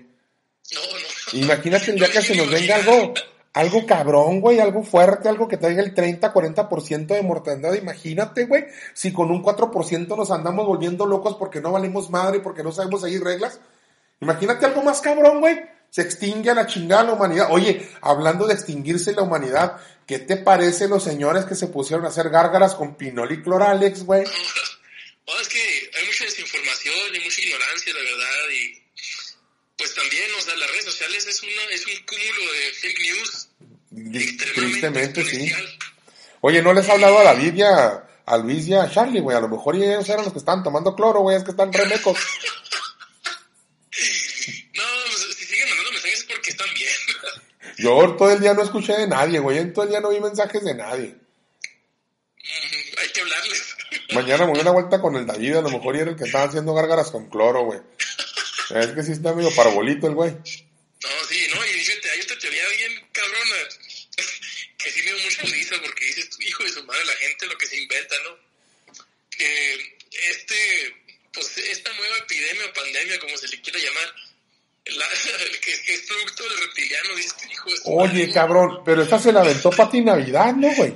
[0.74, 1.03] No.
[1.34, 3.14] Imagínate el día que se nos venga algo,
[3.54, 7.74] algo cabrón, güey, algo fuerte, algo que traiga el 30, 40% de mortandad.
[7.74, 12.64] Imagínate, güey, si con un 4% nos andamos volviendo locos porque no valemos madre, porque
[12.64, 13.60] no sabemos seguir reglas.
[14.22, 15.60] Imagínate algo más cabrón, güey.
[15.90, 17.48] Se extingue a la chingada la humanidad.
[17.52, 19.78] Oye, hablando de extinguirse la humanidad,
[20.08, 24.04] ¿qué te parece los señores que se pusieron a hacer gárgaras con pinol y cloralex,
[24.04, 24.24] güey?
[24.24, 28.84] No, es que hay mucha desinformación y mucha ignorancia, la verdad, y
[29.94, 33.50] pues también, o sea, las redes sociales es, una, es un cúmulo de fake news.
[34.56, 35.52] Tristemente, sí.
[36.42, 38.08] Oye, ¿no les ha hablado a David y a,
[38.44, 39.38] Luis y a Charlie, güey?
[39.38, 42.18] A lo mejor ellos eran los que están tomando cloro, güey, es que están remecos.
[44.74, 46.90] no, pues, si siguen mandando mensajes es porque están bien.
[47.78, 50.20] Yo todo el día no escuché de nadie, güey, en todo el día no vi
[50.20, 51.16] mensajes de nadie.
[53.00, 53.76] Hay que hablarles.
[54.14, 56.26] Mañana me voy a una vuelta con el David, a lo mejor era el que
[56.26, 57.80] estaba haciendo gárgaras con cloro, güey.
[58.74, 60.32] Es que sí está medio parbolito el güey.
[60.32, 63.56] No, sí, no, y fíjate, hay otra teoría bien cabrona
[64.78, 67.58] que sí me dio mucha risa porque dices, hijo de su madre, la gente lo
[67.58, 68.38] que se inventa, ¿no?
[69.30, 69.98] Que
[70.32, 70.96] este,
[71.34, 74.16] pues esta nueva epidemia o pandemia, como se le quiera llamar,
[74.86, 75.06] la,
[75.62, 79.20] que, que, es producto del reptiliano, dices, hijo de su Oye, madre, cabrón, pero esta
[79.20, 80.94] se la aventó para ti Navidad, ¿no, güey?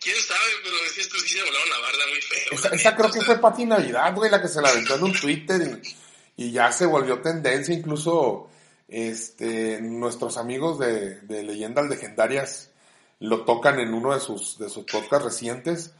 [0.00, 0.50] ¿Quién sabe?
[0.62, 2.70] Pero decías tú, sí se volaron la barda muy feo.
[2.72, 5.60] Neta, creo que fue Pati Navidad, güey, la que se la aventó en un Twitter
[5.60, 5.99] y,
[6.40, 8.48] y ya se volvió tendencia, incluso
[8.88, 12.70] este nuestros amigos de, de Leyendas Legendarias
[13.18, 15.90] lo tocan en uno de sus, de sus podcasts recientes.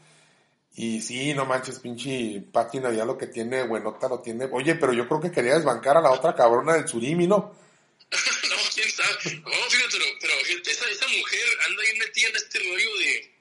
[0.73, 4.45] Y sí, no manches, pinche Pati Navidad lo que tiene, buenota lo tiene.
[4.51, 7.37] Oye, pero yo creo que quería desbancar a la otra cabrona del Surimi, ¿no?
[8.09, 9.35] no, quién sabe.
[9.45, 10.33] No, fíjate, pero,
[10.65, 13.31] esa, esa mujer anda ahí metida en este rollo de,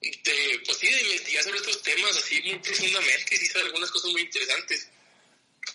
[0.00, 3.90] de, pues sí, de investigar sobre estos temas así muy profundamente y sí sabe algunas
[3.90, 4.88] cosas muy interesantes.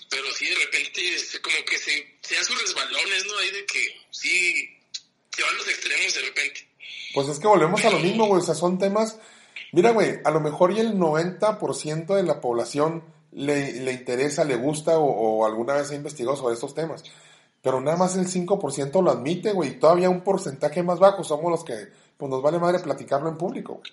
[0.10, 1.92] Pero sí, de repente, se- como que se,
[2.22, 3.38] se dan sus resbalones, ¿no?
[3.38, 3.80] Ahí de que
[4.12, 4.70] sí,
[5.36, 6.68] se van los extremos de repente.
[7.14, 8.42] Pues es que volvemos a lo mismo, güey.
[8.42, 9.18] O sea, son temas.
[9.72, 14.56] Mira, güey, a lo mejor y el 90% de la población le, le interesa, le
[14.56, 17.04] gusta o, o alguna vez ha investigado sobre estos temas.
[17.62, 19.70] Pero nada más el 5% lo admite, güey.
[19.72, 21.76] Y todavía un porcentaje más bajo somos los que,
[22.18, 23.92] pues nos vale madre platicarlo en público, güey.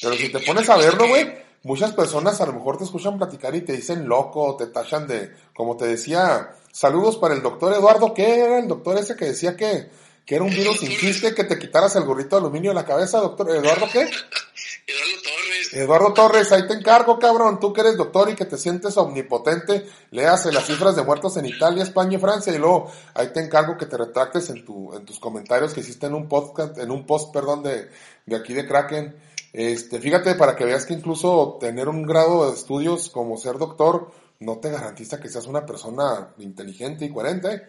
[0.00, 1.26] Pero si te pones a verlo, güey,
[1.66, 5.32] muchas personas a lo mejor te escuchan platicar y te dicen loco, te tachan de,
[5.52, 9.56] como te decía, saludos para el doctor Eduardo, ¿qué era el doctor ese que decía
[9.56, 9.90] que,
[10.24, 12.84] que era un virus sin chiste, que te quitaras el gorrito de aluminio de la
[12.84, 14.08] cabeza, doctor Eduardo, ¿qué?
[14.88, 18.56] Eduardo Torres, Eduardo Torres, ahí te encargo, cabrón, tú que eres doctor y que te
[18.56, 23.32] sientes omnipotente, léase las cifras de muertos en Italia, España y Francia y luego ahí
[23.32, 26.78] te encargo que te retractes en tu, en tus comentarios que hiciste en un podcast,
[26.78, 27.90] en un post, perdón, de,
[28.24, 29.25] de aquí de Kraken.
[29.56, 34.12] Este, fíjate, para que veas que incluso tener un grado de estudios como ser doctor
[34.40, 37.62] no te garantiza que seas una persona inteligente y coherente.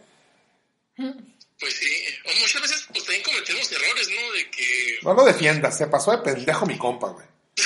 [0.98, 2.04] pues sí.
[2.26, 4.32] O muchas veces, pues también cometemos errores, ¿no?
[4.34, 7.26] De que No lo defiendas, se pasó de pendejo mi compa, güey.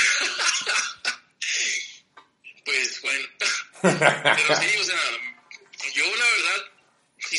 [2.63, 3.27] Pues bueno.
[3.81, 4.95] Pero sí, o sea,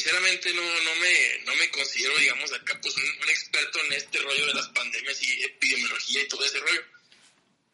[0.03, 4.19] sinceramente no, no, me, no me considero, digamos, acá pues un, un experto en este
[4.19, 6.83] rollo de las pandemias y epidemiología y todo ese rollo.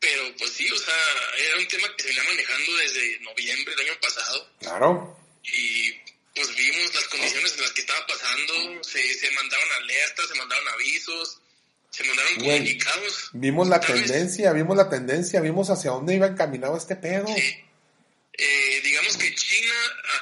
[0.01, 0.95] Pero pues sí, o sea,
[1.49, 5.19] era un tema que se venía manejando desde noviembre del año pasado Claro.
[5.43, 5.93] y
[6.35, 10.69] pues vimos las condiciones en las que estaba pasando, se, se mandaron alertas, se mandaron
[10.69, 11.39] avisos,
[11.91, 13.31] se mandaron comunicados.
[13.33, 17.27] Vimos la Tal vez- tendencia, vimos la tendencia, vimos hacia dónde iba encaminado este pedo.
[17.35, 17.65] Sí.
[18.35, 19.75] Eh, digamos que China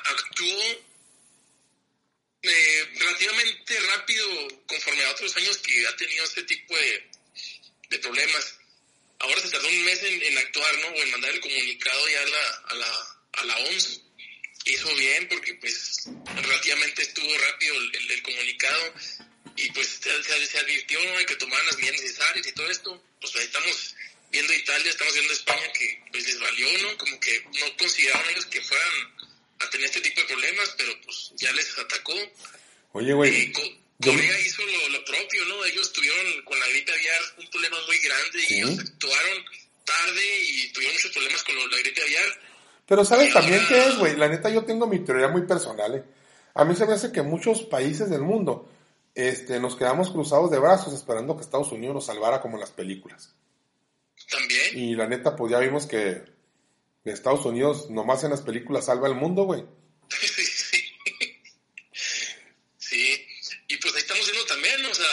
[0.09, 0.87] actuó
[2.49, 7.07] eh, relativamente rápido conforme a otros años que ha tenido este tipo de,
[7.91, 8.59] de problemas.
[9.19, 10.89] Ahora se tardó un mes en, actuar, ¿no?
[10.89, 14.01] O en mandar el comunicado ya a la, a la, a la OMS.
[14.67, 16.05] Hizo bien porque pues
[16.43, 18.95] relativamente estuvo rápido el, el- comunicado
[19.57, 23.03] y pues se, se- advirtió de que tomaran las medidas necesarias y todo esto.
[23.21, 23.95] Pues ahí estamos
[24.31, 26.99] viendo Italia, estamos viendo España que pues les valió, ¿no?
[26.99, 29.16] Como que no consideraban ellos que fueran
[29.59, 32.13] a tener este tipo de problemas, pero pues ya les atacó.
[32.93, 35.65] Oye, güey, yo- Corea hizo lo, lo propio, ¿no?
[35.65, 38.55] Ellos tuvieron con la gripe aviar un problema muy grande Sí.
[38.55, 39.45] y ellos actuaron
[39.85, 42.41] tarde y tuvieron muchos problemas con lo- la gripe aviar.
[42.87, 44.17] pero ¿sabes también ahora- qué es, güey?
[44.17, 46.05] La neta, yo tengo mi teoría muy personal, ¿eh?
[46.55, 48.71] A mí se me hace que muchos países del mundo
[49.15, 52.71] este, nos quedamos cruzados de brazos esperando que Estados Unidos nos salvara como en las
[52.71, 53.33] películas.
[54.31, 54.79] También.
[54.79, 56.23] Y la neta, pues ya vimos que
[57.13, 59.65] Estados Unidos nomás en las películas salva el mundo, güey.
[60.09, 60.93] sí, sí.
[62.79, 63.27] Sí.
[63.69, 65.07] Y pues ahí estamos viendo también, o sea,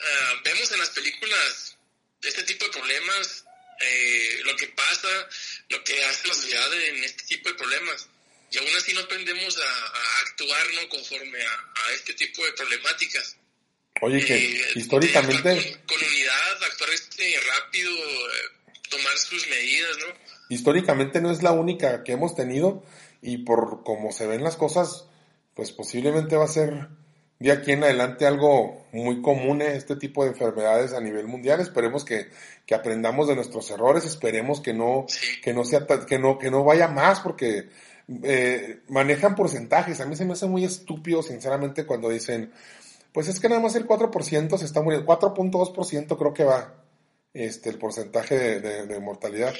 [0.00, 1.76] ah, vemos en las películas
[2.22, 3.44] este tipo de problemas,
[3.80, 5.28] eh, lo que pasa,
[5.68, 8.08] lo que hace la sociedad en este tipo de problemas.
[8.50, 10.88] Y aún así no aprendemos a, a actuar ¿no?
[10.88, 13.36] conforme a, a este tipo de problemáticas.
[14.00, 15.76] Oye, que eh, históricamente...
[15.86, 18.50] Con, con unidad, actuar este rápido, eh,
[18.88, 20.33] tomar sus medidas, ¿no?
[20.48, 22.82] Históricamente no es la única que hemos tenido
[23.22, 25.06] y por como se ven las cosas,
[25.54, 26.88] pues posiblemente va a ser
[27.40, 31.60] de aquí en adelante algo muy común eh, este tipo de enfermedades a nivel mundial.
[31.60, 32.28] Esperemos que,
[32.66, 35.06] que aprendamos de nuestros errores, esperemos que no,
[35.42, 37.68] que no sea, que no, que no vaya más porque
[38.22, 40.00] eh, manejan porcentajes.
[40.00, 42.52] A mí se me hace muy estúpido, sinceramente, cuando dicen,
[43.12, 46.74] pues es que nada más el 4% se está muriendo, 4.2% creo que va
[47.32, 49.54] este, el porcentaje de, de- de mortalidad.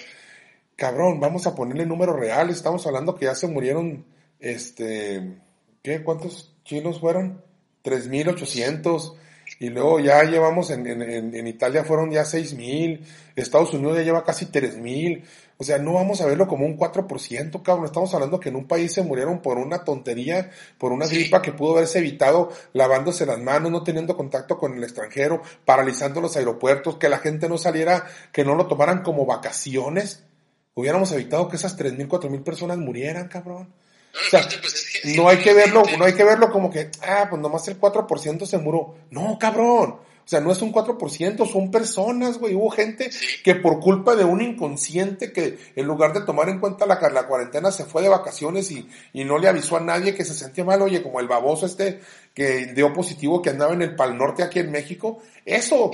[0.77, 2.57] Cabrón, vamos a ponerle números reales.
[2.57, 4.05] Estamos hablando que ya se murieron,
[4.41, 5.39] este,
[5.83, 6.03] ¿qué?
[6.03, 7.43] ¿Cuántos chinos fueron?
[7.85, 9.15] 3.800.
[9.61, 11.03] Y luego ya llevamos en, en,
[11.35, 13.01] en- Italia fueron ya 6.000.
[13.37, 15.23] Estados Unidos ya lleva casi 3.000.
[15.59, 17.85] O sea, no vamos a verlo como un 4%, cabrón.
[17.85, 21.53] Estamos hablando que en un país se murieron por una tontería, por una gripa que
[21.53, 26.97] pudo haberse evitado lavándose las manos, no teniendo contacto con el extranjero, paralizando los aeropuertos,
[26.97, 30.25] que la gente no saliera, que no lo tomaran como vacaciones.
[30.75, 33.69] Hubiéramos evitado que esas 3.000, 4.000 personas murieran, cabrón.
[34.13, 36.51] No, O sea, aparte, pues, es que- no hay que verlo, no hay que verlo
[36.51, 38.95] como que, ah, pues nomás el 4% se murió.
[39.11, 39.97] No, cabrón.
[40.25, 42.55] O sea, no es un 4%, son personas, güey.
[42.55, 43.11] Hubo gente
[43.43, 47.27] que por culpa de un inconsciente que en lugar de tomar en cuenta la, la
[47.27, 50.65] cuarentena se fue de vacaciones y, y no le avisó a nadie que se sentía
[50.65, 52.01] mal, oye, como el baboso este
[52.35, 55.23] que dio positivo que andaba en el Pal Norte aquí en México.
[55.45, 55.91] Eso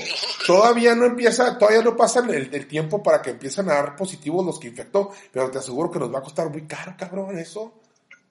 [0.46, 4.46] todavía no empieza, todavía no pasa el, el tiempo para que empiecen a dar positivos
[4.46, 7.74] los que infectó, pero te aseguro que nos va a costar muy caro, cabrón, eso.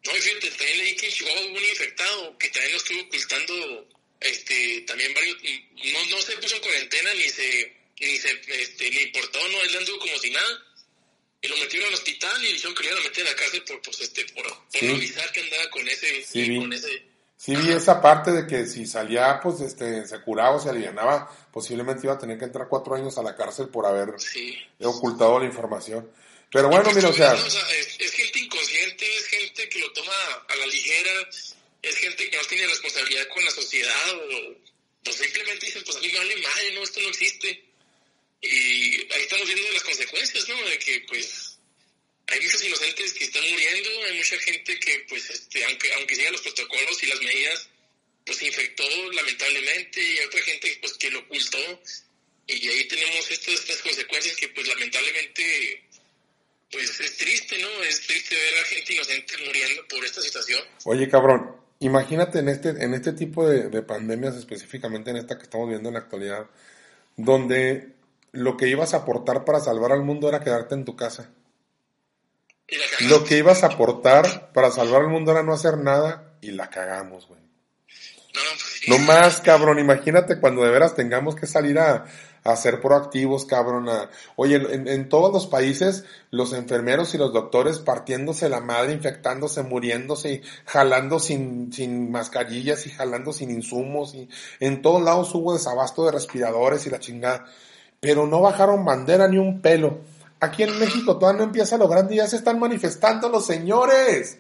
[0.06, 3.99] No, fíjate, también leí que en Chihuahua hubo un infectado que también lo estuvo ocultando,
[4.20, 8.32] este, también varios, no, no se puso en cuarentena ni se, ni se,
[8.62, 10.64] este, le importó, no, él anduvo como si nada,
[11.42, 13.64] y lo metieron al hospital y dijeron que le iban a meter a la cárcel
[13.64, 14.88] por, pues, este, por, por Sí.
[14.88, 17.04] revisar que andaba con ese, Sí, con ese,
[17.38, 21.30] Sí vi esa parte de que si salía, pues, este, se curaba o se alivianaba,
[21.54, 24.58] posiblemente iba a tener que entrar cuatro años a la cárcel por haber sí.
[24.82, 26.12] ocultado la información.
[26.52, 30.12] Pero bueno, mira, o sea, No, es, es gente inconsciente, es gente que lo toma
[30.50, 31.12] a la ligera,
[31.82, 34.58] es gente que no tiene responsabilidad con la sociedad, o
[35.04, 37.64] pues simplemente dicen, pues a mí me vale madre, no, esto no existe.
[38.42, 40.70] Y ahí estamos viendo las consecuencias, ¿no?
[40.70, 41.58] De que, pues,
[42.28, 46.34] hay muchos inocentes que están muriendo, hay mucha gente que, pues, este, aunque, aunque sigan
[46.34, 47.70] los protocolos y las medidas,
[48.26, 51.82] pues infectó lamentablemente, y hay otra gente, pues, que lo ocultó.
[52.48, 55.84] Y ahí tenemos estas, estas consecuencias que, pues, lamentablemente
[56.72, 57.84] pues es triste, ¿no?
[57.84, 60.64] Es triste ver a gente inocente muriendo por esta situación.
[60.86, 65.44] oye, cabrón, imagínate en este, en este tipo de, de pandemias, específicamente en esta que
[65.44, 66.46] estamos viendo en la actualidad,
[67.16, 67.96] donde
[68.32, 71.30] lo que ibas a aportar para salvar al mundo era quedarte en tu casa.
[73.10, 76.70] Lo que ibas a aportar para salvar al mundo era no hacer nada y la
[76.70, 77.42] cagamos, güey.
[77.42, 78.82] No, pues.
[78.88, 79.80] No más, cabrón.
[79.80, 82.06] Imagínate cuando de veras tengamos que salir a,
[82.52, 83.90] a ser proactivos, cabrón.
[83.90, 88.94] a- Oye, en, en todos los países, los enfermeros y los doctores partiéndose la madre,
[88.94, 94.14] infectándose, muriéndose, y jalando sin, sin mascarillas y jalando sin insumos.
[94.16, 97.46] Y en todos lados hubo desabasto de respiradores y la chingada.
[98.00, 100.00] Pero no bajaron bandera ni un pelo.
[100.40, 104.38] Aquí en México todavía no empieza lo grande y ya se están manifestando los señores.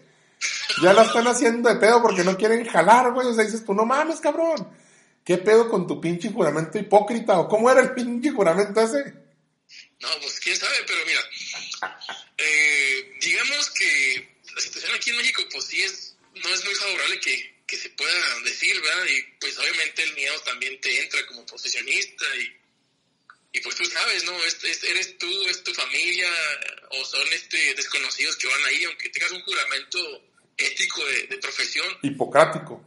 [0.81, 3.27] Ya la están haciendo de pedo porque no quieren jalar, güey.
[3.27, 4.65] O sea, dices tú, no mames, cabrón.
[5.30, 7.38] ¿Qué pedo con tu pinche juramento hipócrita?
[7.38, 9.14] ¿O cómo era el pinche juramento ese?
[9.99, 11.22] No, pues quién sabe, pero mira,
[12.35, 17.19] eh, digamos que la situación aquí en México, pues sí es, no es muy favorable
[17.19, 19.06] que, que se pueda decir, ¿verdad?
[19.06, 24.23] Y pues obviamente el miedo también te entra como profesionista y, y pues tú sabes,
[24.23, 24.35] ¿no?
[24.45, 26.27] Es, es- eres tú, es tu familia,
[26.89, 29.99] o son este desconocidos que van ahí, aunque tengas un juramento
[30.57, 32.84] ético de, de profesión, Hipocrático.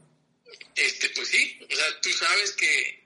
[0.76, 3.04] Este, pues sí, o sea, tú sabes que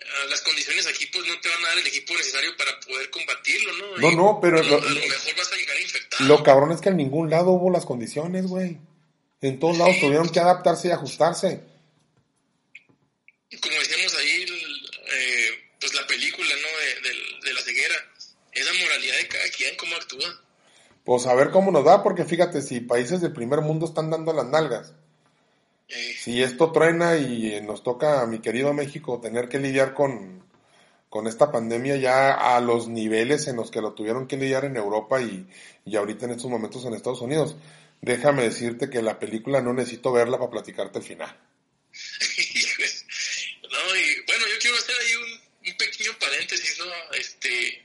[0.00, 3.10] ah, las condiciones aquí pues no te van a dar el equipo necesario para poder
[3.10, 3.96] combatirlo, ¿no?
[3.98, 6.24] No, Y no, pero a lo, a lo mejor vas a llegar infectado.
[6.24, 8.78] Lo cabrón es que en ningún lado hubo las condiciones, güey.
[9.40, 11.62] En todos lados tuvieron que adaptarse y ajustarse.
[13.60, 14.46] Como decíamos ahí,
[15.12, 17.08] eh, pues la película, ¿no?
[17.08, 17.94] De, de la ceguera,
[18.52, 20.40] es la moralidad de cada quien, cómo actúa.
[21.04, 24.32] Pues a ver cómo nos va, porque fíjate, si países del primer mundo están dando
[24.32, 24.92] las nalgas,
[26.18, 30.44] si esto truena y eh, nos toca a mi querido México tener que lidiar con,
[31.08, 34.76] con esta pandemia ya a los niveles en los que lo tuvieron que lidiar en
[34.76, 35.46] Europa y,
[35.84, 37.56] y ahorita en estos momentos en Estados Unidos,
[38.00, 41.36] déjame decirte que la película no necesito verla para platicarte el final.
[43.70, 46.86] no, y bueno, yo quiero hacer ahí un, pequeño paréntesis, ¿no?
[47.14, 47.84] Este,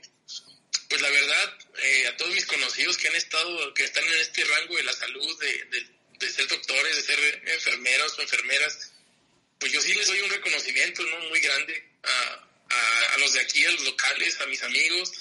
[0.88, 4.44] pues la verdad, eh, a todos mis conocidos que han estado, que están en este
[4.44, 8.92] rango de la salud, de, de, de ser doctores, de ser enfermeros o enfermeras,
[9.58, 11.18] pues yo sí les doy un reconocimiento ¿no?
[11.28, 15.12] muy grande a, a, a los de aquí, a los locales, a mis amigos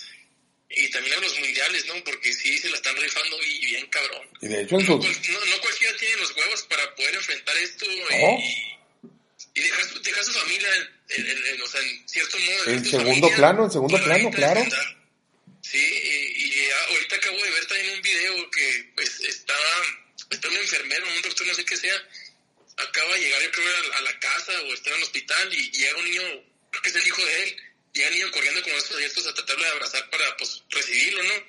[0.70, 2.04] y también a los mundiales, ¿no?
[2.04, 4.28] Porque sí se la están rifando y bien cabrón.
[4.42, 4.98] Y de hecho No, su...
[4.98, 8.02] no, no cualquiera tiene los huevos para poder enfrentar esto y,
[9.54, 10.68] y dejar, su- dejar su familia,
[11.10, 12.66] en, en- en- o sea, en cierto modo.
[12.72, 14.60] En segundo plano, en segundo plano, claro.
[14.62, 14.98] enfrentar.
[15.62, 19.54] Sí, y, y ahorita acabo de ver también un video que pues está,
[20.30, 22.10] está un enfermero, un doctor, no sé qué sea,
[22.78, 25.72] acaba de llegar yo creo a, la casa o está en el hospital y, y
[25.72, 26.22] llega un niño,
[26.72, 27.58] creo que es el hijo de él,
[27.94, 31.48] llega el niño corriendo con estos abiertos a tratarlo de abrazar para pues recibirlo, ¿no?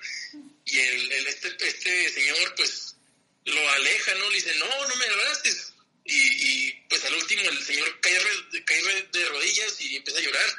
[0.65, 2.97] Y el, este, este señor pues
[3.45, 4.31] lo aleja, ¿no?
[4.31, 5.73] Le dice, no, no me abraces.
[6.05, 8.17] Y, pues al último el señor cae,
[8.65, 10.57] cae de rodillas y empieza a llorar.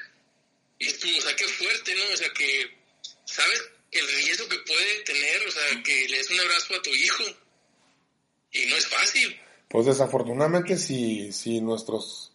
[0.79, 2.03] Y tú, o sea, qué fuerte, ¿no?
[2.09, 2.77] O sea, que
[3.25, 6.93] sabes el riesgo que puede tener, o sea, que le des un abrazo a tu
[6.93, 7.23] hijo.
[8.51, 9.35] Y no es fácil.
[9.69, 12.31] Pues desafortunadamente si, si nuestros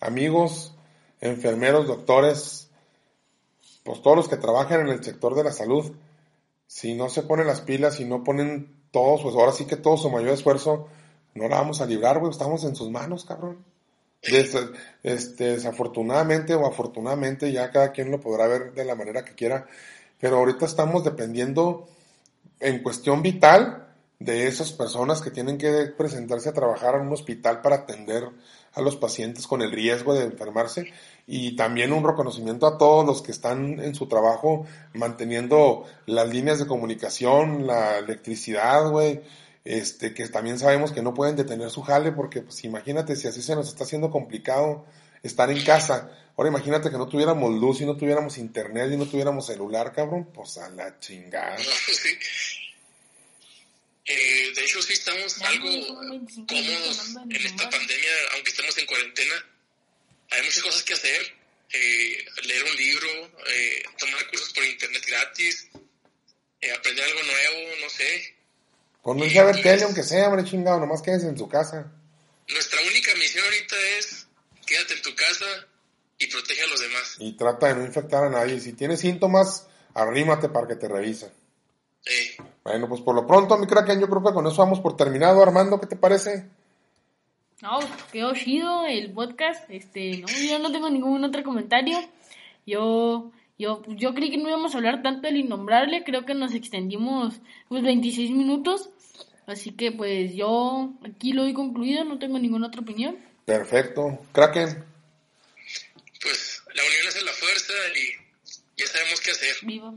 [0.00, 0.74] amigos,
[1.20, 2.68] enfermeros, doctores,
[3.82, 5.92] pues todos los que trabajan en el sector de la salud,
[6.66, 9.96] si no se ponen las pilas y no ponen todos, pues ahora sí que todo
[9.96, 10.88] su mayor esfuerzo,
[11.34, 13.64] no la vamos a librar, güey, estamos en sus manos, cabrón.
[14.22, 14.56] Des-
[15.02, 19.66] este, desafortunadamente o afortunadamente, ya cada quien lo podrá ver de la manera que quiera,
[20.20, 21.88] pero ahorita estamos dependiendo
[22.60, 23.83] en cuestión vital
[24.24, 28.30] de esas personas que tienen que presentarse a trabajar en un hospital para atender
[28.72, 30.86] a los pacientes con el riesgo de enfermarse
[31.26, 36.58] y también un reconocimiento a todos los que están en su trabajo manteniendo las líneas
[36.58, 39.20] de comunicación, la electricidad, güey,
[39.64, 43.42] este, que también sabemos que no pueden detener su jale porque pues imagínate si así
[43.42, 44.86] se nos está haciendo complicado
[45.22, 46.10] estar en casa.
[46.36, 50.30] Ahora imagínate que no tuviéramos luz y no tuviéramos internet y no tuviéramos celular, cabrón,
[50.32, 51.56] pues a la chingada.
[54.06, 58.50] Eh, de hecho, sí estamos Ya, algo güey, son 25 cómodos en esta pandemia, aunque
[58.50, 59.46] estemos en cuarentena.
[60.30, 61.44] Hay muchas cosas que hacer.
[61.72, 63.08] Eh, leer un libro,
[63.48, 65.68] eh, tomar cursos por internet gratis,
[66.60, 68.36] eh, aprender algo nuevo, no sé.
[69.02, 71.90] Pónganse a ver tele, aunque sea, hombre, chingado, nomás quédense en su casa.
[72.48, 74.26] Nuestra única misión ahorita es
[74.66, 75.46] quédate en tu casa
[76.18, 77.16] y protege a los demás.
[77.18, 78.60] Y trata de no infectar a nadie.
[78.60, 81.30] Si tienes síntomas, arrímate para que te revisen.
[82.62, 85.42] Bueno, pues por lo pronto, mi Kraken, yo creo que con eso vamos por terminado.
[85.42, 86.48] Armando, ¿qué te parece?
[87.62, 89.68] No, pues, quedó chido el podcast.
[89.70, 91.98] Este, no, yo no tengo ningún otro comentario.
[92.66, 96.04] Yo, yo, yo creí que no íbamos a hablar tanto del innombrable.
[96.04, 98.90] Creo que nos extendimos pues 26 minutos.
[99.46, 102.04] Así que pues yo aquí lo doy concluido.
[102.04, 103.18] No tengo ninguna otra opinión.
[103.44, 104.18] Perfecto.
[104.32, 104.84] Kraken,
[106.22, 109.56] pues la unión hace la fuerza y ya sabemos qué hacer.
[109.62, 109.92] Viva.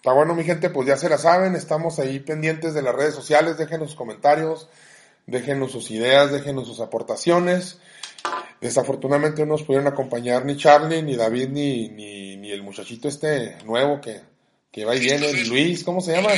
[0.00, 1.54] Está bueno, mi gente, pues ya se la saben.
[1.54, 3.58] Estamos ahí pendientes de las redes sociales.
[3.58, 4.66] Déjenos sus comentarios,
[5.26, 7.76] déjenos sus ideas, déjenos sus aportaciones.
[8.62, 13.58] Desafortunadamente no nos pudieron acompañar ni Charlie, ni David, ni, ni, ni el muchachito este
[13.66, 14.22] nuevo que,
[14.72, 16.30] que va y viene, Luis, ¿cómo se llama?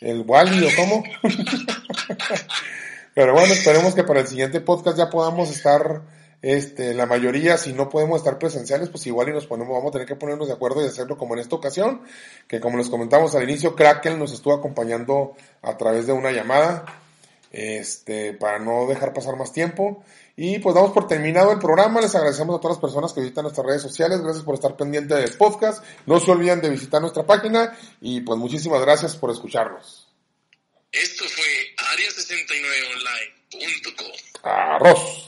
[0.00, 1.04] ¿El Wally o cómo?
[3.14, 6.00] Pero bueno, esperemos que para el siguiente podcast ya podamos estar,
[6.40, 9.92] este, la mayoría, si no podemos estar presenciales, pues igual y nos ponemos, vamos a
[9.92, 12.02] tener que ponernos de acuerdo y hacerlo como en esta ocasión,
[12.46, 16.84] que como les comentamos al inicio, Kraken nos estuvo acompañando a través de una llamada,
[17.50, 20.04] este, para no dejar pasar más tiempo.
[20.36, 22.00] Y pues damos por terminado el programa.
[22.00, 24.20] Les agradecemos a todas las personas que visitan nuestras redes sociales.
[24.20, 25.84] Gracias por estar pendiente del podcast.
[26.06, 27.76] No se olviden de visitar nuestra página.
[28.00, 30.06] Y pues muchísimas gracias por escucharnos.
[30.92, 34.12] Esto fue área69online.com.
[34.44, 35.27] Arroz.